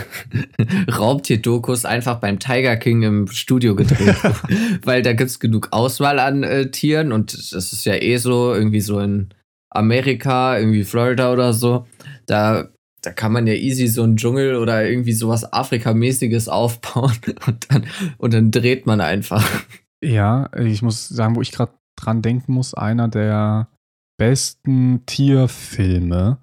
Raubtier-Dokus 0.98 1.84
einfach 1.84 2.20
beim 2.20 2.38
Tiger 2.38 2.76
King 2.76 3.02
im 3.02 3.26
Studio 3.28 3.76
gedreht 3.76 4.24
wurden. 4.24 4.80
Weil 4.82 5.02
da 5.02 5.12
gibt 5.12 5.30
es 5.30 5.40
genug 5.40 5.68
Auswahl 5.72 6.18
an 6.18 6.42
äh, 6.42 6.70
Tieren 6.70 7.12
und 7.12 7.34
das 7.34 7.72
ist 7.72 7.84
ja 7.84 7.94
eh 7.94 8.16
so, 8.16 8.54
irgendwie 8.54 8.80
so 8.80 8.98
in 8.98 9.28
Amerika, 9.70 10.58
irgendwie 10.58 10.84
Florida 10.84 11.32
oder 11.32 11.52
so. 11.52 11.86
Da, 12.26 12.68
da 13.02 13.10
kann 13.12 13.32
man 13.32 13.46
ja 13.46 13.54
easy 13.54 13.88
so 13.88 14.02
einen 14.04 14.16
Dschungel 14.16 14.56
oder 14.56 14.88
irgendwie 14.88 15.12
sowas 15.12 15.52
Afrikamäßiges 15.52 16.48
aufbauen 16.48 17.16
und 17.46 17.70
dann, 17.70 17.86
und 18.16 18.32
dann 18.32 18.50
dreht 18.50 18.86
man 18.86 19.00
einfach. 19.00 19.46
Ja, 20.02 20.50
ich 20.58 20.82
muss 20.82 21.08
sagen, 21.08 21.36
wo 21.36 21.42
ich 21.42 21.52
gerade 21.52 21.72
dran 21.96 22.22
denken 22.22 22.54
muss, 22.54 22.74
einer 22.74 23.08
der 23.08 23.68
besten 24.22 25.04
Tierfilme, 25.04 26.38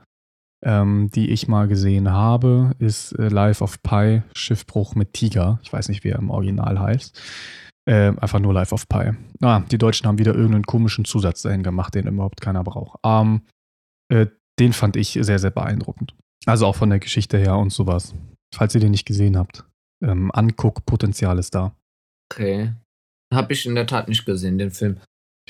ähm, 0.65 1.09
die 1.15 1.29
ich 1.29 1.47
mal 1.47 1.69
gesehen 1.69 2.11
habe, 2.11 2.75
ist 2.77 3.13
äh, 3.13 3.29
Life 3.29 3.63
of 3.63 3.81
Pi, 3.81 4.21
Schiffbruch 4.33 4.95
mit 4.95 5.13
Tiger. 5.13 5.61
Ich 5.63 5.71
weiß 5.71 5.87
nicht, 5.87 6.03
wie 6.03 6.09
er 6.09 6.19
im 6.19 6.29
Original 6.29 6.77
heißt. 6.77 7.17
Ähm, 7.87 8.19
einfach 8.19 8.41
nur 8.41 8.53
Life 8.53 8.75
of 8.75 8.89
Pi. 8.89 9.13
Ah, 9.41 9.61
die 9.61 9.77
Deutschen 9.77 10.07
haben 10.07 10.17
wieder 10.17 10.35
irgendeinen 10.35 10.65
komischen 10.65 11.05
Zusatz 11.05 11.41
dahin 11.41 11.63
gemacht, 11.63 11.95
den 11.95 12.05
überhaupt 12.05 12.41
keiner 12.41 12.65
braucht. 12.65 12.99
Ähm, 13.05 13.43
äh, 14.09 14.27
den 14.59 14.73
fand 14.73 14.97
ich 14.97 15.17
sehr, 15.21 15.39
sehr 15.39 15.51
beeindruckend. 15.51 16.13
Also 16.45 16.65
auch 16.65 16.75
von 16.75 16.89
der 16.89 16.99
Geschichte 16.99 17.37
her 17.37 17.55
und 17.55 17.71
sowas. 17.71 18.13
Falls 18.53 18.75
ihr 18.75 18.81
den 18.81 18.91
nicht 18.91 19.05
gesehen 19.05 19.37
habt, 19.37 19.63
ähm, 20.03 20.31
anguck, 20.33 20.85
Potenzial 20.85 21.39
ist 21.39 21.55
da. 21.55 21.73
Okay. 22.29 22.73
Hab 23.33 23.49
ich 23.51 23.65
in 23.65 23.75
der 23.75 23.87
Tat 23.87 24.09
nicht 24.09 24.25
gesehen, 24.25 24.57
den 24.57 24.71
Film. 24.71 24.99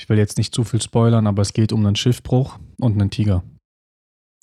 Ich 0.00 0.08
will 0.08 0.16
jetzt 0.16 0.38
nicht 0.38 0.54
zu 0.54 0.64
viel 0.64 0.80
spoilern, 0.80 1.26
aber 1.26 1.42
es 1.42 1.52
geht 1.52 1.72
um 1.72 1.84
einen 1.84 1.94
Schiffbruch 1.94 2.58
und 2.80 2.94
einen 2.98 3.10
Tiger. 3.10 3.44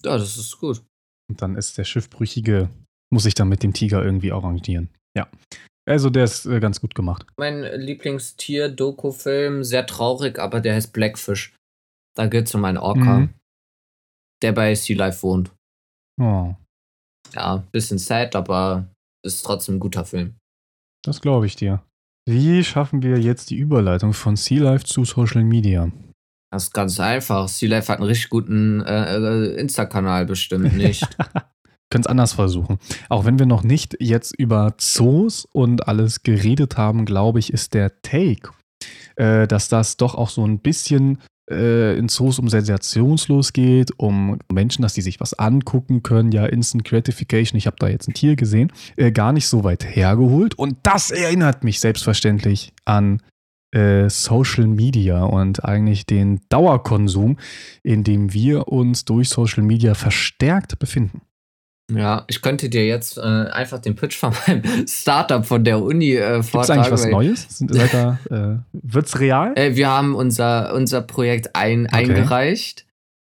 Ja, 0.03 0.15
das 0.17 0.37
ist 0.37 0.59
gut. 0.59 0.83
Und 1.29 1.41
dann 1.41 1.55
ist 1.55 1.77
der 1.79 1.83
Schiffbrüchige, 1.83 2.69
muss 3.11 3.23
sich 3.23 3.33
dann 3.33 3.49
mit 3.49 3.63
dem 3.63 3.73
Tiger 3.73 4.03
irgendwie 4.03 4.31
arrangieren. 4.31 4.89
Ja. 5.17 5.27
Also 5.89 6.11
der 6.11 6.25
ist 6.25 6.45
äh, 6.45 6.59
ganz 6.59 6.79
gut 6.79 6.93
gemacht. 6.93 7.25
Mein 7.39 7.63
Lieblingstier-Doku-Film, 7.63 9.63
sehr 9.63 9.87
traurig, 9.87 10.37
aber 10.37 10.59
der 10.61 10.75
heißt 10.75 10.93
Blackfish. 10.93 11.55
Da 12.15 12.27
geht 12.27 12.45
es 12.47 12.55
um 12.55 12.63
einen 12.65 12.77
Orca, 12.77 13.19
Mhm. 13.19 13.33
der 14.43 14.51
bei 14.51 14.75
Sea 14.75 14.95
Life 14.97 15.23
wohnt. 15.23 15.51
Oh, 16.21 16.53
Ja, 17.33 17.57
bisschen 17.71 17.97
sad, 17.97 18.35
aber 18.35 18.87
ist 19.25 19.43
trotzdem 19.43 19.75
ein 19.75 19.79
guter 19.79 20.05
Film. 20.05 20.35
das 21.03 21.21
glaube 21.21 21.45
ich 21.45 21.55
dir. 21.55 21.83
Wie 22.29 22.61
schaffen 22.61 23.03
wir 23.03 23.21
jetzt 23.21 23.51
die 23.51 23.55
Überleitung 23.55 24.11
von 24.11 24.35
Sea 24.35 24.61
Life 24.61 24.83
zu 24.83 25.05
Social 25.05 25.45
Media? 25.45 25.89
Das 26.51 26.65
ist 26.65 26.73
ganz 26.73 26.99
einfach. 26.99 27.47
Sea 27.47 27.69
Life 27.69 27.89
hat 27.89 27.99
einen 27.99 28.07
richtig 28.09 28.29
guten 28.29 28.81
äh, 28.81 29.15
äh, 29.15 29.57
Insta-Kanal 29.57 30.25
bestimmt 30.25 30.75
nicht. 30.75 31.07
Können 31.89 32.01
es 32.01 32.07
anders 32.07 32.33
versuchen. 32.33 32.79
Auch 33.07 33.23
wenn 33.23 33.39
wir 33.39 33.45
noch 33.45 33.63
nicht 33.63 33.95
jetzt 34.01 34.37
über 34.37 34.73
Zoos 34.77 35.47
und 35.53 35.87
alles 35.87 36.21
geredet 36.23 36.75
haben, 36.75 37.05
glaube 37.05 37.39
ich, 37.39 37.53
ist 37.53 37.73
der 37.73 38.01
Take, 38.01 38.49
äh, 39.15 39.47
dass 39.47 39.69
das 39.69 39.95
doch 39.95 40.13
auch 40.13 40.29
so 40.29 40.45
ein 40.45 40.59
bisschen 40.59 41.19
äh, 41.49 41.97
in 41.97 42.09
Zoos 42.09 42.39
um 42.39 42.49
sensationslos 42.49 43.53
geht, 43.53 43.91
um 43.97 44.37
Menschen, 44.51 44.81
dass 44.81 44.93
die 44.93 45.01
sich 45.01 45.19
was 45.19 45.33
angucken 45.33 46.03
können. 46.03 46.31
Ja, 46.31 46.45
Instant 46.45 46.83
Gratification, 46.83 47.57
ich 47.57 47.67
habe 47.67 47.77
da 47.79 47.87
jetzt 47.87 48.07
ein 48.07 48.13
Tier 48.13 48.35
gesehen, 48.35 48.71
äh, 48.95 49.11
gar 49.11 49.33
nicht 49.33 49.47
so 49.47 49.63
weit 49.63 49.85
hergeholt. 49.85 50.55
Und 50.55 50.77
das 50.83 51.11
erinnert 51.11 51.63
mich 51.63 51.79
selbstverständlich 51.79 52.73
an 52.85 53.21
äh, 53.71 54.09
Social 54.09 54.67
Media 54.67 55.23
und 55.23 55.65
eigentlich 55.65 56.05
den 56.05 56.41
Dauerkonsum, 56.49 57.37
in 57.83 58.03
dem 58.03 58.33
wir 58.33 58.67
uns 58.69 59.05
durch 59.05 59.29
Social 59.29 59.63
Media 59.63 59.93
verstärkt 59.93 60.79
befinden. 60.79 61.21
Ja, 61.93 62.25
ich 62.27 62.41
könnte 62.41 62.69
dir 62.69 62.85
jetzt 62.85 63.17
äh, 63.17 63.21
einfach 63.21 63.79
den 63.79 63.95
Pitch 63.95 64.17
von 64.17 64.33
meinem 64.47 64.63
Startup 64.87 65.45
von 65.45 65.63
der 65.63 65.81
Uni 65.81 66.13
äh, 66.15 66.43
vortragen. 66.43 66.81
eigentlich 66.81 66.91
was 66.91 67.05
Neues? 67.07 67.45
Sind, 67.49 67.73
da, 67.75 68.19
äh, 68.29 68.57
wird's 68.73 69.19
real? 69.19 69.53
Äh, 69.57 69.75
wir 69.75 69.87
haben 69.89 70.15
unser, 70.15 70.73
unser 70.73 71.01
Projekt 71.01 71.55
ein, 71.55 71.85
Okay. 71.87 71.95
eingereicht. 71.95 72.85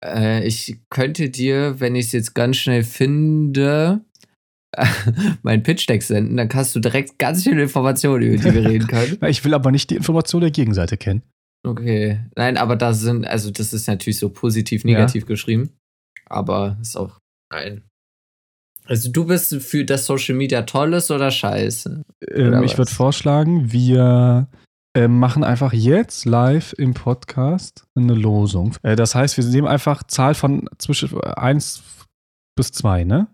Äh, 0.04 0.46
ich 0.46 0.80
könnte 0.90 1.30
dir, 1.30 1.80
wenn 1.80 1.96
ich 1.96 2.08
es 2.08 2.12
jetzt 2.12 2.34
ganz 2.36 2.58
schnell 2.58 2.84
finde, 2.84 4.02
mein 5.44 5.64
Pitch-Deck 5.64 6.04
senden. 6.04 6.38
Dann 6.38 6.50
kannst 6.50 6.76
du 6.76 6.80
direkt 6.80 7.20
ganz 7.20 7.44
viele 7.44 7.62
Informationen, 7.64 8.24
über 8.24 8.38
die 8.38 8.54
wir 8.54 8.70
reden 8.70 8.88
können. 8.88 9.18
Ich 9.28 9.44
will 9.46 9.54
aber 9.54 9.72
nicht 9.72 9.90
die 9.90 9.96
Information 9.96 10.42
der 10.42 10.52
Gegenseite 10.52 10.98
kennen. 10.98 11.22
Okay. 11.66 12.20
Nein, 12.36 12.58
aber 12.58 12.76
da 12.76 12.94
sind, 12.94 13.26
also 13.28 13.52
das 13.52 13.72
ist 13.74 13.88
natürlich 13.88 14.18
so 14.18 14.30
positiv, 14.30 14.84
negativ 14.84 15.26
geschrieben. 15.26 15.70
Aber 16.28 16.78
ist 16.82 16.98
auch 16.98 17.20
nein. 17.54 17.84
Also 18.86 19.12
du 19.12 19.26
bist 19.26 19.56
für 19.62 19.86
das 19.86 20.06
Social 20.06 20.36
Media 20.36 20.64
tolles 20.64 21.12
oder 21.12 21.32
scheiße? 21.32 22.04
Ähm, 22.30 22.48
Oder 22.48 22.64
ich 22.64 22.78
würde 22.78 22.92
vorschlagen, 22.92 23.72
wir 23.72 24.48
äh, 24.96 25.08
machen 25.08 25.44
einfach 25.44 25.72
jetzt 25.72 26.26
live 26.26 26.74
im 26.78 26.94
Podcast 26.94 27.86
eine 27.96 28.14
Losung. 28.14 28.76
Äh, 28.84 28.96
das 28.96 29.16
heißt, 29.16 29.38
wir 29.38 29.46
nehmen 29.46 29.68
einfach 29.68 30.04
Zahl 30.04 30.34
von 30.34 30.68
zwischen 30.78 31.22
1 31.22 31.84
bis 32.58 32.72
2, 32.72 33.06
ne? 33.06 33.28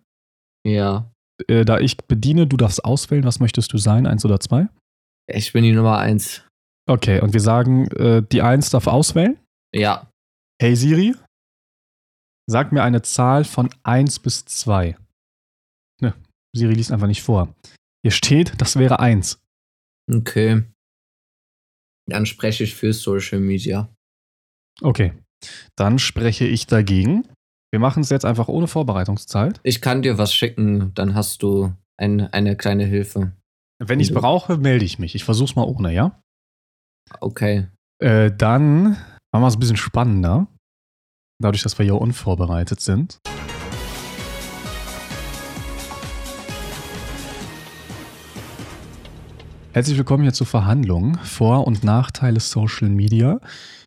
Ja. 0.65 1.09
Äh, 1.47 1.65
da 1.65 1.79
ich 1.79 1.97
bediene, 1.97 2.45
du 2.45 2.57
darfst 2.57 2.83
auswählen, 2.85 3.23
was 3.23 3.39
möchtest 3.39 3.73
du 3.73 3.77
sein, 3.77 4.05
1 4.05 4.25
oder 4.25 4.39
2? 4.39 4.67
Ich 5.29 5.53
bin 5.53 5.63
die 5.63 5.71
Nummer 5.71 5.97
1. 5.97 6.43
Okay, 6.89 7.19
und 7.21 7.33
wir 7.33 7.41
sagen, 7.41 7.87
äh, 7.91 8.21
die 8.21 8.41
1 8.41 8.69
darf 8.69 8.87
auswählen? 8.87 9.37
Ja. 9.73 10.09
Hey 10.61 10.75
Siri, 10.75 11.15
sag 12.49 12.71
mir 12.71 12.83
eine 12.83 13.01
Zahl 13.01 13.43
von 13.43 13.69
1 13.83 14.19
bis 14.19 14.45
2. 14.45 14.95
Ne, 16.01 16.13
Siri 16.55 16.73
liest 16.73 16.91
einfach 16.91 17.07
nicht 17.07 17.21
vor. 17.21 17.53
Hier 18.03 18.11
steht, 18.11 18.59
das 18.61 18.77
wäre 18.77 18.99
1. 18.99 19.39
Okay. 20.11 20.63
Dann 22.09 22.25
spreche 22.25 22.63
ich 22.63 22.75
für 22.75 22.93
Social 22.93 23.39
Media. 23.39 23.89
Okay. 24.81 25.13
Dann 25.75 25.99
spreche 25.99 26.45
ich 26.45 26.67
dagegen. 26.67 27.27
Wir 27.71 27.79
machen 27.79 28.01
es 28.01 28.09
jetzt 28.09 28.25
einfach 28.25 28.47
ohne 28.47 28.67
Vorbereitungszeit. 28.67 29.59
Ich 29.63 29.81
kann 29.81 30.01
dir 30.01 30.17
was 30.17 30.33
schicken, 30.33 30.93
dann 30.93 31.15
hast 31.15 31.43
du 31.43 31.73
ein, 31.97 32.21
eine 32.21 32.55
kleine 32.55 32.85
Hilfe. 32.85 33.33
Wenn 33.79 33.99
ich 33.99 34.09
es 34.09 34.13
brauche, 34.13 34.57
melde 34.57 34.85
ich 34.85 34.99
mich. 34.99 35.15
Ich 35.15 35.23
versuche 35.23 35.49
es 35.49 35.55
mal 35.55 35.65
ohne, 35.65 35.93
ja? 35.93 36.21
Okay. 37.19 37.67
Äh, 37.99 38.31
dann 38.35 38.91
machen 39.31 39.43
wir 39.43 39.47
es 39.47 39.55
ein 39.55 39.59
bisschen 39.59 39.77
spannender. 39.77 40.47
Dadurch, 41.39 41.61
dass 41.61 41.77
wir 41.77 41.83
hier 41.83 41.99
unvorbereitet 41.99 42.79
sind. 42.79 43.19
Herzlich 49.77 49.99
willkommen 49.99 50.23
hier 50.23 50.33
zur 50.33 50.47
Verhandlung 50.47 51.19
Vor- 51.19 51.67
und 51.67 51.83
Nachteile 51.83 52.39
Social 52.39 52.89
Media. 52.89 53.39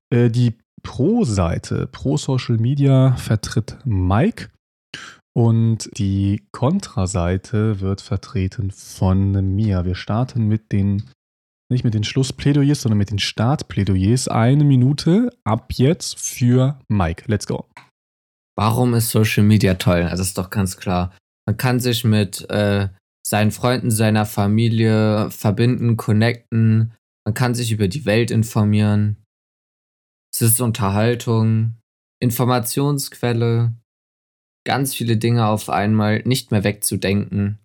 Äh, 0.09 0.31
die 0.31 0.57
Pro-Seite, 0.85 1.89
Pro 1.89 2.17
Social 2.17 2.59
Media, 2.59 3.17
vertritt 3.17 3.77
Mike 3.85 4.51
und 5.37 5.91
die 5.99 6.47
Kontra-Seite 6.53 7.81
wird 7.81 8.03
vertreten 8.03 8.71
von 8.71 9.33
mir. 9.57 9.85
Wir 9.85 9.97
starten 9.97 10.47
mit 10.47 10.71
den, 10.71 11.11
nicht 11.69 11.83
mit 11.83 11.95
den 11.95 12.05
Schlussplädoyers, 12.05 12.83
sondern 12.83 12.99
mit 12.99 13.11
den 13.11 13.19
Startplädoyers. 13.19 14.29
Eine 14.29 14.63
Minute 14.63 15.37
ab 15.43 15.73
jetzt 15.73 16.21
für 16.21 16.79
Mike. 16.87 17.25
Let's 17.27 17.49
go. 17.49 17.67
Warum 18.57 18.95
ist 18.95 19.11
Social 19.11 19.43
Media 19.43 19.75
toll? 19.75 20.07
Das 20.09 20.21
ist 20.21 20.39
doch 20.39 20.51
ganz 20.51 20.77
klar. 20.77 21.13
Man 21.49 21.57
kann 21.57 21.81
sich 21.81 22.05
mit 22.05 22.49
äh, 22.49 22.91
seinen 23.31 23.53
Freunden, 23.53 23.93
seiner 23.93 24.27
Familie 24.27 25.31
verbinden, 25.31 25.97
connecten. 25.97 26.93
Man 27.25 27.33
kann 27.33 27.55
sich 27.55 27.71
über 27.71 27.87
die 27.87 28.05
Welt 28.05 28.33
informieren. 28.33 29.25
Es 30.35 30.43
ist 30.43 30.61
Unterhaltung, 30.61 31.77
Informationsquelle, 32.21 33.73
ganz 34.67 34.95
viele 34.95 35.17
Dinge 35.17 35.47
auf 35.47 35.71
einmal 35.71 36.23
nicht 36.25 36.51
mehr 36.51 36.65
wegzudenken. 36.65 37.61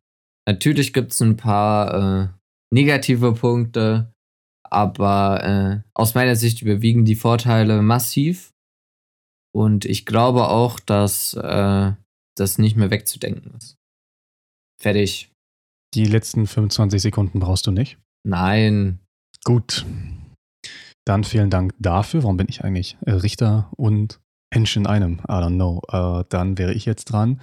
Natürlich 0.48 0.94
gibt 0.94 1.14
es 1.14 1.22
ein 1.22 1.36
paar 1.36 1.94
äh, 1.94 2.28
negative 2.72 3.34
Punkte, 3.34 4.14
aber 4.70 5.44
äh, 5.44 5.90
aus 5.96 6.14
meiner 6.14 6.36
Sicht 6.36 6.62
überwiegen 6.62 7.06
die 7.06 7.16
Vorteile 7.16 7.82
massiv. 7.82 8.52
Und 9.52 9.86
ich 9.86 10.06
glaube 10.06 10.48
auch, 10.48 10.80
dass 10.80 11.34
äh, 11.34 11.94
das 12.36 12.58
nicht 12.60 12.76
mehr 12.76 12.92
wegzudenken 12.92 13.56
ist. 13.56 13.78
Fertig. 14.80 15.35
Die 15.96 16.06
letzten 16.06 16.46
25 16.46 17.02
Sekunden 17.02 17.40
brauchst 17.40 17.66
du 17.68 17.72
nicht? 17.72 17.98
Nein. 18.28 19.00
Gut. 19.46 19.86
Dann 21.06 21.24
vielen 21.24 21.50
Dank 21.50 21.74
dafür. 21.80 22.24
Warum 22.24 22.36
bin 22.36 22.48
ich 22.50 22.66
eigentlich 22.66 22.98
äh, 23.06 23.12
Richter 23.12 23.72
und 23.78 24.20
Mensch 24.54 24.76
in 24.76 24.88
einem? 24.88 25.20
I 25.20 25.32
don't 25.32 25.56
know. 25.56 25.82
Äh, 25.90 26.26
dann 26.28 26.58
wäre 26.58 26.74
ich 26.74 26.86
jetzt 26.86 27.06
dran. 27.06 27.40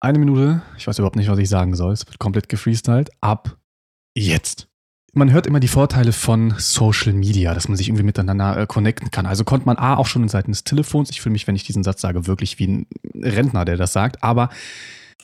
Eine 0.00 0.18
Minute. 0.18 0.60
Ich 0.76 0.86
weiß 0.86 0.98
überhaupt 0.98 1.16
nicht, 1.16 1.30
was 1.30 1.38
ich 1.38 1.48
sagen 1.48 1.74
soll. 1.74 1.94
Es 1.94 2.06
wird 2.06 2.18
komplett 2.18 2.50
gefreestylt. 2.50 3.10
Ab 3.22 3.56
jetzt. 4.14 4.68
Man 5.14 5.32
hört 5.32 5.46
immer 5.46 5.60
die 5.60 5.68
Vorteile 5.68 6.12
von 6.12 6.54
Social 6.58 7.14
Media, 7.14 7.54
dass 7.54 7.68
man 7.68 7.78
sich 7.78 7.88
irgendwie 7.88 8.04
miteinander 8.04 8.58
äh, 8.58 8.66
connecten 8.66 9.10
kann. 9.10 9.24
Also 9.24 9.44
konnte 9.44 9.64
man 9.64 9.78
A 9.78 9.96
auch 9.96 10.06
schon 10.06 10.22
in 10.22 10.28
Seiten 10.28 10.52
des 10.52 10.64
Telefons. 10.64 11.08
Ich 11.08 11.22
fühle 11.22 11.32
mich, 11.32 11.46
wenn 11.46 11.56
ich 11.56 11.64
diesen 11.64 11.84
Satz 11.84 12.02
sage, 12.02 12.26
wirklich 12.26 12.58
wie 12.58 12.66
ein 12.66 12.86
Rentner, 13.14 13.64
der 13.64 13.78
das 13.78 13.94
sagt. 13.94 14.22
Aber 14.22 14.50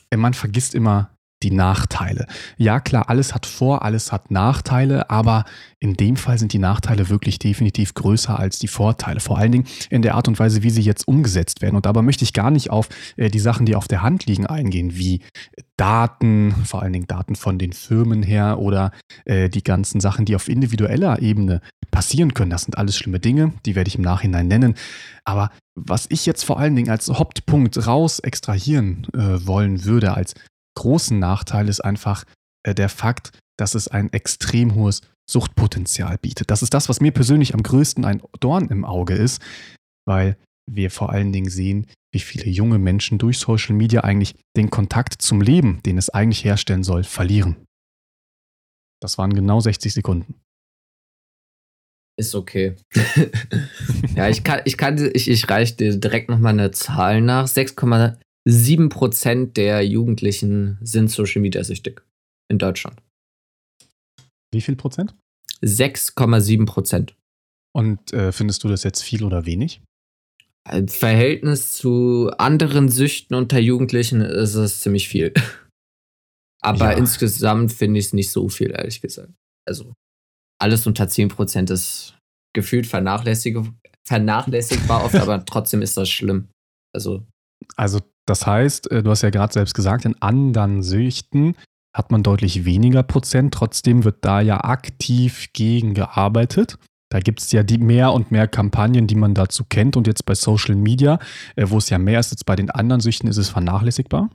äh, 0.09 0.17
man 0.17 0.33
vergisst 0.33 0.73
immer 0.73 1.11
die 1.43 1.51
Nachteile. 1.51 2.27
Ja, 2.57 2.79
klar, 2.79 3.09
alles 3.09 3.33
hat 3.33 3.45
Vor-, 3.45 3.83
alles 3.83 4.11
hat 4.11 4.31
Nachteile, 4.31 5.09
aber 5.09 5.45
in 5.79 5.93
dem 5.93 6.17
Fall 6.17 6.37
sind 6.37 6.51
die 6.51 6.59
Nachteile 6.59 7.09
wirklich 7.09 7.39
definitiv 7.39 7.93
größer 7.93 8.37
als 8.37 8.59
die 8.59 8.67
Vorteile. 8.67 9.19
Vor 9.19 9.37
allen 9.37 9.51
Dingen 9.51 9.67
in 9.89 10.01
der 10.01 10.15
Art 10.15 10.27
und 10.27 10.37
Weise, 10.39 10.63
wie 10.63 10.69
sie 10.69 10.81
jetzt 10.81 11.07
umgesetzt 11.07 11.61
werden. 11.61 11.75
Und 11.75 11.85
dabei 11.85 12.01
möchte 12.01 12.25
ich 12.25 12.33
gar 12.33 12.51
nicht 12.51 12.69
auf 12.69 12.89
äh, 13.15 13.29
die 13.29 13.39
Sachen, 13.39 13.65
die 13.65 13.75
auf 13.75 13.87
der 13.87 14.01
Hand 14.01 14.25
liegen, 14.25 14.45
eingehen, 14.45 14.97
wie 14.97 15.21
Daten, 15.77 16.53
vor 16.65 16.81
allen 16.81 16.91
Dingen 16.91 17.07
Daten 17.07 17.35
von 17.35 17.57
den 17.57 17.71
Firmen 17.71 18.21
her 18.21 18.59
oder 18.59 18.91
äh, 19.23 19.47
die 19.49 19.63
ganzen 19.63 20.01
Sachen, 20.01 20.25
die 20.25 20.35
auf 20.35 20.49
individueller 20.49 21.21
Ebene 21.21 21.61
passieren 21.91 22.33
können. 22.33 22.51
Das 22.51 22.63
sind 22.63 22.77
alles 22.77 22.97
schlimme 22.97 23.19
Dinge, 23.19 23.53
die 23.65 23.75
werde 23.75 23.87
ich 23.87 23.95
im 23.95 24.03
Nachhinein 24.03 24.47
nennen. 24.47 24.75
Aber 25.23 25.51
was 25.75 26.07
ich 26.09 26.25
jetzt 26.25 26.43
vor 26.43 26.59
allen 26.59 26.75
Dingen 26.75 26.89
als 26.89 27.07
Hauptpunkt 27.07 27.87
raus 27.87 28.19
extrahieren 28.19 29.07
äh, 29.13 29.45
wollen 29.47 29.85
würde, 29.85 30.13
als 30.13 30.35
großen 30.79 31.19
Nachteil 31.19 31.67
ist 31.67 31.81
einfach 31.81 32.23
äh, 32.63 32.73
der 32.73 32.89
Fakt, 32.89 33.37
dass 33.57 33.75
es 33.75 33.89
ein 33.89 34.11
extrem 34.13 34.75
hohes 34.75 35.01
Suchtpotenzial 35.29 36.17
bietet. 36.17 36.49
Das 36.49 36.63
ist 36.63 36.73
das, 36.73 36.89
was 36.89 37.01
mir 37.01 37.11
persönlich 37.11 37.53
am 37.53 37.61
größten 37.61 38.05
ein 38.05 38.21
Dorn 38.39 38.69
im 38.69 38.85
Auge 38.85 39.13
ist, 39.13 39.41
weil 40.07 40.37
wir 40.71 40.89
vor 40.89 41.11
allen 41.11 41.33
Dingen 41.33 41.49
sehen, 41.49 41.87
wie 42.13 42.19
viele 42.19 42.49
junge 42.49 42.79
Menschen 42.79 43.17
durch 43.17 43.37
Social 43.37 43.75
Media 43.75 44.01
eigentlich 44.01 44.35
den 44.55 44.69
Kontakt 44.69 45.21
zum 45.21 45.41
Leben, 45.41 45.81
den 45.83 45.97
es 45.97 46.09
eigentlich 46.09 46.43
herstellen 46.43 46.83
soll, 46.83 47.03
verlieren. 47.03 47.57
Das 49.01 49.17
waren 49.17 49.33
genau 49.33 49.59
60 49.59 49.93
Sekunden. 49.93 50.35
Ist 52.17 52.35
okay. 52.35 52.75
ja, 54.15 54.27
ich 54.29 54.43
kann, 54.43 54.61
ich 54.65 54.77
kann, 54.77 54.97
ich, 55.13 55.29
ich 55.29 55.49
reiche 55.49 55.75
dir 55.75 55.97
direkt 55.97 56.29
nochmal 56.29 56.53
eine 56.53 56.71
Zahl 56.71 57.21
nach. 57.21 57.47
7% 58.47 59.53
der 59.53 59.85
Jugendlichen 59.85 60.77
sind 60.81 61.09
Social 61.09 61.41
Media 61.41 61.63
süchtig 61.63 62.05
in 62.49 62.57
Deutschland. 62.57 63.01
Wie 64.51 64.61
viel 64.61 64.75
Prozent? 64.75 65.15
6,7 65.61 66.65
Prozent. 66.65 67.15
Und 67.75 68.13
äh, 68.13 68.31
findest 68.31 68.63
du 68.63 68.67
das 68.67 68.83
jetzt 68.83 69.01
viel 69.03 69.23
oder 69.23 69.45
wenig? 69.45 69.81
Im 70.71 70.87
Verhältnis 70.87 71.73
zu 71.73 72.31
anderen 72.37 72.89
Süchten 72.89 73.35
unter 73.35 73.59
Jugendlichen 73.59 74.21
ist 74.21 74.55
es 74.55 74.81
ziemlich 74.81 75.07
viel. 75.07 75.33
Aber 76.61 76.91
ja. 76.91 76.97
insgesamt 76.97 77.71
finde 77.71 77.99
ich 77.99 78.07
es 78.07 78.13
nicht 78.13 78.31
so 78.31 78.49
viel, 78.49 78.71
ehrlich 78.71 79.01
gesagt. 79.01 79.33
Also 79.67 79.93
alles 80.61 80.85
unter 80.87 81.05
10% 81.05 81.71
ist 81.71 82.17
gefühlt 82.53 82.85
vernachlässigbar 82.85 83.73
oft, 85.05 85.15
aber 85.21 85.45
trotzdem 85.45 85.81
ist 85.81 85.95
das 85.95 86.09
schlimm. 86.09 86.49
Also, 86.93 87.25
also 87.77 88.01
das 88.29 88.45
heißt, 88.45 88.91
äh, 88.91 89.03
du 89.03 89.09
hast 89.09 89.23
ja 89.23 89.29
gerade 89.29 89.53
selbst 89.53 89.73
gesagt, 89.73 90.05
in 90.05 90.21
anderen 90.21 90.83
Süchten 90.83 91.55
hat 91.93 92.11
man 92.11 92.23
deutlich 92.23 92.65
weniger 92.65 93.03
Prozent. 93.03 93.53
Trotzdem 93.53 94.03
wird 94.03 94.17
da 94.21 94.41
ja 94.41 94.63
aktiv 94.63 95.49
gegen 95.53 95.93
gearbeitet. 95.93 96.77
Da 97.11 97.19
gibt 97.19 97.39
es 97.39 97.51
ja 97.51 97.63
die 97.63 97.79
mehr 97.79 98.13
und 98.13 98.31
mehr 98.31 98.47
Kampagnen, 98.47 99.07
die 99.07 99.15
man 99.15 99.33
dazu 99.33 99.63
kennt. 99.67 99.97
Und 99.97 100.05
jetzt 100.05 100.25
bei 100.25 100.35
Social 100.35 100.75
Media, 100.75 101.19
äh, 101.55 101.65
wo 101.69 101.77
es 101.79 101.89
ja 101.89 101.97
mehr 101.97 102.19
ist, 102.19 102.31
jetzt 102.31 102.45
bei 102.45 102.55
den 102.55 102.69
anderen 102.69 103.01
Süchten 103.01 103.27
ist 103.27 103.37
es 103.37 103.49
vernachlässigbar. 103.49 104.29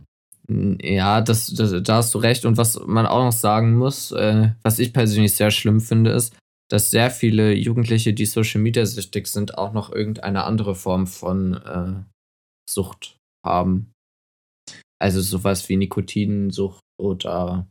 Ja, 0.48 1.20
das, 1.20 1.46
das, 1.46 1.82
da 1.82 1.96
hast 1.96 2.12
du 2.14 2.18
recht. 2.18 2.44
Und 2.44 2.56
was 2.56 2.78
man 2.84 3.06
auch 3.06 3.24
noch 3.24 3.32
sagen 3.32 3.74
muss, 3.74 4.10
äh, 4.10 4.50
was 4.62 4.80
ich 4.80 4.92
persönlich 4.92 5.36
sehr 5.36 5.52
schlimm 5.52 5.80
finde, 5.80 6.10
ist, 6.10 6.36
dass 6.68 6.90
sehr 6.90 7.10
viele 7.10 7.54
Jugendliche, 7.54 8.12
die 8.12 8.26
Social 8.26 8.60
Media 8.60 8.84
süchtig 8.84 9.28
sind, 9.28 9.56
auch 9.56 9.72
noch 9.72 9.92
irgendeine 9.92 10.44
andere 10.44 10.74
Form 10.74 11.06
von 11.06 11.54
äh, 11.54 12.02
Sucht 12.68 13.16
haben. 13.44 13.92
Also 15.00 15.20
sowas 15.20 15.68
wie 15.68 15.76
Nikotinsucht 15.76 16.80
oder 16.98 17.66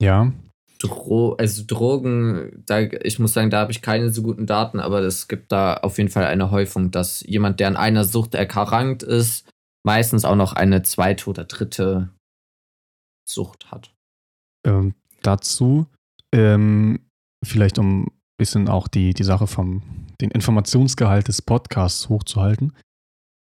ja. 0.00 0.32
Dro 0.78 1.32
also 1.34 1.64
Drogen, 1.66 2.62
da, 2.66 2.80
ich 2.80 3.18
muss 3.18 3.32
sagen, 3.32 3.48
da 3.48 3.60
habe 3.60 3.72
ich 3.72 3.80
keine 3.80 4.10
so 4.10 4.22
guten 4.22 4.46
Daten, 4.46 4.78
aber 4.78 5.00
es 5.00 5.26
gibt 5.26 5.50
da 5.50 5.74
auf 5.74 5.96
jeden 5.96 6.10
Fall 6.10 6.26
eine 6.26 6.50
Häufung, 6.50 6.90
dass 6.90 7.22
jemand, 7.22 7.60
der 7.60 7.68
an 7.68 7.76
einer 7.76 8.04
Sucht 8.04 8.34
erkrankt 8.34 9.02
ist, 9.02 9.48
meistens 9.86 10.26
auch 10.26 10.36
noch 10.36 10.52
eine 10.52 10.82
zweite 10.82 11.30
oder 11.30 11.44
dritte 11.44 12.10
Sucht 13.26 13.70
hat. 13.70 13.94
Ähm, 14.66 14.94
dazu, 15.22 15.86
ähm, 16.34 17.00
vielleicht 17.42 17.78
um 17.78 18.02
ein 18.02 18.10
bisschen 18.38 18.68
auch 18.68 18.88
die, 18.88 19.14
die 19.14 19.24
Sache 19.24 19.46
vom 19.46 19.82
den 20.20 20.30
Informationsgehalt 20.30 21.28
des 21.28 21.40
Podcasts 21.40 22.08
hochzuhalten 22.08 22.74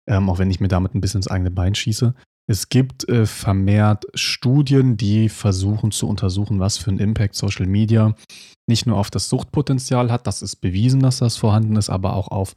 ähm, 0.09 0.29
auch 0.29 0.39
wenn 0.39 0.51
ich 0.51 0.59
mir 0.59 0.67
damit 0.67 0.95
ein 0.95 1.01
bisschen 1.01 1.19
ins 1.19 1.27
eigene 1.27 1.51
Bein 1.51 1.75
schieße. 1.75 2.13
Es 2.47 2.69
gibt 2.69 3.09
äh, 3.09 3.25
vermehrt 3.25 4.05
Studien, 4.13 4.97
die 4.97 5.29
versuchen 5.29 5.91
zu 5.91 6.07
untersuchen, 6.07 6.59
was 6.59 6.77
für 6.77 6.91
einen 6.91 6.99
Impact 6.99 7.35
Social 7.35 7.65
Media 7.65 8.15
nicht 8.67 8.85
nur 8.85 8.97
auf 8.97 9.09
das 9.09 9.29
Suchtpotenzial 9.29 10.11
hat, 10.11 10.27
das 10.27 10.41
ist 10.41 10.57
bewiesen, 10.57 10.99
dass 10.99 11.19
das 11.19 11.37
vorhanden 11.37 11.75
ist, 11.75 11.89
aber 11.89 12.15
auch 12.15 12.27
auf 12.27 12.53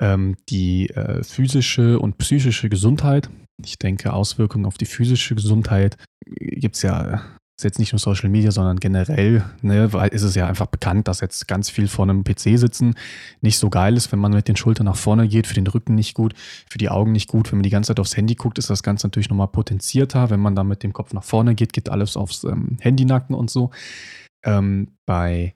ähm, 0.00 0.36
die 0.48 0.90
äh, 0.90 1.22
physische 1.22 1.98
und 1.98 2.18
psychische 2.18 2.68
Gesundheit. 2.68 3.30
Ich 3.64 3.78
denke, 3.78 4.12
Auswirkungen 4.12 4.66
auf 4.66 4.78
die 4.78 4.86
physische 4.86 5.34
Gesundheit 5.34 5.96
gibt 6.26 6.76
es 6.76 6.82
ja 6.82 7.22
ist 7.60 7.64
jetzt 7.64 7.78
nicht 7.78 7.92
nur 7.92 7.98
Social 7.98 8.30
Media, 8.30 8.50
sondern 8.50 8.80
generell, 8.80 9.44
ne, 9.60 9.92
weil 9.92 10.08
ist 10.08 10.22
es 10.22 10.34
ja 10.34 10.46
einfach 10.46 10.66
bekannt, 10.66 11.08
dass 11.08 11.20
jetzt 11.20 11.46
ganz 11.46 11.68
viel 11.68 11.88
vor 11.88 12.06
einem 12.06 12.24
PC 12.24 12.58
sitzen 12.58 12.94
nicht 13.42 13.58
so 13.58 13.68
geil 13.68 13.96
ist, 13.96 14.12
wenn 14.12 14.18
man 14.18 14.32
mit 14.32 14.48
den 14.48 14.56
Schultern 14.56 14.86
nach 14.86 14.96
vorne 14.96 15.28
geht, 15.28 15.46
für 15.46 15.54
den 15.54 15.66
Rücken 15.66 15.94
nicht 15.94 16.14
gut, 16.14 16.32
für 16.36 16.78
die 16.78 16.88
Augen 16.88 17.12
nicht 17.12 17.28
gut. 17.28 17.52
Wenn 17.52 17.58
man 17.58 17.62
die 17.62 17.70
ganze 17.70 17.88
Zeit 17.88 18.00
aufs 18.00 18.16
Handy 18.16 18.34
guckt, 18.34 18.58
ist 18.58 18.70
das 18.70 18.82
Ganze 18.82 19.06
natürlich 19.06 19.28
nochmal 19.28 19.48
potenzierter. 19.48 20.30
Wenn 20.30 20.40
man 20.40 20.54
da 20.54 20.64
mit 20.64 20.82
dem 20.82 20.94
Kopf 20.94 21.12
nach 21.12 21.22
vorne 21.22 21.54
geht, 21.54 21.74
geht 21.74 21.90
alles 21.90 22.16
aufs 22.16 22.44
ähm, 22.44 22.78
Handynacken 22.80 23.34
und 23.34 23.50
so. 23.50 23.70
Ähm, 24.42 24.96
bei 25.04 25.54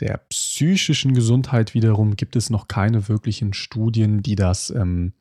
der 0.00 0.18
psychischen 0.28 1.14
Gesundheit 1.14 1.72
wiederum 1.72 2.16
gibt 2.16 2.36
es 2.36 2.50
noch 2.50 2.68
keine 2.68 3.08
wirklichen 3.08 3.54
Studien, 3.54 4.22
die 4.22 4.36
das, 4.36 4.68
ähm, 4.70 5.14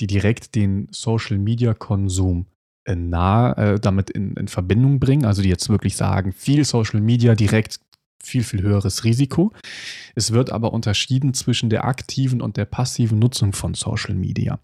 die 0.00 0.06
direkt 0.06 0.54
den 0.54 0.88
Social 0.92 1.36
Media 1.36 1.74
Konsum 1.74 2.46
nah 2.88 3.52
äh, 3.52 3.80
damit 3.80 4.10
in, 4.10 4.34
in 4.34 4.48
Verbindung 4.48 4.98
bringen, 4.98 5.24
also 5.24 5.42
die 5.42 5.48
jetzt 5.48 5.68
wirklich 5.68 5.96
sagen, 5.96 6.32
viel 6.32 6.64
Social 6.64 7.00
Media 7.00 7.34
direkt 7.34 7.80
viel, 8.22 8.44
viel 8.44 8.62
höheres 8.62 9.04
Risiko. 9.04 9.52
Es 10.14 10.32
wird 10.32 10.50
aber 10.50 10.72
unterschieden 10.72 11.34
zwischen 11.34 11.70
der 11.70 11.84
aktiven 11.84 12.40
und 12.40 12.56
der 12.56 12.64
passiven 12.64 13.18
Nutzung 13.18 13.52
von 13.52 13.74
Social 13.74 14.14
Media. 14.14 14.58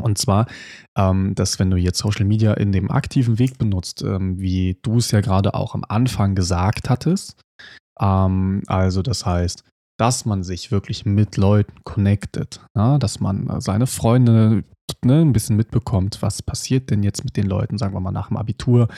Und 0.00 0.18
zwar, 0.18 0.46
ähm, 0.96 1.34
dass 1.34 1.58
wenn 1.58 1.70
du 1.70 1.76
jetzt 1.76 1.98
Social 1.98 2.24
Media 2.24 2.54
in 2.54 2.72
dem 2.72 2.90
aktiven 2.90 3.38
Weg 3.38 3.58
benutzt, 3.58 4.02
ähm, 4.02 4.38
wie 4.38 4.78
du 4.82 4.98
es 4.98 5.10
ja 5.10 5.20
gerade 5.20 5.54
auch 5.54 5.74
am 5.74 5.84
Anfang 5.88 6.34
gesagt 6.34 6.88
hattest, 6.88 7.40
ähm, 8.00 8.62
also 8.66 9.02
das 9.02 9.26
heißt, 9.26 9.64
dass 9.98 10.24
man 10.24 10.44
sich 10.44 10.70
wirklich 10.70 11.04
mit 11.04 11.36
Leuten 11.36 11.82
connectet, 11.82 12.60
ja, 12.76 12.98
dass 12.98 13.18
man 13.18 13.60
seine 13.60 13.88
Freunde 13.88 14.62
ne, 15.04 15.20
ein 15.20 15.32
bisschen 15.32 15.56
mitbekommt, 15.56 16.18
was 16.20 16.42
passiert 16.42 16.90
denn 16.90 17.02
jetzt 17.02 17.24
mit 17.24 17.36
den 17.36 17.46
Leuten, 17.46 17.78
sagen 17.78 17.94
wir 17.94 18.00
mal 18.00 18.12
nach 18.12 18.28
dem 18.28 18.36
Abitur. 18.36 18.88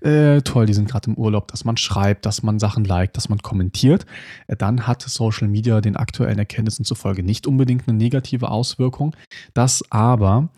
Äh, 0.00 0.42
toll, 0.42 0.66
die 0.66 0.74
sind 0.74 0.88
gerade 0.88 1.10
im 1.10 1.16
Urlaub, 1.16 1.48
dass 1.48 1.64
man 1.64 1.76
schreibt, 1.76 2.26
dass 2.26 2.42
man 2.42 2.58
Sachen 2.58 2.84
liked, 2.84 3.16
dass 3.16 3.28
man 3.28 3.38
kommentiert. 3.38 4.06
Äh, 4.46 4.56
dann 4.56 4.86
hat 4.86 5.02
Social 5.02 5.48
Media 5.48 5.80
den 5.80 5.96
aktuellen 5.96 6.38
Erkenntnissen 6.38 6.84
zufolge 6.84 7.22
nicht 7.22 7.46
unbedingt 7.46 7.88
eine 7.88 7.96
negative 7.96 8.50
Auswirkung. 8.50 9.14
Das 9.54 9.84
aber, 9.90 10.48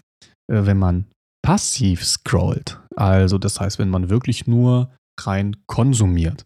äh, 0.49 0.67
wenn 0.67 0.79
man 0.79 1.07
passiv 1.43 2.05
scrollt, 2.05 2.81
also 2.97 3.39
das 3.39 3.61
heißt, 3.61 3.79
wenn 3.79 3.91
man 3.91 4.11
wirklich 4.11 4.47
nur 4.47 4.91
rein 5.19 5.57
konsumiert, 5.67 6.45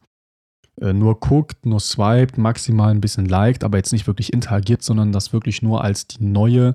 äh, 0.81 0.93
nur 0.93 1.21
guckt, 1.21 1.67
nur 1.67 1.81
swiped, 1.81 2.39
maximal 2.39 2.91
ein 2.91 3.01
bisschen 3.01 3.27
liked, 3.27 3.65
aber 3.65 3.79
jetzt 3.79 3.93
nicht 3.93 4.07
wirklich 4.07 4.33
interagiert, 4.33 4.83
sondern 4.83 5.13
das 5.13 5.33
wirklich 5.33 5.63
nur 5.63 5.85
als 5.85 6.07
die 6.07 6.25
neue 6.25 6.75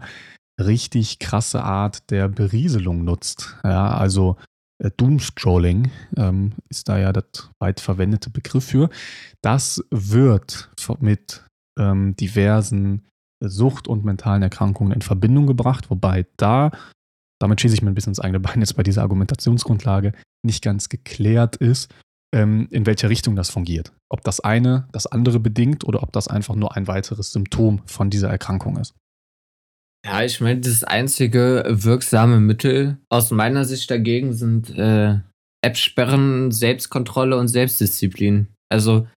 richtig 0.60 1.20
krasse 1.20 1.64
Art 1.64 2.10
der 2.12 2.28
Berieselung 2.28 3.04
nutzt. 3.04 3.58
Ja, 3.64 3.92
also 3.92 4.38
äh, 4.84 4.92
Doomscrolling 4.96 5.92
ähm, 6.18 6.54
ist 6.70 6.90
da 6.90 6.98
ja 6.98 7.14
der 7.14 7.26
weit 7.60 7.80
verwendete 7.80 8.30
Begriff 8.30 8.66
für. 8.66 8.90
Das 9.42 9.84
wird 9.92 10.70
mit 11.02 11.46
ähm, 11.80 12.16
diversen 12.16 13.06
Sucht- 13.44 13.88
und 13.88 14.04
mentalen 14.04 14.42
Erkrankungen 14.42 14.92
in 14.92 15.02
Verbindung 15.02 15.48
gebracht, 15.48 15.90
wobei 15.90 16.26
da, 16.38 16.72
damit 17.40 17.62
schieße 17.62 17.74
ich 17.74 17.82
mir 17.82 17.90
ein 17.90 17.96
bisschen 17.96 18.12
ins 18.12 18.20
eigene 18.20 18.40
Bein 18.40 18.60
jetzt 18.60 18.76
bei 18.76 18.84
dieser 18.84 19.02
Argumentationsgrundlage, 19.02 20.14
nicht 20.46 20.64
ganz 20.64 20.90
geklärt 20.90 21.56
ist, 21.56 21.94
ähm, 22.34 22.68
in 22.72 22.86
welche 22.86 23.10
Richtung 23.10 23.36
das 23.36 23.50
fungiert. 23.50 23.94
Ob 24.10 24.24
das 24.24 24.40
eine 24.40 24.88
das 24.92 25.08
andere 25.08 25.40
bedingt 25.40 25.86
oder 25.86 26.04
ob 26.04 26.12
das 26.12 26.28
einfach 26.28 26.56
nur 26.56 26.76
ein 26.76 26.88
weiteres 26.88 27.32
Symptom 27.32 27.82
von 27.86 28.10
dieser 28.10 28.30
Erkrankung 28.30 28.78
ist. 28.78 28.94
Ja, 30.06 30.24
ich 30.24 30.40
meine, 30.40 30.62
das 30.62 30.84
einzige 30.84 31.66
wirksame 31.68 32.40
Mittel 32.40 32.98
aus 33.10 33.32
meiner 33.32 33.66
Sicht 33.66 33.92
dagegen 33.92 34.34
sind 34.34 34.70
äh, 34.78 35.20
App-Sperren, 35.62 36.52
Selbstkontrolle 36.52 37.38
und 37.38 37.50
Selbstdisziplin. 37.50 38.48
Also 38.72 39.08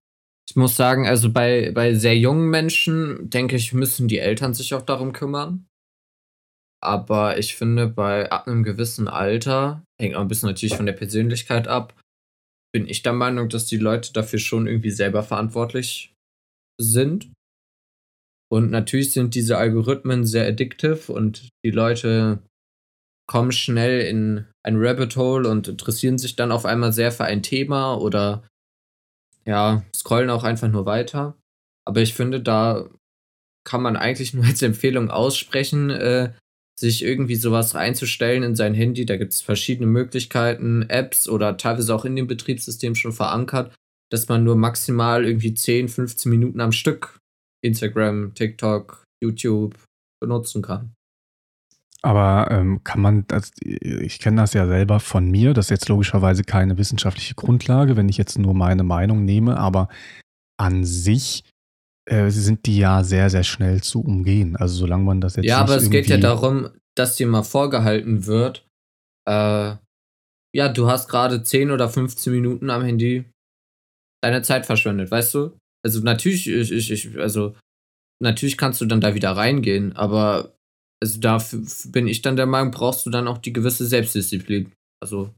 ich 0.49 0.55
muss 0.55 0.75
sagen, 0.75 1.07
also 1.07 1.31
bei, 1.31 1.71
bei 1.71 1.93
sehr 1.93 2.17
jungen 2.17 2.49
Menschen, 2.49 3.29
denke 3.29 3.55
ich, 3.55 3.73
müssen 3.73 4.07
die 4.07 4.19
Eltern 4.19 4.53
sich 4.53 4.73
auch 4.73 4.81
darum 4.81 5.13
kümmern. 5.13 5.67
Aber 6.81 7.37
ich 7.37 7.55
finde, 7.55 7.87
bei 7.87 8.29
ab 8.29 8.47
einem 8.47 8.63
gewissen 8.63 9.07
Alter, 9.07 9.83
hängt 10.01 10.15
auch 10.15 10.21
ein 10.21 10.27
bisschen 10.27 10.49
natürlich 10.49 10.75
von 10.75 10.85
der 10.85 10.93
Persönlichkeit 10.93 11.69
ab, 11.69 11.97
bin 12.73 12.87
ich 12.89 13.03
der 13.03 13.13
Meinung, 13.13 13.47
dass 13.47 13.65
die 13.67 13.77
Leute 13.77 14.11
dafür 14.11 14.39
schon 14.39 14.67
irgendwie 14.67 14.91
selber 14.91 15.23
verantwortlich 15.23 16.13
sind. 16.77 17.31
Und 18.53 18.69
natürlich 18.69 19.13
sind 19.13 19.33
diese 19.33 19.57
Algorithmen 19.57 20.27
sehr 20.27 20.47
addictive 20.47 21.11
und 21.11 21.49
die 21.65 21.71
Leute 21.71 22.37
kommen 23.27 23.51
schnell 23.51 24.01
in 24.01 24.45
ein 24.61 24.75
Rabbit 24.77 25.15
Hole 25.15 25.49
und 25.49 25.67
interessieren 25.67 26.19
sich 26.19 26.35
dann 26.35 26.51
auf 26.51 26.63
einmal 26.63 26.93
sehr 26.93 27.11
für 27.11 27.23
ein 27.23 27.41
Thema 27.41 27.95
oder 27.95 28.47
ja, 29.43 29.83
scrollen 29.95 30.29
auch 30.29 30.43
einfach 30.43 30.67
nur 30.67 30.85
weiter. 30.85 31.35
Aber 31.83 32.01
ich 32.01 32.13
finde, 32.13 32.41
da 32.41 32.87
kann 33.67 33.81
man 33.81 33.95
eigentlich 33.95 34.35
nur 34.35 34.45
als 34.45 34.61
Empfehlung 34.61 35.09
aussprechen, 35.09 35.89
äh, 35.89 36.33
sich 36.79 37.03
irgendwie 37.03 37.37
sowas 37.37 37.73
reinzustellen 37.73 38.43
in 38.43 38.55
sein 38.55 38.75
Handy. 38.75 39.07
Da 39.07 39.17
gibt 39.17 39.33
es 39.33 39.41
verschiedene 39.41 39.87
Möglichkeiten, 39.87 40.83
Apps 40.89 41.27
oder 41.27 41.57
teilweise 41.57 41.95
auch 41.95 42.05
in 42.05 42.15
dem 42.15 42.27
Betriebssystem 42.27 42.93
schon 42.93 43.13
verankert, 43.13 43.73
dass 44.11 44.27
man 44.27 44.43
nur 44.43 44.55
maximal 44.55 45.25
irgendwie 45.25 45.55
10, 45.55 45.89
15 45.89 46.29
Minuten 46.29 46.61
am 46.61 46.71
Stück 46.71 47.19
Instagram, 47.63 48.33
TikTok, 48.33 49.03
YouTube 49.23 49.75
benutzen 50.21 50.61
kann. 50.61 50.93
Aber 52.01 52.51
ähm, 52.51 52.83
kann 52.83 52.99
man, 52.99 53.25
das, 53.27 53.51
ich 53.61 54.19
kenne 54.19 54.41
das 54.41 54.53
ja 54.53 54.67
selber 54.67 54.99
von 54.99 55.31
mir, 55.31 55.53
das 55.53 55.67
ist 55.67 55.69
jetzt 55.69 55.89
logischerweise 55.89 56.43
keine 56.43 56.77
wissenschaftliche 56.77 57.35
Grundlage, 57.35 57.95
wenn 57.95 58.09
ich 58.09 58.17
jetzt 58.17 58.37
nur 58.37 58.53
meine 58.53 58.83
Meinung 58.83 59.23
nehme, 59.23 59.57
aber 59.57 59.87
an 60.59 60.83
sich 60.83 61.45
äh, 62.05 62.29
sind 62.29 62.65
die 62.65 62.77
ja 62.77 63.05
sehr, 63.05 63.29
sehr 63.29 63.43
schnell 63.43 63.81
zu 63.81 64.01
umgehen. 64.01 64.57
Also 64.57 64.75
solange 64.75 65.05
man 65.05 65.21
das 65.21 65.37
jetzt. 65.37 65.45
Ja, 65.45 65.59
aber 65.59 65.77
es 65.77 65.89
geht 65.89 66.07
ja 66.07 66.17
darum, 66.17 66.69
dass 66.95 67.15
dir 67.15 67.27
mal 67.27 67.43
vorgehalten 67.43 68.25
wird, 68.25 68.67
äh, 69.25 69.75
ja, 70.55 70.69
du 70.69 70.87
hast 70.87 71.07
gerade 71.07 71.43
10 71.43 71.71
oder 71.71 71.89
15 71.89 72.33
Minuten 72.33 72.69
am 72.69 72.83
Handy 72.83 73.25
deine 74.21 74.41
Zeit 74.41 74.65
verschwendet, 74.65 75.09
weißt 75.09 75.33
du? 75.33 75.57
Also 75.85 75.99
natürlich, 76.01 76.47
ich, 76.47 76.71
ich, 76.71 76.91
ich, 76.91 77.19
also 77.19 77.55
natürlich 78.21 78.57
kannst 78.57 78.81
du 78.81 78.85
dann 78.85 79.01
da 79.01 79.15
wieder 79.15 79.31
reingehen, 79.31 79.95
aber 79.95 80.55
also 81.01 81.19
dafür 81.19 81.61
bin 81.87 82.07
ich 82.07 82.21
dann 82.21 82.37
der 82.37 82.45
Meinung, 82.45 82.71
brauchst 82.71 83.05
du 83.05 83.09
dann 83.09 83.27
auch 83.27 83.37
die 83.37 83.53
gewisse 83.53 83.85
Selbstdisziplin. 83.85 84.71
Also 85.01 85.33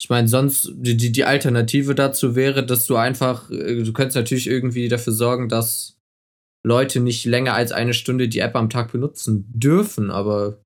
ich 0.00 0.08
meine, 0.08 0.28
sonst 0.28 0.72
die, 0.74 0.96
die, 0.96 1.12
die 1.12 1.24
Alternative 1.24 1.94
dazu 1.94 2.34
wäre, 2.34 2.64
dass 2.64 2.86
du 2.86 2.96
einfach, 2.96 3.50
äh, 3.50 3.82
du 3.82 3.92
könntest 3.92 4.16
natürlich 4.16 4.46
irgendwie 4.46 4.88
dafür 4.88 5.12
sorgen, 5.12 5.48
dass 5.48 5.98
Leute 6.64 7.00
nicht 7.00 7.24
länger 7.24 7.54
als 7.54 7.72
eine 7.72 7.94
Stunde 7.94 8.28
die 8.28 8.38
App 8.38 8.54
am 8.56 8.70
Tag 8.70 8.92
benutzen 8.92 9.50
dürfen, 9.52 10.10
aber 10.10 10.62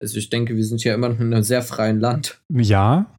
also 0.00 0.18
ich 0.18 0.30
denke, 0.30 0.56
wir 0.56 0.64
sind 0.64 0.84
ja 0.84 0.94
immer 0.94 1.08
noch 1.08 1.20
in 1.20 1.32
einem 1.32 1.42
sehr 1.42 1.62
freien 1.62 2.00
Land. 2.00 2.40
Ja, 2.52 3.14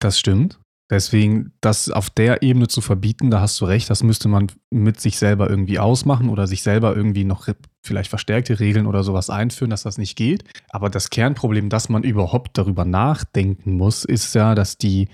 das 0.00 0.18
stimmt. 0.18 0.60
Deswegen, 0.92 1.54
das 1.62 1.88
auf 1.88 2.10
der 2.10 2.42
Ebene 2.42 2.68
zu 2.68 2.82
verbieten, 2.82 3.30
da 3.30 3.40
hast 3.40 3.58
du 3.58 3.64
recht, 3.64 3.88
das 3.88 4.02
müsste 4.02 4.28
man 4.28 4.48
mit 4.68 5.00
sich 5.00 5.16
selber 5.16 5.48
irgendwie 5.48 5.78
ausmachen 5.78 6.28
oder 6.28 6.46
sich 6.46 6.62
selber 6.62 6.94
irgendwie 6.94 7.24
noch 7.24 7.48
vielleicht 7.82 8.10
verstärkte 8.10 8.60
Regeln 8.60 8.86
oder 8.86 9.02
sowas 9.02 9.30
einführen, 9.30 9.70
dass 9.70 9.84
das 9.84 9.96
nicht 9.96 10.16
geht. 10.16 10.44
Aber 10.68 10.90
das 10.90 11.08
Kernproblem, 11.08 11.70
dass 11.70 11.88
man 11.88 12.02
überhaupt 12.02 12.58
darüber 12.58 12.84
nachdenken 12.84 13.78
muss, 13.78 14.04
ist 14.04 14.34
ja, 14.34 14.54
dass 14.54 14.76
die 14.76 15.08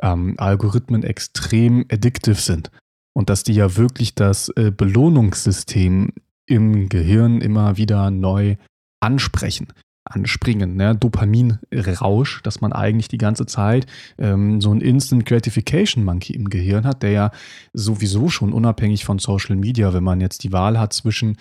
ähm, 0.00 0.36
Algorithmen 0.38 1.02
extrem 1.02 1.84
addictive 1.90 2.36
sind 2.36 2.70
und 3.12 3.28
dass 3.28 3.42
die 3.42 3.54
ja 3.54 3.76
wirklich 3.76 4.14
das 4.14 4.50
äh, 4.50 4.70
Belohnungssystem 4.70 6.12
im 6.46 6.88
Gehirn 6.88 7.40
immer 7.40 7.76
wieder 7.76 8.12
neu 8.12 8.54
ansprechen 9.00 9.66
anspringen, 10.04 10.76
ne? 10.76 10.94
Dopaminrausch, 10.94 12.42
dass 12.42 12.60
man 12.60 12.72
eigentlich 12.72 13.08
die 13.08 13.18
ganze 13.18 13.46
Zeit 13.46 13.86
ähm, 14.18 14.60
so 14.60 14.72
ein 14.72 14.80
Instant 14.80 15.24
Gratification 15.26 16.04
Monkey 16.04 16.34
im 16.34 16.50
Gehirn 16.50 16.84
hat, 16.84 17.02
der 17.02 17.10
ja 17.10 17.30
sowieso 17.72 18.28
schon 18.28 18.52
unabhängig 18.52 19.04
von 19.04 19.18
Social 19.18 19.56
Media, 19.56 19.94
wenn 19.94 20.04
man 20.04 20.20
jetzt 20.20 20.44
die 20.44 20.52
Wahl 20.52 20.78
hat 20.78 20.92
zwischen, 20.92 21.38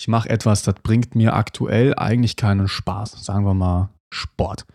ich 0.00 0.08
mache 0.08 0.30
etwas, 0.30 0.62
das 0.62 0.76
bringt 0.82 1.14
mir 1.14 1.34
aktuell 1.34 1.94
eigentlich 1.94 2.36
keinen 2.36 2.68
Spaß, 2.68 3.24
sagen 3.24 3.44
wir 3.44 3.54
mal 3.54 3.90
Sport 4.12 4.66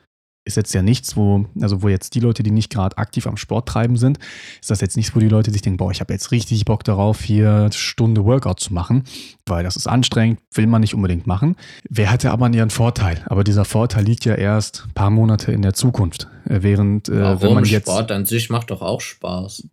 ist 0.44 0.58
jetzt 0.58 0.74
ja 0.74 0.82
nichts, 0.82 1.16
wo, 1.16 1.46
also 1.62 1.84
wo 1.84 1.90
jetzt 1.90 2.16
die 2.16 2.20
Leute, 2.20 2.42
die 2.42 2.52
nicht 2.52 2.72
gerade 2.72 2.98
aktiv 2.98 3.28
am 3.28 3.38
Sport 3.38 3.68
treiben 3.68 3.96
sind, 3.96 4.18
ist 4.60 4.72
das 4.72 4.82
jetzt 4.82 4.98
nichts, 4.98 5.16
wo 5.16 5.20
die 5.20 5.28
Leute 5.28 5.52
sich 5.52 5.62
denken, 5.62 5.78
boah, 5.78 5.92
ich 5.92 6.00
habe 6.00 6.14
jetzt 6.14 6.32
richtig 6.32 6.66
Bock 6.66 6.84
darauf, 6.84 7.22
hier 7.22 7.70
Stunde 7.72 8.26
Workout 8.26 8.60
zu 8.60 8.74
machen, 8.74 9.04
weil 9.46 9.64
das 9.64 9.76
ist 9.76 9.88
anstrengend, 9.88 10.40
will 10.54 10.66
man 10.66 10.82
nicht 10.82 10.96
unbedingt 10.96 11.28
machen. 11.28 11.56
Wer 11.88 12.10
hatte 12.10 12.32
aber 12.32 12.50
ihren 12.50 12.72
Vorteil? 12.72 13.24
Aber 13.28 13.44
dieser 13.44 13.66
Vorteil 13.66 14.04
liegt 14.04 14.26
ja 14.26 14.34
erst 14.34 14.86
ein 14.88 14.94
paar 14.94 15.12
Monate 15.12 15.52
in 15.52 15.62
der 15.62 15.74
Zukunft. 15.74 16.28
Äh, 16.46 16.64
während, 16.64 17.08
äh, 17.08 17.22
Warum? 17.22 17.42
wenn 17.42 17.54
man 17.54 17.66
jetzt. 17.66 17.88
Sport 17.88 18.12
an 18.12 18.26
sich 18.26 18.50
macht 18.50 18.72
doch 18.72 18.82
auch 18.82 19.02
Spaß. 19.02 19.68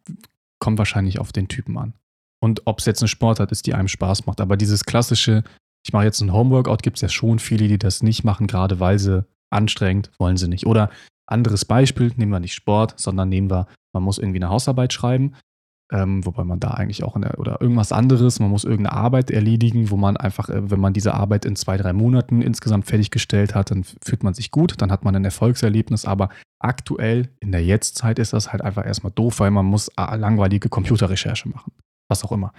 Kommt 0.59 0.79
wahrscheinlich 0.79 1.19
auf 1.19 1.33
den 1.33 1.49
Typen 1.49 1.79
an. 1.79 1.95
Und 2.41 2.63
ob 2.67 2.81
es 2.81 2.85
jetzt 2.85 3.03
eine 3.03 3.09
Sportart 3.09 3.53
ist, 3.53 3.67
die 3.67 3.75
einem 3.75 3.89
Spaß 3.89 4.27
macht. 4.27 4.41
Aber 4.41 4.57
dieses 4.57 4.85
klassische, 4.85 5.43
ich 5.85 5.93
mache 5.93 6.05
jetzt 6.05 6.21
ein 6.21 6.33
Homeworkout, 6.33 6.83
gibt 6.83 6.99
es 6.99 7.01
ja 7.01 7.09
schon 7.09 7.39
viele, 7.39 7.69
die 7.69 7.79
das 7.79 8.03
nicht 8.03 8.23
machen, 8.23 8.47
gerade 8.47 8.79
weil 8.81 8.99
sie 8.99 9.25
anstrengend, 9.51 10.11
wollen 10.19 10.37
sie 10.37 10.49
nicht. 10.49 10.67
Oder 10.67 10.91
anderes 11.27 11.65
Beispiel, 11.65 12.13
nehmen 12.17 12.33
wir 12.33 12.41
nicht 12.41 12.55
Sport, 12.55 12.95
sondern 12.97 13.29
nehmen 13.29 13.51
wir, 13.51 13.67
man 13.93 14.03
muss 14.03 14.19
irgendwie 14.19 14.39
eine 14.39 14.51
Hausarbeit 14.51 14.93
schreiben, 14.93 15.35
ähm, 15.91 16.25
wobei 16.27 16.45
man 16.45 16.61
da 16.61 16.73
eigentlich 16.73 17.03
auch 17.03 17.19
der, 17.19 17.39
oder 17.39 17.61
irgendwas 17.61 17.93
anderes, 17.93 18.41
man 18.41 18.51
muss 18.51 18.65
irgendeine 18.65 18.97
Arbeit 18.97 19.31
erledigen, 19.31 19.91
wo 19.91 19.97
man 19.97 20.17
einfach, 20.19 20.51
äh, 20.51 20.71
wenn 20.71 20.81
man 20.81 20.93
diese 20.93 21.15
Arbeit 21.15 21.45
in 21.47 21.57
zwei, 21.57 21.79
drei 21.79 21.93
Monaten 21.93 22.43
insgesamt 22.43 22.87
fertiggestellt 22.87 23.55
hat, 23.55 23.71
dann 23.71 23.85
fühlt 23.85 24.23
man 24.23 24.35
sich 24.35 24.51
gut, 24.51 24.75
dann 24.83 24.93
hat 24.93 25.05
man 25.05 25.17
ein 25.17 25.25
Erfolgserlebnis, 25.25 26.05
aber 26.05 26.29
aktuell 26.59 27.31
in 27.41 27.53
der 27.53 27.65
Jetztzeit 27.65 28.19
ist 28.19 28.35
das 28.35 28.53
halt 28.53 28.63
einfach 28.63 28.85
erstmal 28.85 29.13
doof, 29.13 29.41
weil 29.41 29.51
man 29.51 29.65
muss 29.65 29.89
äh, 29.97 30.17
langweilige 30.17 30.69
Computerrecherche 30.69 31.49
machen. 31.49 31.73
Was 32.11 32.25
auch 32.25 32.33
immer. 32.33 32.53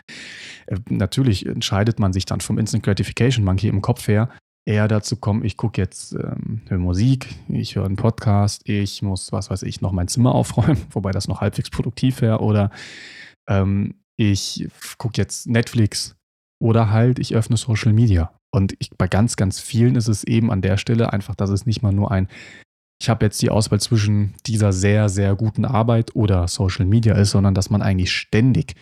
Äh, 0.66 0.78
natürlich 0.90 1.46
entscheidet 1.46 2.00
man 2.00 2.14
sich 2.14 2.26
dann 2.26 2.42
vom 2.42 2.58
Instant 2.58 2.84
Gratification 2.84 3.46
Monkey 3.46 3.68
im 3.68 3.82
Kopf 3.82 4.08
her, 4.08 4.30
eher 4.66 4.88
dazu 4.88 5.16
kommen, 5.16 5.44
ich 5.44 5.58
gucke 5.58 5.82
jetzt, 5.82 6.14
ähm, 6.14 6.62
höre 6.68 6.80
Musik, 6.80 7.36
ich 7.48 7.76
höre 7.76 7.86
einen 7.86 7.96
Podcast, 7.96 8.68
ich 8.68 9.02
muss, 9.02 9.32
was 9.32 9.50
weiß 9.50 9.64
ich, 9.64 9.82
noch 9.82 9.92
mein 9.92 10.08
Zimmer 10.08 10.36
aufräumen, 10.36 10.86
wobei 10.92 11.12
das 11.12 11.28
noch 11.28 11.42
halbwegs 11.42 11.70
produktiv 11.70 12.22
wäre, 12.22 12.40
oder 12.40 12.72
ähm, 13.50 13.96
ich 14.18 14.68
gucke 14.98 15.18
jetzt 15.18 15.48
Netflix 15.48 16.16
oder 16.62 16.92
halt 16.92 17.20
ich 17.20 17.36
öffne 17.36 17.58
Social 17.58 17.94
Media. 17.94 18.34
Und 18.52 18.76
ich, 18.80 18.90
bei 18.98 19.08
ganz, 19.08 19.36
ganz 19.36 19.60
vielen 19.60 19.96
ist 19.96 20.08
es 20.08 20.24
eben 20.24 20.52
an 20.52 20.62
der 20.62 20.78
Stelle 20.78 21.14
einfach, 21.14 21.36
dass 21.36 21.50
es 21.52 21.66
nicht 21.66 21.82
mal 21.82 21.94
nur 21.94 22.12
ein, 22.12 22.28
ich 23.02 23.10
habe 23.10 23.26
jetzt 23.26 23.42
die 23.42 23.50
Auswahl 23.50 23.80
zwischen 23.80 24.34
dieser 24.46 24.74
sehr, 24.74 25.08
sehr 25.08 25.36
guten 25.36 25.64
Arbeit 25.64 26.16
oder 26.16 26.48
Social 26.48 26.86
Media 26.86 27.16
ist, 27.16 27.32
sondern 27.32 27.54
dass 27.56 27.70
man 27.70 27.82
eigentlich 27.82 28.12
ständig, 28.12 28.76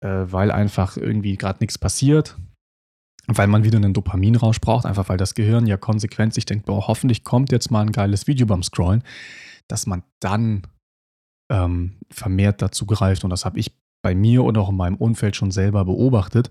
äh, 0.00 0.26
weil 0.26 0.52
einfach 0.52 0.96
irgendwie 0.96 1.36
gerade 1.36 1.58
nichts 1.60 1.76
passiert, 1.76 2.36
weil 3.26 3.46
man 3.46 3.64
wieder 3.64 3.78
einen 3.78 3.94
Dopaminrausch 3.94 4.60
braucht, 4.60 4.86
einfach 4.86 5.08
weil 5.08 5.16
das 5.16 5.34
Gehirn 5.34 5.66
ja 5.66 5.76
konsequent 5.76 6.34
sich 6.34 6.46
denkt, 6.46 6.66
boah, 6.66 6.86
hoffentlich 6.86 7.24
kommt 7.24 7.52
jetzt 7.52 7.70
mal 7.70 7.80
ein 7.80 7.92
geiles 7.92 8.26
Video 8.26 8.46
beim 8.46 8.62
Scrollen, 8.62 9.02
dass 9.68 9.86
man 9.86 10.02
dann 10.20 10.62
ähm, 11.50 11.96
vermehrt 12.10 12.62
dazu 12.62 12.86
greift. 12.86 13.24
Und 13.24 13.30
das 13.30 13.44
habe 13.44 13.58
ich 13.58 13.72
bei 14.02 14.14
mir 14.14 14.44
und 14.44 14.58
auch 14.58 14.68
in 14.68 14.76
meinem 14.76 14.96
Umfeld 14.96 15.34
schon 15.34 15.50
selber 15.50 15.84
beobachtet, 15.84 16.50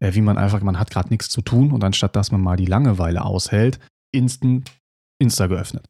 äh, 0.00 0.14
wie 0.14 0.22
man 0.22 0.38
einfach, 0.38 0.60
man 0.62 0.78
hat 0.78 0.90
gerade 0.90 1.10
nichts 1.10 1.28
zu 1.28 1.42
tun 1.42 1.70
und 1.70 1.84
anstatt 1.84 2.16
dass 2.16 2.32
man 2.32 2.40
mal 2.40 2.56
die 2.56 2.66
Langeweile 2.66 3.24
aushält, 3.24 3.78
instant 4.12 4.72
Insta 5.18 5.46
geöffnet. 5.46 5.86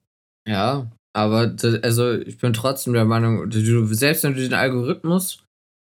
Ja, 0.47 0.91
aber 1.15 1.47
das, 1.47 1.83
also 1.83 2.13
ich 2.13 2.39
bin 2.39 2.53
trotzdem 2.53 2.93
der 2.93 3.05
Meinung, 3.05 3.49
du, 3.49 3.87
selbst 3.95 4.25
wenn 4.25 4.35
du 4.35 4.41
den 4.41 4.55
Algorithmus 4.55 5.44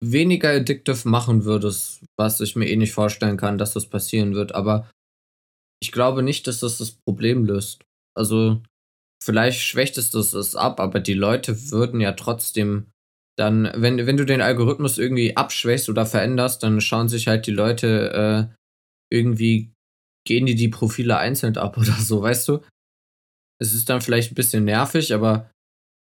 weniger 0.03 0.49
addictive 0.49 1.07
machen 1.07 1.45
würdest, 1.45 2.03
was 2.17 2.39
ich 2.39 2.55
mir 2.55 2.69
eh 2.69 2.75
nicht 2.75 2.93
vorstellen 2.93 3.37
kann, 3.37 3.57
dass 3.57 3.73
das 3.73 3.87
passieren 3.87 4.35
wird, 4.35 4.53
aber 4.53 4.89
ich 5.81 5.91
glaube 5.91 6.23
nicht, 6.23 6.47
dass 6.47 6.59
das 6.59 6.77
das 6.77 6.91
Problem 6.91 7.45
löst. 7.45 7.83
Also 8.15 8.61
vielleicht 9.23 9.61
schwächt 9.61 9.97
es 9.97 10.11
das 10.11 10.55
ab, 10.55 10.79
aber 10.79 10.99
die 10.99 11.13
Leute 11.13 11.71
würden 11.71 12.01
ja 12.01 12.13
trotzdem 12.13 12.87
dann, 13.37 13.71
wenn, 13.75 14.05
wenn 14.05 14.17
du 14.17 14.25
den 14.25 14.41
Algorithmus 14.41 14.97
irgendwie 14.97 15.37
abschwächst 15.37 15.89
oder 15.89 16.05
veränderst, 16.05 16.63
dann 16.63 16.81
schauen 16.81 17.07
sich 17.07 17.27
halt 17.27 17.45
die 17.45 17.51
Leute 17.51 18.49
äh, 18.51 19.15
irgendwie, 19.15 19.71
gehen 20.25 20.47
die 20.47 20.55
die 20.55 20.69
Profile 20.69 21.17
einzeln 21.17 21.55
ab 21.57 21.77
oder 21.77 21.93
so, 21.93 22.21
weißt 22.21 22.47
du? 22.47 22.59
Es 23.59 23.73
ist 23.73 23.89
dann 23.89 24.01
vielleicht 24.01 24.31
ein 24.31 24.35
bisschen 24.35 24.65
nervig, 24.65 25.13
aber. 25.13 25.51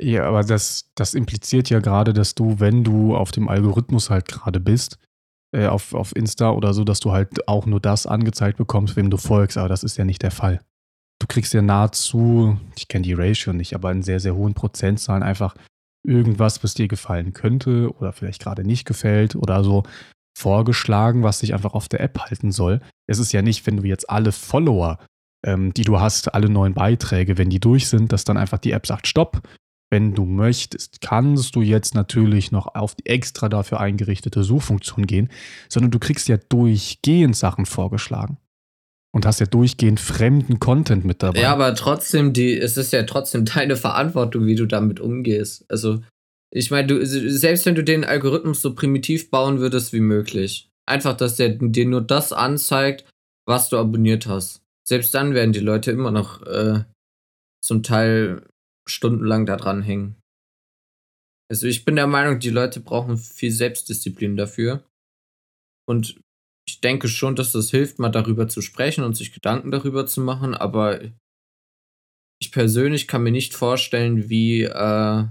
Ja, 0.03 0.27
aber 0.27 0.43
das, 0.43 0.91
das 0.95 1.13
impliziert 1.13 1.69
ja 1.69 1.79
gerade, 1.79 2.11
dass 2.11 2.35
du, 2.35 2.59
wenn 2.59 2.83
du 2.83 3.15
auf 3.15 3.31
dem 3.31 3.47
Algorithmus 3.47 4.09
halt 4.09 4.27
gerade 4.27 4.59
bist, 4.59 4.97
äh, 5.55 5.67
auf, 5.67 5.93
auf 5.93 6.13
Insta 6.13 6.51
oder 6.51 6.73
so, 6.73 6.83
dass 6.83 6.99
du 6.99 7.13
halt 7.13 7.47
auch 7.47 7.65
nur 7.65 7.79
das 7.79 8.05
angezeigt 8.05 8.57
bekommst, 8.57 8.97
wem 8.97 9.09
du 9.09 9.15
folgst. 9.15 9.57
Aber 9.57 9.69
das 9.69 9.83
ist 9.83 9.97
ja 9.97 10.03
nicht 10.03 10.21
der 10.21 10.31
Fall. 10.31 10.59
Du 11.21 11.27
kriegst 11.27 11.53
ja 11.53 11.61
nahezu, 11.61 12.57
ich 12.75 12.89
kenne 12.89 13.03
die 13.03 13.13
Ratio 13.13 13.53
nicht, 13.53 13.75
aber 13.75 13.93
in 13.93 14.03
sehr, 14.03 14.19
sehr 14.19 14.35
hohen 14.35 14.53
Prozentzahlen 14.53 15.23
einfach 15.23 15.55
irgendwas, 16.05 16.61
was 16.65 16.73
dir 16.73 16.89
gefallen 16.89 17.31
könnte 17.31 17.89
oder 17.97 18.11
vielleicht 18.11 18.41
gerade 18.41 18.65
nicht 18.65 18.85
gefällt 18.85 19.37
oder 19.37 19.63
so 19.63 19.83
vorgeschlagen, 20.37 21.23
was 21.23 21.39
dich 21.39 21.53
einfach 21.53 21.75
auf 21.75 21.87
der 21.87 22.01
App 22.01 22.19
halten 22.19 22.51
soll. 22.51 22.81
Es 23.07 23.19
ist 23.19 23.31
ja 23.31 23.41
nicht, 23.41 23.65
wenn 23.65 23.77
du 23.77 23.83
jetzt 23.83 24.09
alle 24.09 24.33
Follower, 24.33 24.97
ähm, 25.45 25.73
die 25.73 25.83
du 25.83 26.01
hast, 26.01 26.33
alle 26.33 26.49
neuen 26.49 26.73
Beiträge, 26.73 27.37
wenn 27.37 27.49
die 27.49 27.61
durch 27.61 27.87
sind, 27.87 28.11
dass 28.11 28.25
dann 28.25 28.35
einfach 28.35 28.57
die 28.57 28.71
App 28.71 28.85
sagt, 28.85 29.07
stopp. 29.07 29.47
Wenn 29.93 30.15
du 30.15 30.25
möchtest, 30.25 31.01
kannst 31.01 31.55
du 31.55 31.61
jetzt 31.61 31.93
natürlich 31.93 32.51
noch 32.51 32.73
auf 32.73 32.95
die 32.95 33.05
extra 33.05 33.47
dafür 33.47 33.79
eingerichtete 33.79 34.43
Suchfunktion 34.43 35.05
gehen, 35.05 35.29
sondern 35.69 35.91
du 35.91 35.99
kriegst 35.99 36.27
ja 36.27 36.37
durchgehend 36.49 37.35
Sachen 37.35 37.67
vorgeschlagen 37.67 38.39
und 39.11 39.27
hast 39.27 39.39
ja 39.39 39.45
durchgehend 39.45 39.99
fremden 39.99 40.59
Content 40.59 41.05
mit 41.05 41.21
dabei. 41.21 41.41
Ja, 41.41 41.53
aber 41.53 41.75
trotzdem, 41.75 42.33
die, 42.33 42.57
es 42.57 42.75
ist 42.75 42.91
ja 42.91 43.03
trotzdem 43.03 43.45
deine 43.45 43.75
Verantwortung, 43.75 44.47
wie 44.47 44.55
du 44.55 44.65
damit 44.65 44.99
umgehst. 44.99 45.63
Also, 45.69 46.01
ich 46.49 46.71
meine, 46.71 46.87
du, 46.87 47.05
selbst 47.05 47.67
wenn 47.67 47.75
du 47.75 47.83
den 47.83 48.03
Algorithmus 48.03 48.63
so 48.63 48.73
primitiv 48.73 49.29
bauen 49.29 49.59
würdest 49.59 49.93
wie 49.93 49.99
möglich, 49.99 50.71
einfach, 50.87 51.15
dass 51.15 51.35
der 51.35 51.49
dir 51.49 51.85
nur 51.85 52.01
das 52.01 52.33
anzeigt, 52.33 53.05
was 53.45 53.69
du 53.69 53.77
abonniert 53.77 54.25
hast. 54.25 54.63
Selbst 54.87 55.13
dann 55.13 55.35
werden 55.35 55.53
die 55.53 55.59
Leute 55.59 55.91
immer 55.91 56.09
noch 56.09 56.41
äh, 56.47 56.83
zum 57.61 57.83
Teil 57.83 58.41
stundenlang 58.87 59.45
da 59.45 59.57
dran 59.57 59.81
hängen. 59.81 60.15
Also 61.51 61.67
ich 61.67 61.85
bin 61.85 61.95
der 61.95 62.07
Meinung, 62.07 62.39
die 62.39 62.49
Leute 62.49 62.79
brauchen 62.79 63.17
viel 63.17 63.51
Selbstdisziplin 63.51 64.37
dafür. 64.37 64.83
Und 65.87 66.19
ich 66.67 66.81
denke 66.81 67.07
schon, 67.07 67.35
dass 67.35 67.51
das 67.51 67.69
hilft, 67.69 67.99
mal 67.99 68.09
darüber 68.09 68.47
zu 68.47 68.61
sprechen 68.61 69.03
und 69.03 69.15
sich 69.15 69.33
Gedanken 69.33 69.69
darüber 69.69 70.05
zu 70.05 70.21
machen, 70.21 70.53
aber 70.53 71.01
ich 72.41 72.51
persönlich 72.51 73.07
kann 73.07 73.23
mir 73.23 73.31
nicht 73.31 73.53
vorstellen, 73.53 74.29
wie, 74.29 74.63
äh, 74.63 75.25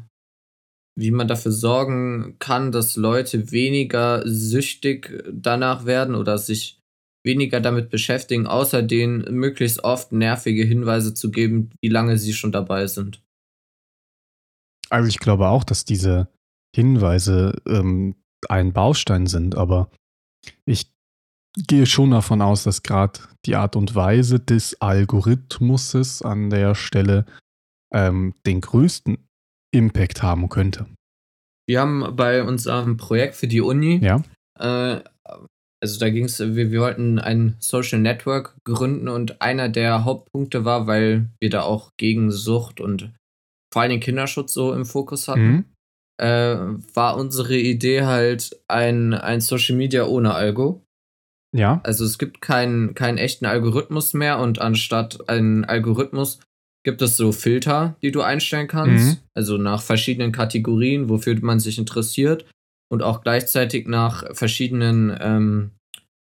wie 0.98 1.10
man 1.10 1.28
dafür 1.28 1.52
sorgen 1.52 2.36
kann, 2.38 2.72
dass 2.72 2.96
Leute 2.96 3.50
weniger 3.50 4.22
süchtig 4.26 5.24
danach 5.30 5.86
werden 5.86 6.14
oder 6.14 6.38
sich 6.38 6.78
weniger 7.24 7.60
damit 7.60 7.90
beschäftigen, 7.90 8.46
außer 8.46 8.82
denen 8.82 9.22
möglichst 9.34 9.84
oft 9.84 10.12
nervige 10.12 10.64
Hinweise 10.64 11.14
zu 11.14 11.30
geben, 11.30 11.70
wie 11.82 11.88
lange 11.88 12.18
sie 12.18 12.32
schon 12.32 12.52
dabei 12.52 12.86
sind. 12.86 13.22
Also 14.92 15.08
ich 15.08 15.18
glaube 15.18 15.48
auch, 15.48 15.64
dass 15.64 15.84
diese 15.84 16.28
Hinweise 16.74 17.54
ähm, 17.66 18.14
ein 18.48 18.72
Baustein 18.72 19.26
sind, 19.26 19.56
aber 19.56 19.90
ich 20.66 20.92
gehe 21.66 21.86
schon 21.86 22.10
davon 22.10 22.42
aus, 22.42 22.64
dass 22.64 22.82
gerade 22.82 23.20
die 23.46 23.56
Art 23.56 23.74
und 23.74 23.94
Weise 23.94 24.38
des 24.38 24.80
Algorithmuses 24.80 26.22
an 26.22 26.50
der 26.50 26.74
Stelle 26.74 27.24
ähm, 27.92 28.34
den 28.46 28.60
größten 28.60 29.18
Impact 29.74 30.22
haben 30.22 30.48
könnte. 30.48 30.86
Wir 31.66 31.80
haben 31.80 32.14
bei 32.16 32.42
unserem 32.42 32.96
Projekt 32.96 33.34
für 33.34 33.48
die 33.48 33.60
Uni, 33.60 33.98
ja. 34.02 34.22
äh, 34.58 35.02
also 35.82 35.98
da 35.98 36.10
ging 36.10 36.26
es, 36.26 36.38
wir, 36.38 36.70
wir 36.70 36.80
wollten 36.80 37.18
ein 37.18 37.56
Social 37.60 37.98
Network 37.98 38.56
gründen 38.64 39.08
und 39.08 39.40
einer 39.40 39.68
der 39.68 40.04
Hauptpunkte 40.04 40.64
war, 40.64 40.86
weil 40.86 41.30
wir 41.40 41.50
da 41.50 41.62
auch 41.62 41.90
gegen 41.98 42.30
Sucht 42.30 42.80
und 42.80 43.10
vor 43.72 43.82
allem 43.82 43.92
den 43.92 44.00
Kinderschutz 44.00 44.52
so 44.52 44.72
im 44.74 44.84
Fokus 44.84 45.28
hatten, 45.28 45.50
mhm. 45.50 45.64
äh, 46.18 46.56
war 46.94 47.16
unsere 47.16 47.56
Idee 47.56 48.02
halt 48.02 48.60
ein, 48.68 49.14
ein 49.14 49.40
Social 49.40 49.76
Media 49.76 50.06
ohne 50.06 50.34
Algo. 50.34 50.84
Ja. 51.54 51.80
Also 51.84 52.04
es 52.04 52.18
gibt 52.18 52.40
keinen, 52.40 52.94
keinen 52.94 53.18
echten 53.18 53.46
Algorithmus 53.46 54.14
mehr 54.14 54.38
und 54.38 54.60
anstatt 54.60 55.28
einen 55.28 55.64
Algorithmus 55.64 56.40
gibt 56.84 57.00
es 57.02 57.16
so 57.16 57.32
Filter, 57.32 57.96
die 58.02 58.10
du 58.10 58.22
einstellen 58.22 58.68
kannst. 58.68 59.18
Mhm. 59.18 59.22
Also 59.34 59.56
nach 59.56 59.82
verschiedenen 59.82 60.32
Kategorien, 60.32 61.08
wofür 61.08 61.38
man 61.40 61.60
sich 61.60 61.78
interessiert 61.78 62.46
und 62.90 63.02
auch 63.02 63.22
gleichzeitig 63.22 63.86
nach 63.86 64.34
verschiedenen 64.34 65.16
ähm, 65.20 65.70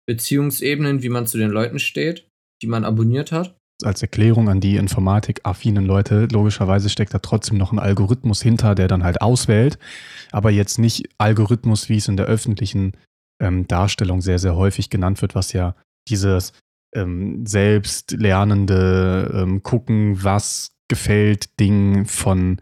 Beziehungsebenen, 0.07 1.01
wie 1.01 1.09
man 1.09 1.27
zu 1.27 1.37
den 1.37 1.49
Leuten 1.49 1.79
steht, 1.79 2.27
die 2.61 2.67
man 2.67 2.85
abonniert 2.85 3.31
hat. 3.31 3.55
Als 3.83 4.01
Erklärung 4.01 4.47
an 4.47 4.61
die 4.61 4.77
informatikaffinen 4.77 5.85
Leute, 5.85 6.27
logischerweise 6.31 6.89
steckt 6.89 7.13
da 7.13 7.19
trotzdem 7.19 7.57
noch 7.57 7.73
ein 7.73 7.79
Algorithmus 7.79 8.41
hinter, 8.41 8.73
der 8.73 8.87
dann 8.87 9.03
halt 9.03 9.21
auswählt, 9.21 9.77
aber 10.31 10.49
jetzt 10.49 10.79
nicht 10.79 11.09
Algorithmus, 11.17 11.89
wie 11.89 11.97
es 11.97 12.07
in 12.07 12.15
der 12.15 12.27
öffentlichen 12.27 12.93
ähm, 13.41 13.67
Darstellung 13.67 14.21
sehr, 14.21 14.39
sehr 14.39 14.55
häufig 14.55 14.89
genannt 14.89 15.21
wird, 15.21 15.35
was 15.35 15.51
ja 15.51 15.75
dieses 16.07 16.53
ähm, 16.95 17.45
selbstlernende 17.45 19.31
ähm, 19.33 19.61
Gucken, 19.61 20.23
was 20.23 20.71
gefällt, 20.87 21.59
Ding 21.59 22.05
von 22.05 22.61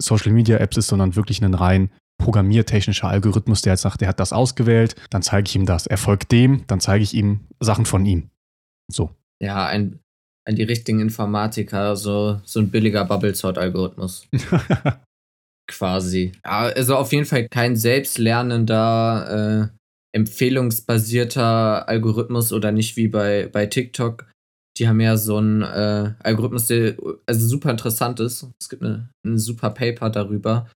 Social 0.00 0.32
Media 0.32 0.58
Apps 0.58 0.76
ist, 0.76 0.88
sondern 0.88 1.16
wirklich 1.16 1.42
ein 1.42 1.54
rein 1.54 1.90
programmiertechnischer 2.18 3.08
Algorithmus, 3.08 3.62
der 3.62 3.74
jetzt 3.74 3.82
sagt, 3.82 4.00
der 4.00 4.08
hat 4.08 4.20
das 4.20 4.32
ausgewählt, 4.32 4.96
dann 5.10 5.22
zeige 5.22 5.48
ich 5.48 5.56
ihm 5.56 5.66
das. 5.66 5.86
Er 5.86 5.98
folgt 5.98 6.32
dem, 6.32 6.66
dann 6.66 6.80
zeige 6.80 7.02
ich 7.02 7.14
ihm 7.14 7.46
Sachen 7.60 7.84
von 7.84 8.06
ihm. 8.06 8.30
So. 8.90 9.10
Ja, 9.40 9.66
ein, 9.66 10.00
ein 10.46 10.56
die 10.56 10.62
richtigen 10.62 11.00
Informatiker, 11.00 11.96
so, 11.96 12.40
so 12.44 12.60
ein 12.60 12.70
billiger 12.70 13.04
Bubble-Sort-Algorithmus. 13.04 14.28
Quasi. 15.68 16.32
Also 16.42 16.96
auf 16.96 17.12
jeden 17.12 17.24
Fall 17.24 17.48
kein 17.48 17.74
selbstlernender, 17.74 19.70
äh, 19.72 19.76
empfehlungsbasierter 20.16 21.88
Algorithmus 21.88 22.52
oder 22.52 22.70
nicht 22.72 22.96
wie 22.96 23.08
bei, 23.08 23.48
bei 23.52 23.66
TikTok. 23.66 24.26
Die 24.78 24.88
haben 24.88 25.00
ja 25.00 25.16
so 25.16 25.38
einen 25.38 25.62
äh, 25.62 26.12
Algorithmus, 26.20 26.68
der 26.68 26.96
also 27.26 27.46
super 27.46 27.70
interessant 27.70 28.20
ist. 28.20 28.46
Es 28.60 28.68
gibt 28.68 28.82
eine, 28.82 29.10
ein 29.26 29.38
super 29.38 29.70
Paper 29.70 30.10
darüber, 30.10 30.70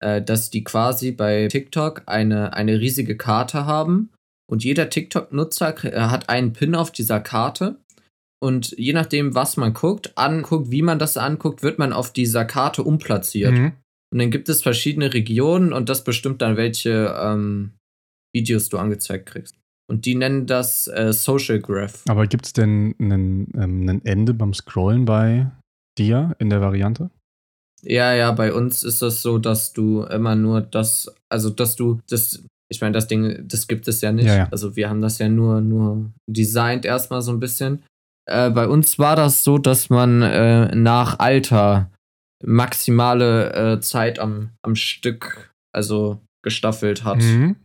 äh, 0.00 0.20
dass 0.20 0.50
die 0.50 0.64
quasi 0.64 1.12
bei 1.12 1.48
TikTok 1.48 2.02
eine, 2.06 2.52
eine 2.52 2.78
riesige 2.78 3.16
Karte 3.16 3.64
haben 3.64 4.10
und 4.46 4.64
jeder 4.64 4.90
TikTok-Nutzer 4.90 5.84
äh, 5.84 6.00
hat 6.00 6.28
einen 6.28 6.52
Pin 6.52 6.74
auf 6.74 6.92
dieser 6.92 7.20
Karte. 7.20 7.80
Und 8.44 8.74
je 8.76 8.92
nachdem, 8.92 9.34
was 9.34 9.56
man 9.56 9.72
guckt, 9.72 10.12
anguckt, 10.18 10.70
wie 10.70 10.82
man 10.82 10.98
das 10.98 11.16
anguckt, 11.16 11.62
wird 11.62 11.78
man 11.78 11.94
auf 11.94 12.12
dieser 12.12 12.44
Karte 12.44 12.82
umplatziert. 12.82 13.54
Mhm. 13.54 13.72
Und 14.12 14.18
dann 14.18 14.30
gibt 14.30 14.50
es 14.50 14.60
verschiedene 14.60 15.14
Regionen 15.14 15.72
und 15.72 15.88
das 15.88 16.04
bestimmt 16.04 16.42
dann, 16.42 16.58
welche 16.58 17.16
ähm, 17.18 17.72
Videos 18.34 18.68
du 18.68 18.76
angezeigt 18.76 19.24
kriegst. 19.24 19.56
Und 19.90 20.04
die 20.04 20.14
nennen 20.14 20.46
das 20.46 20.88
äh, 20.88 21.14
Social 21.14 21.58
Graph. 21.58 22.02
Aber 22.06 22.26
gibt 22.26 22.44
es 22.44 22.52
denn 22.52 22.94
ein 22.98 23.48
ähm, 23.54 24.02
Ende 24.04 24.34
beim 24.34 24.52
Scrollen 24.52 25.06
bei 25.06 25.50
dir 25.96 26.36
in 26.38 26.50
der 26.50 26.60
Variante? 26.60 27.08
Ja, 27.80 28.12
ja, 28.12 28.30
bei 28.32 28.52
uns 28.52 28.82
ist 28.82 29.00
das 29.00 29.22
so, 29.22 29.38
dass 29.38 29.72
du 29.72 30.02
immer 30.02 30.34
nur 30.34 30.60
das, 30.60 31.10
also 31.30 31.48
dass 31.48 31.76
du 31.76 31.98
das, 32.10 32.44
ich 32.70 32.82
meine, 32.82 32.92
das 32.92 33.08
Ding, 33.08 33.48
das 33.48 33.68
gibt 33.68 33.88
es 33.88 34.02
ja 34.02 34.12
nicht. 34.12 34.26
Ja, 34.26 34.36
ja. 34.36 34.48
Also 34.50 34.76
wir 34.76 34.90
haben 34.90 35.00
das 35.00 35.18
ja 35.18 35.30
nur, 35.30 35.62
nur 35.62 36.12
designt 36.28 36.84
erstmal 36.84 37.22
so 37.22 37.32
ein 37.32 37.40
bisschen. 37.40 37.82
Äh, 38.26 38.50
bei 38.50 38.68
uns 38.68 38.98
war 38.98 39.16
das 39.16 39.44
so, 39.44 39.58
dass 39.58 39.90
man 39.90 40.22
äh, 40.22 40.74
nach 40.74 41.18
Alter 41.18 41.90
maximale 42.42 43.52
äh, 43.52 43.80
Zeit 43.80 44.18
am, 44.18 44.50
am 44.62 44.76
Stück, 44.76 45.52
also 45.72 46.20
gestaffelt 46.42 47.04
hat. 47.04 47.18
Mhm. 47.18 47.56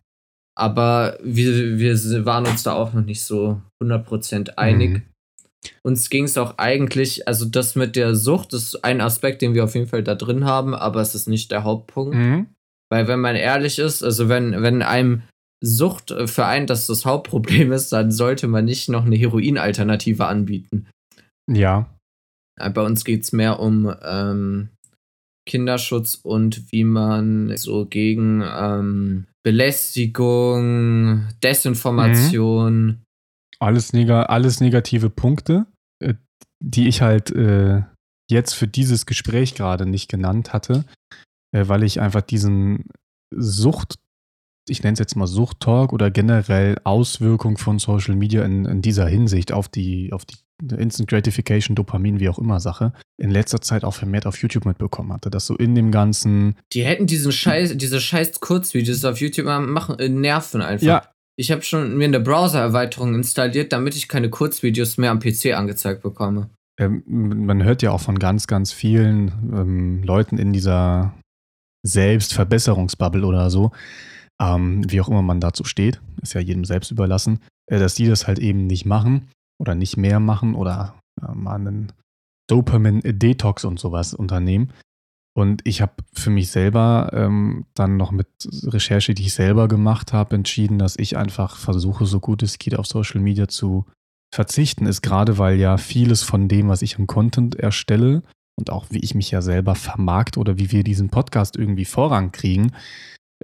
Aber 0.57 1.17
wir, 1.23 1.77
wir 1.77 2.25
waren 2.25 2.45
uns 2.45 2.63
da 2.63 2.73
auch 2.73 2.93
noch 2.93 3.03
nicht 3.03 3.23
so 3.23 3.61
100% 3.81 4.57
einig. 4.57 4.89
Mhm. 4.89 5.03
Uns 5.83 6.09
ging 6.09 6.25
es 6.25 6.37
auch 6.37 6.57
eigentlich, 6.57 7.27
also 7.27 7.45
das 7.45 7.75
mit 7.75 7.95
der 7.95 8.15
Sucht 8.15 8.53
ist 8.53 8.83
ein 8.83 9.01
Aspekt, 9.01 9.41
den 9.41 9.53
wir 9.53 9.63
auf 9.63 9.75
jeden 9.75 9.87
Fall 9.87 10.03
da 10.03 10.15
drin 10.15 10.45
haben, 10.45 10.73
aber 10.73 11.01
es 11.01 11.15
ist 11.15 11.27
nicht 11.27 11.51
der 11.51 11.63
Hauptpunkt. 11.63 12.15
Mhm. 12.15 12.47
Weil 12.89 13.07
wenn 13.07 13.19
man 13.19 13.35
ehrlich 13.35 13.79
ist, 13.79 14.03
also 14.03 14.29
wenn, 14.29 14.61
wenn 14.61 14.81
einem 14.81 15.23
Sucht 15.61 16.13
für 16.25 16.45
einen 16.45 16.67
das 16.67 16.87
das 16.87 17.05
Hauptproblem 17.05 17.71
ist, 17.73 17.91
dann 17.91 18.11
sollte 18.11 18.47
man 18.47 18.65
nicht 18.65 18.89
noch 18.89 19.05
eine 19.05 19.15
Heroin-Alternative 19.15 20.25
anbieten. 20.25 20.87
Ja. 21.51 21.89
Bei 22.57 22.81
uns 22.81 23.05
geht 23.05 23.23
es 23.23 23.31
mehr 23.31 23.59
um 23.59 23.93
ähm, 24.03 24.69
Kinderschutz 25.49 26.15
und 26.15 26.71
wie 26.71 26.83
man 26.83 27.55
so 27.57 27.85
gegen 27.85 28.43
ähm, 28.45 29.25
Belästigung, 29.43 31.27
Desinformation. 31.43 32.85
Mhm. 32.85 32.97
Alles, 33.59 33.93
neg 33.93 34.09
alles 34.09 34.61
negative 34.61 35.09
Punkte, 35.09 35.65
äh, 36.03 36.13
die 36.63 36.87
ich 36.87 37.01
halt 37.01 37.31
äh, 37.31 37.81
jetzt 38.29 38.53
für 38.53 38.67
dieses 38.67 39.05
Gespräch 39.05 39.55
gerade 39.55 39.85
nicht 39.85 40.09
genannt 40.09 40.53
hatte, 40.53 40.85
äh, 41.51 41.67
weil 41.67 41.83
ich 41.83 41.99
einfach 41.99 42.21
diesen 42.21 42.85
Sucht, 43.35 43.95
ich 44.67 44.83
nenne 44.83 44.93
es 44.93 44.99
jetzt 44.99 45.15
mal 45.15 45.27
Sucht-Talk 45.27 45.93
oder 45.93 46.11
generell 46.11 46.77
Auswirkung 46.83 47.57
von 47.57 47.79
Social 47.79 48.15
Media 48.15 48.43
in, 48.43 48.65
in 48.65 48.81
dieser 48.81 49.07
Hinsicht 49.07 49.51
auf 49.51 49.67
die, 49.67 50.11
auf 50.11 50.25
die 50.25 50.35
Instant 50.61 51.09
Gratification, 51.09 51.75
Dopamin, 51.75 52.19
wie 52.19 52.29
auch 52.29 52.37
immer 52.37 52.59
Sache, 52.59 52.93
in 53.17 53.29
letzter 53.29 53.61
Zeit 53.61 53.83
auch 53.83 53.93
vermehrt 53.93 54.25
auf 54.25 54.37
YouTube 54.41 54.65
mitbekommen 54.65 55.13
hatte. 55.13 55.29
Dass 55.29 55.45
so 55.45 55.55
in 55.55 55.75
dem 55.75 55.91
ganzen. 55.91 56.55
Die 56.73 56.83
hätten 56.83 57.07
diesen 57.07 57.31
Scheiß, 57.31 57.77
diese 57.77 58.01
scheiß 58.01 58.39
Kurzvideos 58.41 59.05
auf 59.05 59.19
YouTube 59.19 59.45
machen, 59.45 59.97
äh, 59.99 60.09
nerven 60.09 60.61
einfach. 60.61 60.85
Ja. 60.85 61.09
Ich 61.37 61.51
habe 61.51 61.61
schon 61.61 61.97
mir 61.97 62.05
eine 62.05 62.19
Browser-Erweiterung 62.19 63.15
installiert, 63.15 63.71
damit 63.71 63.95
ich 63.95 64.09
keine 64.09 64.29
Kurzvideos 64.29 64.97
mehr 64.97 65.11
am 65.11 65.19
PC 65.19 65.53
angezeigt 65.53 66.03
bekomme. 66.03 66.49
Ähm, 66.77 67.03
man 67.07 67.63
hört 67.63 67.81
ja 67.81 67.91
auch 67.91 68.01
von 68.01 68.19
ganz, 68.19 68.47
ganz 68.47 68.73
vielen 68.73 69.31
ähm, 69.53 70.03
Leuten 70.03 70.37
in 70.37 70.51
dieser 70.51 71.13
Selbstverbesserungsbubble 71.83 73.25
oder 73.25 73.49
so, 73.49 73.71
ähm, 74.41 74.89
wie 74.89 75.01
auch 75.01 75.09
immer 75.09 75.21
man 75.21 75.39
dazu 75.39 75.63
steht, 75.63 76.01
ist 76.21 76.33
ja 76.33 76.41
jedem 76.41 76.65
selbst 76.65 76.91
überlassen, 76.91 77.39
äh, 77.67 77.79
dass 77.79 77.95
die 77.95 78.07
das 78.07 78.27
halt 78.27 78.39
eben 78.39 78.67
nicht 78.67 78.85
machen 78.85 79.29
oder 79.59 79.75
nicht 79.75 79.97
mehr 79.97 80.19
machen 80.19 80.55
oder 80.55 80.95
äh, 81.21 81.33
mal 81.33 81.55
einen 81.55 81.91
Dopamin-Detox 82.49 83.65
und 83.65 83.79
sowas 83.79 84.13
unternehmen. 84.13 84.71
Und 85.35 85.61
ich 85.63 85.81
habe 85.81 85.93
für 86.13 86.31
mich 86.31 86.49
selber 86.49 87.11
ähm, 87.13 87.65
dann 87.75 87.97
noch 87.97 88.11
mit 88.11 88.27
Recherche, 88.63 89.13
die 89.13 89.27
ich 89.27 89.33
selber 89.33 89.67
gemacht 89.67 90.11
habe, 90.11 90.35
entschieden, 90.35 90.79
dass 90.79 90.97
ich 90.97 91.17
einfach 91.17 91.57
versuche, 91.57 92.05
so 92.05 92.19
gut 92.19 92.41
es 92.43 92.57
geht, 92.57 92.77
auf 92.77 92.87
Social 92.87 93.21
Media 93.21 93.47
zu 93.47 93.85
verzichten. 94.33 94.85
Ist 94.85 95.01
gerade, 95.01 95.37
weil 95.37 95.57
ja 95.57 95.77
vieles 95.77 96.23
von 96.23 96.47
dem, 96.47 96.67
was 96.67 96.81
ich 96.81 96.97
im 96.97 97.07
Content 97.07 97.55
erstelle 97.55 98.23
und 98.57 98.71
auch 98.71 98.87
wie 98.89 98.99
ich 98.99 99.15
mich 99.15 99.31
ja 99.31 99.41
selber 99.41 99.75
vermarkt 99.75 100.37
oder 100.37 100.57
wie 100.57 100.71
wir 100.71 100.83
diesen 100.83 101.09
Podcast 101.09 101.55
irgendwie 101.55 101.85
Vorrang 101.85 102.31
kriegen, 102.31 102.73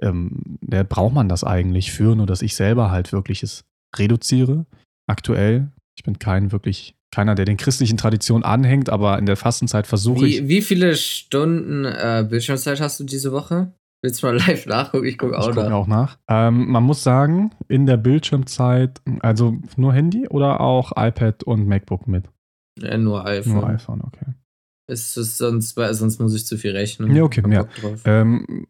ähm, 0.02 0.58
da 0.60 0.82
braucht 0.82 1.14
man 1.14 1.28
das 1.28 1.44
eigentlich 1.44 1.92
für, 1.92 2.14
nur 2.14 2.26
dass 2.26 2.42
ich 2.42 2.54
selber 2.54 2.90
halt 2.90 3.12
wirklich 3.12 3.42
es 3.42 3.64
reduziere. 3.96 4.66
Aktuell 5.06 5.70
ich 5.96 6.04
bin 6.04 6.18
kein 6.18 6.52
wirklich, 6.52 6.94
keiner, 7.10 7.34
der 7.34 7.46
den 7.46 7.56
christlichen 7.56 7.96
Traditionen 7.96 8.44
anhängt, 8.44 8.90
aber 8.90 9.18
in 9.18 9.26
der 9.26 9.36
Fastenzeit 9.36 9.86
versuche 9.86 10.26
ich. 10.26 10.46
Wie 10.46 10.62
viele 10.62 10.94
Stunden 10.94 11.84
äh, 11.84 12.26
Bildschirmzeit 12.28 12.80
hast 12.80 13.00
du 13.00 13.04
diese 13.04 13.32
Woche? 13.32 13.72
Willst 14.02 14.22
du 14.22 14.26
mal 14.26 14.36
live 14.46 14.66
nachgucken? 14.66 15.06
Ich 15.06 15.18
gucke 15.18 15.38
auch, 15.38 15.50
guck 15.52 15.58
auch 15.58 15.86
nach. 15.86 16.18
Ähm, 16.28 16.70
man 16.70 16.82
muss 16.82 17.02
sagen, 17.02 17.50
in 17.68 17.86
der 17.86 17.96
Bildschirmzeit, 17.96 19.00
also 19.20 19.56
nur 19.76 19.94
Handy 19.94 20.28
oder 20.28 20.60
auch 20.60 20.92
iPad 20.96 21.42
und 21.44 21.66
MacBook 21.66 22.06
mit? 22.06 22.24
Ja, 22.78 22.98
nur 22.98 23.26
iPhone. 23.26 23.54
Nur 23.54 23.66
iPhone, 23.68 24.02
okay. 24.02 24.34
Ist 24.88 25.16
es 25.16 25.38
sonst, 25.38 25.74
sonst 25.74 26.20
muss 26.20 26.34
ich 26.34 26.46
zu 26.46 26.58
viel 26.58 26.72
rechnen. 26.72 27.16
Ja, 27.16 27.24
okay, 27.24 27.42
ja. 27.50 27.66
Ähm, 28.04 28.66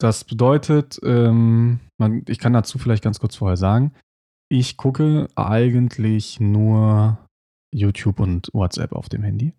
das 0.00 0.24
bedeutet, 0.24 0.98
ähm, 1.04 1.80
man, 1.98 2.24
ich 2.26 2.38
kann 2.38 2.52
dazu 2.52 2.78
vielleicht 2.78 3.04
ganz 3.04 3.20
kurz 3.20 3.36
vorher 3.36 3.56
sagen, 3.56 3.92
ich 4.50 4.76
gucke 4.76 5.28
eigentlich 5.36 6.40
nur 6.40 7.18
YouTube 7.72 8.18
und 8.18 8.48
WhatsApp 8.52 8.92
auf 8.92 9.08
dem 9.08 9.22
Handy. 9.22 9.54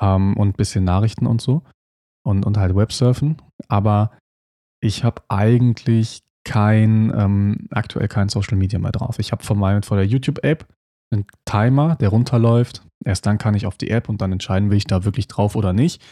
Ähm, 0.00 0.36
und 0.36 0.48
ein 0.48 0.52
bisschen 0.54 0.84
Nachrichten 0.84 1.26
und 1.26 1.42
so. 1.42 1.62
Und, 2.24 2.46
und 2.46 2.56
halt 2.56 2.74
Websurfen. 2.74 3.36
Aber 3.68 4.12
ich 4.80 5.04
habe 5.04 5.22
eigentlich 5.28 6.22
kein, 6.44 7.12
ähm, 7.14 7.66
aktuell 7.70 8.08
kein 8.08 8.28
Social 8.28 8.56
Media 8.56 8.78
mehr 8.78 8.92
drauf. 8.92 9.18
Ich 9.18 9.32
habe 9.32 9.42
von 9.42 9.58
meinem, 9.58 9.82
vor 9.82 9.96
der 9.96 10.06
YouTube-App 10.06 10.66
einen 11.12 11.26
Timer, 11.44 11.96
der 11.96 12.08
runterläuft. 12.08 12.86
Erst 13.04 13.26
dann 13.26 13.38
kann 13.38 13.54
ich 13.54 13.66
auf 13.66 13.76
die 13.76 13.90
App 13.90 14.08
und 14.08 14.22
dann 14.22 14.32
entscheiden, 14.32 14.70
will 14.70 14.78
ich 14.78 14.86
da 14.86 15.04
wirklich 15.04 15.28
drauf 15.28 15.56
oder 15.56 15.72
nicht. 15.72 16.02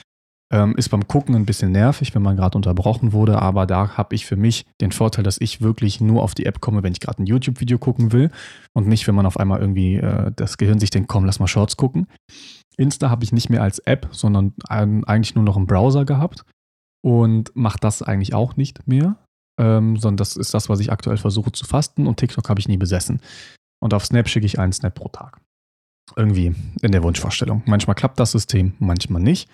Ähm, 0.53 0.75
ist 0.77 0.89
beim 0.89 1.07
Gucken 1.07 1.37
ein 1.37 1.47
bisschen 1.47 1.71
nervig, 1.71 2.13
wenn 2.15 2.23
man 2.23 2.37
gerade 2.37 2.59
unterbrochen 2.59 3.13
wurde, 3.13 3.41
aber 3.41 3.67
da 3.67 3.97
habe 3.97 4.17
ich 4.17 4.27
für 4.27 4.35
mich 4.35 4.67
den 4.81 4.91
Vorteil, 4.91 5.23
dass 5.23 5.41
ich 5.41 5.61
wirklich 5.61 6.01
nur 6.01 6.25
auf 6.25 6.35
die 6.35 6.45
App 6.45 6.61
komme, 6.61 6.83
wenn 6.83 6.93
ich 6.93 6.99
gerade 6.99 7.23
ein 7.23 7.27
YouTube-Video 7.27 7.79
gucken 7.79 8.11
will 8.11 8.33
und 8.73 8.89
nicht, 8.89 9.07
wenn 9.07 9.15
man 9.15 9.27
auf 9.27 9.39
einmal 9.39 9.61
irgendwie 9.61 9.97
äh, 9.97 10.33
das 10.35 10.59
Gehirn 10.59 10.81
sich 10.81 10.91
denkt, 10.91 11.09
komm, 11.09 11.25
lass 11.25 11.39
mal 11.39 11.47
Shorts 11.47 11.77
gucken. 11.77 12.09
Insta 12.77 13.11
habe 13.11 13.23
ich 13.23 13.33
nicht 13.33 13.49
mehr 13.49 13.63
als 13.63 13.79
App, 13.81 14.09
sondern 14.11 14.55
eigentlich 14.69 15.37
nur 15.37 15.45
noch 15.45 15.57
im 15.57 15.67
Browser 15.67 16.05
gehabt 16.05 16.45
und 17.03 17.55
mache 17.55 17.79
das 17.81 18.03
eigentlich 18.03 18.35
auch 18.35 18.57
nicht 18.57 18.89
mehr, 18.89 19.19
ähm, 19.61 19.97
sondern 19.99 20.17
das 20.17 20.37
ist 20.37 20.53
das, 20.53 20.69
was 20.69 20.81
ich 20.81 20.91
aktuell 20.91 21.19
versuche 21.19 21.53
zu 21.53 21.65
fasten 21.65 22.07
und 22.07 22.17
TikTok 22.17 22.49
habe 22.49 22.59
ich 22.59 22.69
nie 22.69 22.77
besessen. 22.77 23.21
Und 23.81 23.95
auf 23.95 24.05
Snap 24.05 24.29
schicke 24.29 24.47
ich 24.47 24.59
einen 24.59 24.73
Snap 24.73 24.95
pro 24.95 25.09
Tag. 25.09 25.41
Irgendwie 26.17 26.55
in 26.83 26.93
der 26.93 27.03
Wunschvorstellung. 27.03 27.63
Manchmal 27.67 27.95
klappt 27.95 28.19
das 28.19 28.33
System, 28.33 28.75
manchmal 28.79 29.23
nicht. 29.23 29.49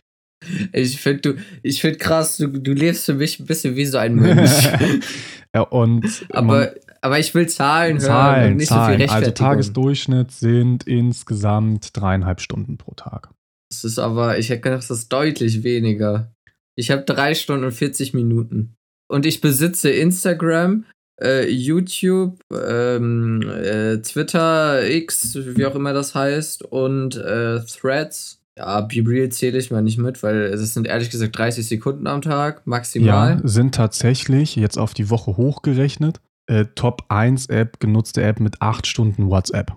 Ich 0.72 1.00
finde 1.00 1.20
du, 1.20 1.40
ich 1.62 1.80
finde 1.80 1.98
krass, 1.98 2.36
du, 2.36 2.48
du 2.48 2.72
lebst 2.72 3.06
für 3.06 3.14
mich 3.14 3.40
ein 3.40 3.46
bisschen 3.46 3.76
wie 3.76 3.86
so 3.86 3.98
ein 3.98 4.14
Mönch. 4.14 4.50
ja, 5.54 5.62
und 5.62 6.26
aber, 6.30 6.74
aber 7.00 7.18
ich 7.18 7.34
will 7.34 7.48
Zahlen, 7.48 7.98
Zahlen 7.98 8.40
hören 8.40 8.50
und 8.52 8.56
nicht 8.58 8.68
Zahlen. 8.68 8.84
so 8.84 8.90
viel 8.90 9.00
Rechtfertigung. 9.02 9.28
Also 9.28 9.44
Tagesdurchschnitt 9.44 10.30
sind 10.32 10.86
insgesamt 10.86 11.96
dreieinhalb 11.96 12.40
Stunden 12.40 12.76
pro 12.76 12.92
Tag. 12.94 13.30
Das 13.70 13.84
ist 13.84 13.98
aber, 13.98 14.38
ich 14.38 14.50
hätte 14.50 14.60
gedacht, 14.60 14.88
das 14.88 14.98
ist 14.98 15.12
deutlich 15.12 15.62
weniger. 15.62 16.32
Ich 16.76 16.90
habe 16.90 17.02
drei 17.02 17.34
Stunden 17.34 17.64
und 17.64 17.72
40 17.72 18.14
Minuten. 18.14 18.76
Und 19.08 19.24
ich 19.24 19.40
besitze 19.40 19.90
Instagram, 19.90 20.84
äh, 21.20 21.48
YouTube, 21.48 22.40
ähm, 22.52 23.42
äh, 23.42 23.98
Twitter, 23.98 24.88
X, 24.88 25.36
wie 25.40 25.64
auch 25.66 25.74
immer 25.74 25.92
das 25.92 26.14
heißt, 26.14 26.62
und 26.64 27.16
äh, 27.16 27.60
Threads. 27.64 28.42
Ja, 28.58 28.80
BeReal 28.80 29.28
zähle 29.28 29.58
ich 29.58 29.70
mal 29.70 29.82
nicht 29.82 29.98
mit, 29.98 30.22
weil 30.22 30.36
es 30.44 30.72
sind 30.72 30.86
ehrlich 30.86 31.10
gesagt 31.10 31.36
30 31.36 31.66
Sekunden 31.66 32.06
am 32.06 32.22
Tag 32.22 32.66
maximal. 32.66 33.40
Ja, 33.40 33.48
sind 33.48 33.74
tatsächlich 33.74 34.56
jetzt 34.56 34.78
auf 34.78 34.94
die 34.94 35.10
Woche 35.10 35.36
hochgerechnet. 35.36 36.20
Äh, 36.46 36.66
Top 36.74 37.04
1 37.08 37.46
App, 37.46 37.80
genutzte 37.80 38.22
App 38.22 38.40
mit 38.40 38.62
8 38.62 38.86
Stunden 38.86 39.28
WhatsApp. 39.28 39.74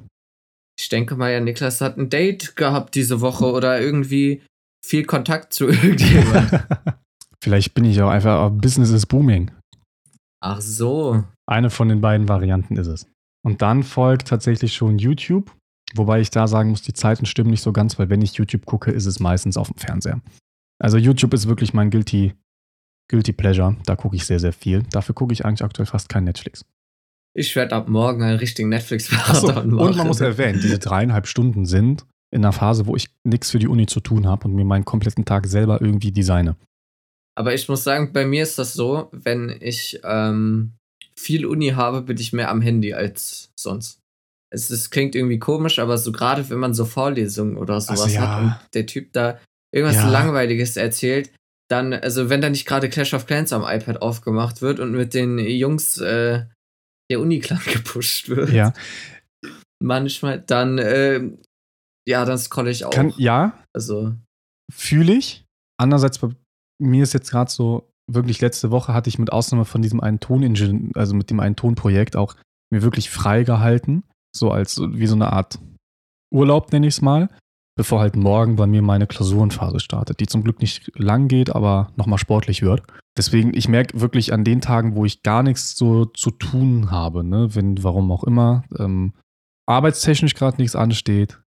Ich 0.79 0.87
denke 0.87 1.15
mal, 1.15 1.31
ja, 1.31 1.41
Niklas 1.41 1.81
hat 1.81 1.97
ein 1.97 2.09
Date 2.09 2.55
gehabt 2.55 2.95
diese 2.95 3.19
Woche 3.19 3.51
oder 3.51 3.81
irgendwie 3.81 4.43
viel 4.85 5.03
Kontakt 5.03 5.53
zu 5.53 5.67
irgendjemandem. 5.67 6.61
Vielleicht 7.43 7.73
bin 7.73 7.85
ich 7.85 8.01
auch 8.01 8.09
einfach, 8.09 8.49
Business 8.51 8.91
is 8.91 9.05
booming. 9.05 9.51
Ach 10.41 10.61
so. 10.61 11.23
Eine 11.45 11.69
von 11.69 11.89
den 11.89 11.99
beiden 11.99 12.29
Varianten 12.29 12.77
ist 12.77 12.87
es. 12.87 13.07
Und 13.45 13.61
dann 13.61 13.83
folgt 13.83 14.27
tatsächlich 14.27 14.73
schon 14.73 14.99
YouTube, 14.99 15.51
wobei 15.95 16.21
ich 16.21 16.29
da 16.29 16.47
sagen 16.47 16.69
muss, 16.69 16.81
die 16.81 16.93
Zeiten 16.93 17.25
stimmen 17.25 17.49
nicht 17.49 17.61
so 17.61 17.73
ganz, 17.73 17.99
weil 17.99 18.09
wenn 18.09 18.21
ich 18.21 18.33
YouTube 18.33 18.65
gucke, 18.65 18.91
ist 18.91 19.05
es 19.05 19.19
meistens 19.19 19.57
auf 19.57 19.67
dem 19.67 19.77
Fernseher. 19.77 20.21
Also 20.79 20.97
YouTube 20.97 21.33
ist 21.33 21.47
wirklich 21.47 21.73
mein 21.73 21.89
Guilty, 21.89 22.33
Guilty 23.09 23.33
Pleasure. 23.33 23.75
Da 23.85 23.95
gucke 23.95 24.15
ich 24.15 24.25
sehr, 24.25 24.39
sehr 24.39 24.53
viel. 24.53 24.83
Dafür 24.91 25.15
gucke 25.15 25.33
ich 25.33 25.45
eigentlich 25.45 25.63
aktuell 25.63 25.85
fast 25.85 26.09
kein 26.09 26.23
Netflix. 26.23 26.65
Ich 27.35 27.55
werde 27.55 27.75
ab 27.75 27.89
morgen 27.89 28.23
einen 28.23 28.39
richtigen 28.39 28.69
Netflix-Marathon 28.69 29.69
machen. 29.71 29.73
Und 29.73 29.97
man 29.97 30.07
muss 30.07 30.21
erwähnen, 30.21 30.59
diese 30.61 30.79
dreieinhalb 30.79 31.27
Stunden 31.27 31.65
sind 31.65 32.05
in 32.31 32.43
einer 32.43 32.53
Phase, 32.53 32.85
wo 32.85 32.95
ich 32.95 33.09
nichts 33.23 33.51
für 33.51 33.59
die 33.59 33.67
Uni 33.67 33.85
zu 33.85 33.99
tun 33.99 34.27
habe 34.27 34.47
und 34.47 34.55
mir 34.55 34.65
meinen 34.65 34.85
kompletten 34.85 35.25
Tag 35.25 35.47
selber 35.47 35.81
irgendwie 35.81 36.11
designe. 36.11 36.55
Aber 37.35 37.53
ich 37.53 37.69
muss 37.69 37.83
sagen, 37.83 38.11
bei 38.13 38.25
mir 38.25 38.43
ist 38.43 38.59
das 38.59 38.73
so, 38.73 39.09
wenn 39.11 39.55
ich 39.61 39.99
ähm, 40.03 40.73
viel 41.15 41.45
Uni 41.45 41.69
habe, 41.69 42.01
bin 42.01 42.17
ich 42.17 42.33
mehr 42.33 42.49
am 42.49 42.61
Handy 42.61 42.93
als 42.93 43.51
sonst. 43.55 43.98
Es, 44.51 44.69
es 44.69 44.89
klingt 44.89 45.15
irgendwie 45.15 45.39
komisch, 45.39 45.79
aber 45.79 45.97
so 45.97 46.11
gerade 46.11 46.49
wenn 46.49 46.59
man 46.59 46.73
so 46.73 46.85
Vorlesungen 46.85 47.57
oder 47.57 47.79
sowas 47.81 48.01
also, 48.01 48.15
ja. 48.15 48.21
hat 48.21 48.43
und 48.43 48.55
der 48.73 48.85
Typ 48.85 49.13
da 49.13 49.39
irgendwas 49.71 49.97
ja. 49.97 50.09
Langweiliges 50.09 50.75
erzählt, 50.75 51.31
dann, 51.69 51.93
also 51.93 52.29
wenn 52.29 52.41
da 52.41 52.49
nicht 52.49 52.65
gerade 52.65 52.89
Clash 52.89 53.13
of 53.13 53.27
Clans 53.27 53.53
am 53.53 53.63
iPad 53.63 54.01
aufgemacht 54.01 54.61
wird 54.61 54.79
und 54.79 54.91
mit 54.91 55.13
den 55.13 55.37
Jungs 55.37 55.97
äh, 55.99 56.45
der 57.11 57.19
Uni-Clan 57.19 57.61
gepusht 57.73 58.29
wird. 58.29 58.49
Ja. 58.51 58.73
Manchmal, 59.81 60.41
dann, 60.41 60.77
äh, 60.77 61.21
ja, 62.07 62.25
dann 62.25 62.37
scrolle 62.37 62.71
ich 62.71 62.85
auch. 62.85 62.91
Kann, 62.91 63.13
ja. 63.17 63.57
Also. 63.73 64.13
Fühle 64.73 65.13
ich. 65.13 65.45
Andererseits, 65.77 66.17
bei 66.17 66.29
mir 66.81 67.03
ist 67.03 67.13
jetzt 67.13 67.31
gerade 67.31 67.51
so, 67.51 67.89
wirklich 68.11 68.41
letzte 68.41 68.71
Woche 68.71 68.93
hatte 68.93 69.09
ich 69.09 69.19
mit 69.19 69.31
Ausnahme 69.31 69.65
von 69.65 69.81
diesem 69.81 70.01
einen 70.01 70.19
Toningenieur, 70.19 70.91
also 70.95 71.13
mit 71.13 71.29
dem 71.29 71.39
einen 71.39 71.55
Tonprojekt 71.55 72.15
auch 72.15 72.35
mir 72.71 72.81
wirklich 72.81 73.09
frei 73.09 73.43
gehalten. 73.43 74.03
So 74.35 74.51
als, 74.51 74.79
wie 74.79 75.07
so 75.07 75.15
eine 75.15 75.33
Art 75.33 75.59
Urlaub, 76.31 76.71
nenne 76.71 76.87
ich 76.87 76.95
es 76.95 77.01
mal 77.01 77.29
bevor 77.79 78.01
halt 78.01 78.17
morgen 78.17 78.57
bei 78.57 78.67
mir 78.67 78.81
meine 78.81 79.07
Klausurenphase 79.07 79.79
startet, 79.79 80.19
die 80.19 80.27
zum 80.27 80.43
Glück 80.43 80.59
nicht 80.59 80.91
lang 80.95 81.29
geht, 81.29 81.55
aber 81.55 81.93
nochmal 81.95 82.19
sportlich 82.19 82.61
wird. 82.61 82.83
Deswegen, 83.17 83.53
ich 83.55 83.69
merke 83.69 84.01
wirklich 84.01 84.33
an 84.33 84.43
den 84.43 84.59
Tagen, 84.59 84.95
wo 84.95 85.05
ich 85.05 85.23
gar 85.23 85.43
nichts 85.43 85.77
so 85.77 86.03
zu 86.03 86.29
tun 86.31 86.91
habe, 86.91 87.23
ne, 87.23 87.55
wenn, 87.55 87.81
warum 87.81 88.11
auch 88.11 88.25
immer, 88.25 88.65
ähm, 88.77 89.13
arbeitstechnisch 89.65 90.33
gerade 90.33 90.57
nichts 90.57 90.75
ansteht 90.75 91.39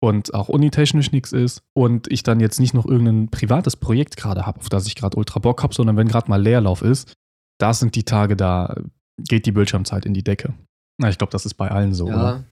und 0.00 0.32
auch 0.32 0.48
unitechnisch 0.48 1.12
nichts 1.12 1.32
ist 1.32 1.62
und 1.74 2.10
ich 2.10 2.22
dann 2.22 2.40
jetzt 2.40 2.58
nicht 2.58 2.72
noch 2.72 2.86
irgendein 2.86 3.28
privates 3.28 3.76
Projekt 3.76 4.16
gerade 4.16 4.46
habe, 4.46 4.60
auf 4.60 4.70
das 4.70 4.86
ich 4.86 4.94
gerade 4.94 5.18
ultra 5.18 5.40
Bock 5.40 5.62
habe, 5.62 5.74
sondern 5.74 5.98
wenn 5.98 6.08
gerade 6.08 6.30
mal 6.30 6.40
Leerlauf 6.40 6.80
ist, 6.80 7.12
das 7.60 7.80
sind 7.80 7.96
die 7.96 8.04
Tage, 8.04 8.34
da 8.34 8.76
geht 9.18 9.44
die 9.44 9.52
Bildschirmzeit 9.52 10.06
in 10.06 10.14
die 10.14 10.24
Decke. 10.24 10.54
Na, 10.98 11.08
ich 11.10 11.18
glaube, 11.18 11.30
das 11.30 11.46
ist 11.46 11.54
bei 11.54 11.70
allen 11.70 11.94
so, 11.94 12.08
ja. 12.08 12.14
oder? 12.14 12.44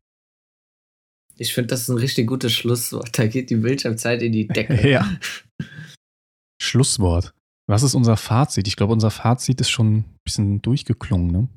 Ich 1.37 1.53
finde, 1.53 1.69
das 1.69 1.83
ist 1.83 1.89
ein 1.89 1.99
richtig 1.99 2.27
gutes 2.27 2.53
Schlusswort. 2.53 3.19
Da 3.19 3.27
geht 3.27 3.51
die 3.51 3.57
Bildschirmzeit 3.57 4.23
in 4.23 4.33
die 4.33 4.47
Decke. 4.47 4.89
ja. 4.89 5.19
Schlusswort. 6.63 7.35
Was 7.67 7.83
ist 7.83 7.95
unser 7.95 8.17
Fazit? 8.17 8.69
Ich 8.69 8.77
glaube, 8.77 8.93
unser 8.93 9.11
Fazit 9.11 9.61
ist 9.61 9.71
schon 9.71 9.97
ein 9.97 10.19
bisschen 10.25 10.63
durchgeklungen, 10.63 11.29
ne? 11.29 11.49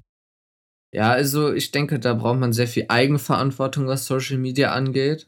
Ja, 0.95 1.11
also 1.11 1.53
ich 1.53 1.71
denke, 1.71 1.99
da 1.99 2.13
braucht 2.13 2.39
man 2.39 2.53
sehr 2.53 2.67
viel 2.67 2.85
Eigenverantwortung, 2.87 3.87
was 3.87 4.05
Social 4.05 4.37
Media 4.37 4.71
angeht. 4.71 5.27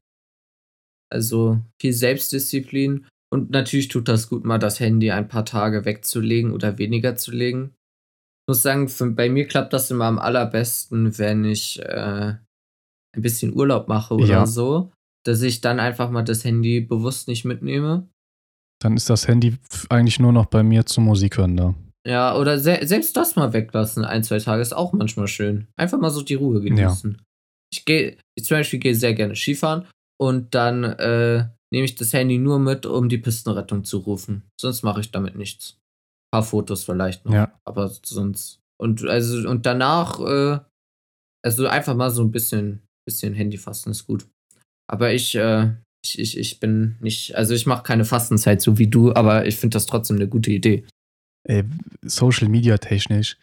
Also 1.11 1.59
viel 1.81 1.93
Selbstdisziplin. 1.93 3.05
Und 3.31 3.51
natürlich 3.51 3.89
tut 3.89 4.07
das 4.07 4.29
gut, 4.29 4.45
mal 4.45 4.57
das 4.57 4.79
Handy 4.79 5.11
ein 5.11 5.27
paar 5.27 5.45
Tage 5.45 5.85
wegzulegen 5.85 6.51
oder 6.51 6.77
weniger 6.77 7.15
zu 7.15 7.31
legen. 7.31 7.75
Ich 8.49 8.51
muss 8.51 8.63
sagen, 8.63 8.89
für, 8.89 9.11
bei 9.11 9.29
mir 9.29 9.45
klappt 9.45 9.73
das 9.73 9.91
immer 9.91 10.05
am 10.05 10.17
allerbesten, 10.17 11.19
wenn 11.19 11.45
ich 11.45 11.79
äh, 11.83 12.33
ein 13.15 13.21
bisschen 13.21 13.53
Urlaub 13.53 13.87
mache 13.87 14.15
oder 14.15 14.25
ja. 14.25 14.45
so, 14.47 14.91
dass 15.23 15.43
ich 15.43 15.61
dann 15.61 15.79
einfach 15.79 16.09
mal 16.09 16.23
das 16.23 16.43
Handy 16.43 16.81
bewusst 16.81 17.27
nicht 17.27 17.45
mitnehme. 17.45 18.09
Dann 18.81 18.97
ist 18.97 19.07
das 19.07 19.27
Handy 19.27 19.55
eigentlich 19.89 20.19
nur 20.19 20.31
noch 20.31 20.47
bei 20.47 20.63
mir 20.63 20.87
zum 20.87 21.03
Musik 21.03 21.37
hören 21.37 21.57
da. 21.57 21.75
Ja, 22.07 22.35
oder 22.35 22.57
se 22.57 22.79
selbst 22.81 23.15
das 23.15 23.35
mal 23.35 23.53
weglassen, 23.53 24.03
ein, 24.03 24.23
zwei 24.23 24.39
Tage, 24.39 24.63
ist 24.63 24.75
auch 24.75 24.93
manchmal 24.93 25.27
schön. 25.27 25.67
Einfach 25.75 25.99
mal 25.99 26.09
so 26.09 26.23
die 26.23 26.33
Ruhe 26.33 26.59
genießen. 26.59 27.11
Ja. 27.11 27.23
Ich 27.71 27.85
gehe, 27.85 28.17
ich 28.33 28.45
zum 28.45 28.57
Beispiel 28.57 28.79
gehe 28.79 28.95
sehr 28.95 29.13
gerne 29.13 29.35
Skifahren 29.35 29.85
und 30.19 30.55
dann 30.55 30.85
äh, 30.85 31.49
nehme 31.71 31.85
ich 31.85 31.93
das 31.93 32.13
Handy 32.13 32.39
nur 32.39 32.57
mit, 32.57 32.87
um 32.87 33.09
die 33.09 33.19
Pistenrettung 33.19 33.83
zu 33.83 33.99
rufen. 33.99 34.49
Sonst 34.59 34.81
mache 34.81 35.01
ich 35.01 35.11
damit 35.11 35.35
nichts. 35.35 35.78
Ein 36.31 36.39
paar 36.39 36.43
Fotos 36.43 36.83
vielleicht 36.83 37.25
noch, 37.25 37.33
ja. 37.33 37.59
aber 37.65 37.89
sonst. 37.89 38.59
Und 38.77 39.05
also 39.05 39.49
und 39.49 39.65
danach, 39.65 40.19
äh, 40.19 40.59
also 41.43 41.67
einfach 41.67 41.95
mal 41.95 42.11
so 42.11 42.23
ein 42.23 42.31
bisschen 42.31 42.81
bisschen 43.09 43.33
Handy 43.33 43.57
fasten 43.57 43.91
ist 43.91 44.05
gut. 44.05 44.27
Aber 44.87 45.13
ich, 45.13 45.35
äh, 45.35 45.73
ich, 46.03 46.19
ich, 46.19 46.37
ich 46.37 46.59
bin 46.59 46.95
nicht, 47.01 47.35
also 47.35 47.53
ich 47.53 47.65
mache 47.65 47.83
keine 47.83 48.05
Fastenzeit 48.05 48.61
so 48.61 48.77
wie 48.77 48.87
du, 48.87 49.13
aber 49.13 49.45
ich 49.45 49.57
finde 49.57 49.75
das 49.75 49.85
trotzdem 49.85 50.17
eine 50.17 50.27
gute 50.27 50.51
Idee. 50.51 50.85
Ey, 51.47 51.63
Social 52.03 52.49
Media 52.49 52.77
technisch, 52.77 53.37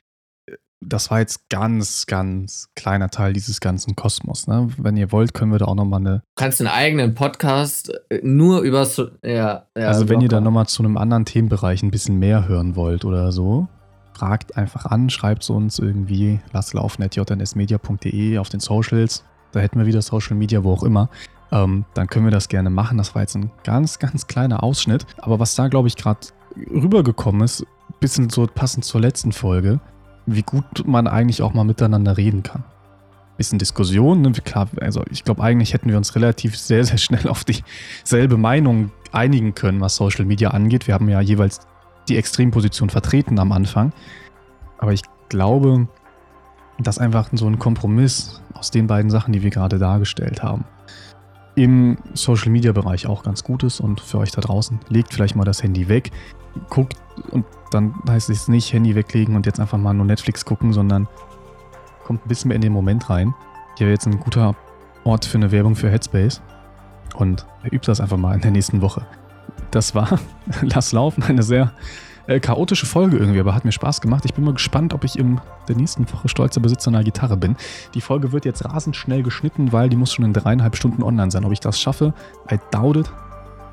das 0.80 1.10
war 1.10 1.20
jetzt 1.20 1.48
ganz, 1.48 2.06
ganz 2.06 2.68
kleiner 2.76 3.08
Teil 3.08 3.32
dieses 3.32 3.60
ganzen 3.60 3.96
Kosmos. 3.96 4.46
Ne? 4.46 4.68
Wenn 4.76 4.96
ihr 4.96 5.10
wollt, 5.10 5.34
können 5.34 5.52
wir 5.52 5.58
da 5.58 5.66
auch 5.66 5.74
nochmal 5.74 6.00
eine. 6.00 6.18
Du 6.18 6.42
kannst 6.42 6.60
einen 6.60 6.68
eigenen 6.68 7.14
Podcast 7.14 7.92
äh, 8.10 8.20
nur 8.22 8.60
über. 8.60 8.84
So 8.84 9.08
ja, 9.24 9.66
ja, 9.76 9.88
also, 9.88 10.08
wenn 10.08 10.20
ihr 10.20 10.28
da 10.28 10.40
nochmal 10.40 10.66
zu 10.66 10.82
einem 10.82 10.96
anderen 10.96 11.24
Themenbereich 11.24 11.82
ein 11.82 11.90
bisschen 11.90 12.18
mehr 12.18 12.46
hören 12.46 12.76
wollt 12.76 13.04
oder 13.04 13.32
so, 13.32 13.68
fragt 14.12 14.56
einfach 14.56 14.86
an, 14.86 15.10
schreibt 15.10 15.42
es 15.42 15.50
uns 15.50 15.78
irgendwie. 15.78 16.40
Lasst 16.52 16.74
laufen 16.74 17.02
at 17.02 17.16
jnsmedia.de 17.16 18.38
auf 18.38 18.48
den 18.48 18.60
Socials 18.60 19.24
da 19.56 19.62
hätten 19.62 19.78
wir 19.78 19.86
wieder 19.86 20.02
Social 20.02 20.36
Media, 20.36 20.62
wo 20.64 20.72
auch 20.72 20.82
immer, 20.82 21.08
ähm, 21.50 21.86
dann 21.94 22.08
können 22.08 22.26
wir 22.26 22.30
das 22.30 22.48
gerne 22.48 22.68
machen. 22.70 22.98
Das 22.98 23.14
war 23.14 23.22
jetzt 23.22 23.36
ein 23.36 23.50
ganz, 23.64 23.98
ganz 23.98 24.26
kleiner 24.26 24.62
Ausschnitt. 24.62 25.06
Aber 25.18 25.38
was 25.38 25.54
da, 25.54 25.68
glaube 25.68 25.88
ich, 25.88 25.96
gerade 25.96 26.20
rübergekommen 26.70 27.42
ist, 27.42 27.64
bisschen 27.98 28.28
so 28.28 28.46
passend 28.46 28.84
zur 28.84 29.00
letzten 29.00 29.32
Folge, 29.32 29.80
wie 30.26 30.42
gut 30.42 30.86
man 30.86 31.06
eigentlich 31.06 31.42
auch 31.42 31.54
mal 31.54 31.64
miteinander 31.64 32.16
reden 32.16 32.42
kann. 32.42 32.64
Bisschen 33.36 33.58
Diskussion, 33.58 34.22
ne? 34.22 34.32
klar, 34.32 34.68
also 34.80 35.02
ich 35.10 35.22
glaube, 35.22 35.42
eigentlich 35.42 35.74
hätten 35.74 35.90
wir 35.90 35.96
uns 35.96 36.14
relativ 36.14 36.56
sehr, 36.56 36.84
sehr 36.84 36.98
schnell 36.98 37.28
auf 37.28 37.44
dieselbe 37.44 38.36
Meinung 38.36 38.90
einigen 39.12 39.54
können, 39.54 39.80
was 39.80 39.96
Social 39.96 40.24
Media 40.24 40.50
angeht. 40.50 40.86
Wir 40.86 40.94
haben 40.94 41.08
ja 41.08 41.20
jeweils 41.20 41.60
die 42.08 42.16
Extremposition 42.16 42.90
vertreten 42.90 43.38
am 43.38 43.52
Anfang. 43.52 43.92
Aber 44.78 44.92
ich 44.92 45.02
glaube, 45.28 45.88
dass 46.78 46.98
einfach 46.98 47.28
so 47.32 47.46
ein 47.46 47.58
Kompromiss 47.58 48.42
aus 48.54 48.70
den 48.70 48.86
beiden 48.86 49.10
Sachen, 49.10 49.32
die 49.32 49.42
wir 49.42 49.50
gerade 49.50 49.78
dargestellt 49.78 50.42
haben, 50.42 50.64
im 51.54 51.96
Social 52.12 52.50
Media 52.50 52.72
Bereich 52.72 53.06
auch 53.06 53.22
ganz 53.22 53.42
gut 53.42 53.62
ist 53.62 53.80
und 53.80 54.00
für 54.00 54.18
euch 54.18 54.30
da 54.30 54.40
draußen, 54.40 54.78
legt 54.88 55.14
vielleicht 55.14 55.36
mal 55.36 55.44
das 55.44 55.62
Handy 55.62 55.88
weg, 55.88 56.10
guckt 56.70 56.96
und 57.30 57.44
dann 57.70 57.94
heißt 58.08 58.30
es 58.30 58.48
nicht 58.48 58.72
Handy 58.72 58.94
weglegen 58.94 59.36
und 59.36 59.46
jetzt 59.46 59.60
einfach 59.60 59.78
mal 59.78 59.94
nur 59.94 60.06
Netflix 60.06 60.44
gucken, 60.44 60.72
sondern 60.72 61.08
kommt 62.04 62.24
ein 62.24 62.28
bisschen 62.28 62.48
mehr 62.48 62.56
in 62.56 62.62
den 62.62 62.72
Moment 62.72 63.10
rein. 63.10 63.34
Hier 63.76 63.86
wäre 63.86 63.94
jetzt 63.94 64.06
ein 64.06 64.20
guter 64.20 64.54
Ort 65.04 65.24
für 65.24 65.38
eine 65.38 65.50
Werbung 65.50 65.76
für 65.76 65.90
Headspace 65.90 66.40
und 67.16 67.46
übt 67.64 67.86
das 67.86 68.00
einfach 68.00 68.16
mal 68.16 68.34
in 68.34 68.40
der 68.40 68.50
nächsten 68.50 68.80
Woche. 68.80 69.06
Das 69.70 69.94
war 69.94 70.18
Lass 70.62 70.92
laufen, 70.92 71.22
eine 71.22 71.42
sehr 71.42 71.72
äh, 72.26 72.40
chaotische 72.40 72.86
Folge 72.86 73.16
irgendwie, 73.16 73.40
aber 73.40 73.54
hat 73.54 73.64
mir 73.64 73.72
Spaß 73.72 74.00
gemacht. 74.00 74.24
Ich 74.24 74.34
bin 74.34 74.44
mal 74.44 74.54
gespannt, 74.54 74.94
ob 74.94 75.04
ich 75.04 75.18
in 75.18 75.40
der 75.68 75.76
nächsten 75.76 76.10
Woche 76.12 76.28
stolzer 76.28 76.60
Besitzer 76.60 76.88
einer 76.88 77.04
Gitarre 77.04 77.36
bin. 77.36 77.56
Die 77.94 78.00
Folge 78.00 78.32
wird 78.32 78.44
jetzt 78.44 78.64
rasend 78.64 78.96
schnell 78.96 79.22
geschnitten, 79.22 79.72
weil 79.72 79.88
die 79.88 79.96
muss 79.96 80.12
schon 80.12 80.24
in 80.24 80.32
dreieinhalb 80.32 80.76
Stunden 80.76 81.02
online 81.02 81.30
sein. 81.30 81.44
Ob 81.44 81.52
ich 81.52 81.60
das 81.60 81.80
schaffe, 81.80 82.14
I 82.50 82.58
doubt 82.70 82.96
it. 82.96 83.12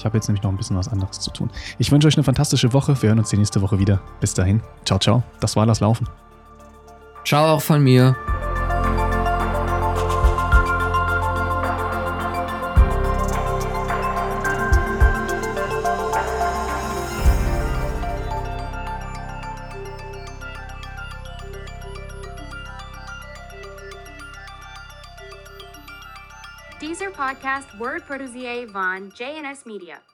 Ich 0.04 0.06
habe 0.06 0.18
jetzt 0.18 0.28
nämlich 0.28 0.44
noch 0.44 0.52
ein 0.52 0.58
bisschen 0.58 0.76
was 0.76 0.90
anderes 0.90 1.22
zu 1.22 1.32
tun. 1.32 1.50
Ich 1.78 1.90
wünsche 1.90 2.10
euch 2.10 2.18
eine 2.18 2.26
fantastische 2.26 2.74
Woche. 2.74 3.02
Wir 3.02 3.08
hören 3.08 3.20
uns 3.20 3.30
die 3.30 3.38
nächste 3.38 3.62
Woche 3.62 3.80
wieder. 3.80 4.02
Bis 4.20 4.34
dahin. 4.34 4.62
Ciao, 4.84 5.00
ciao. 5.00 5.24
Das 5.40 5.56
war 5.56 5.66
das 5.66 5.80
Laufen. 5.80 6.10
Ciao 7.24 7.56
auch 7.56 7.62
von 7.62 7.82
mir. 7.82 8.14
Podcast 27.44 27.78
Word 27.78 28.06
Produzier 28.08 28.70
von 28.70 29.12
JNS 29.18 29.66
Media. 29.66 30.13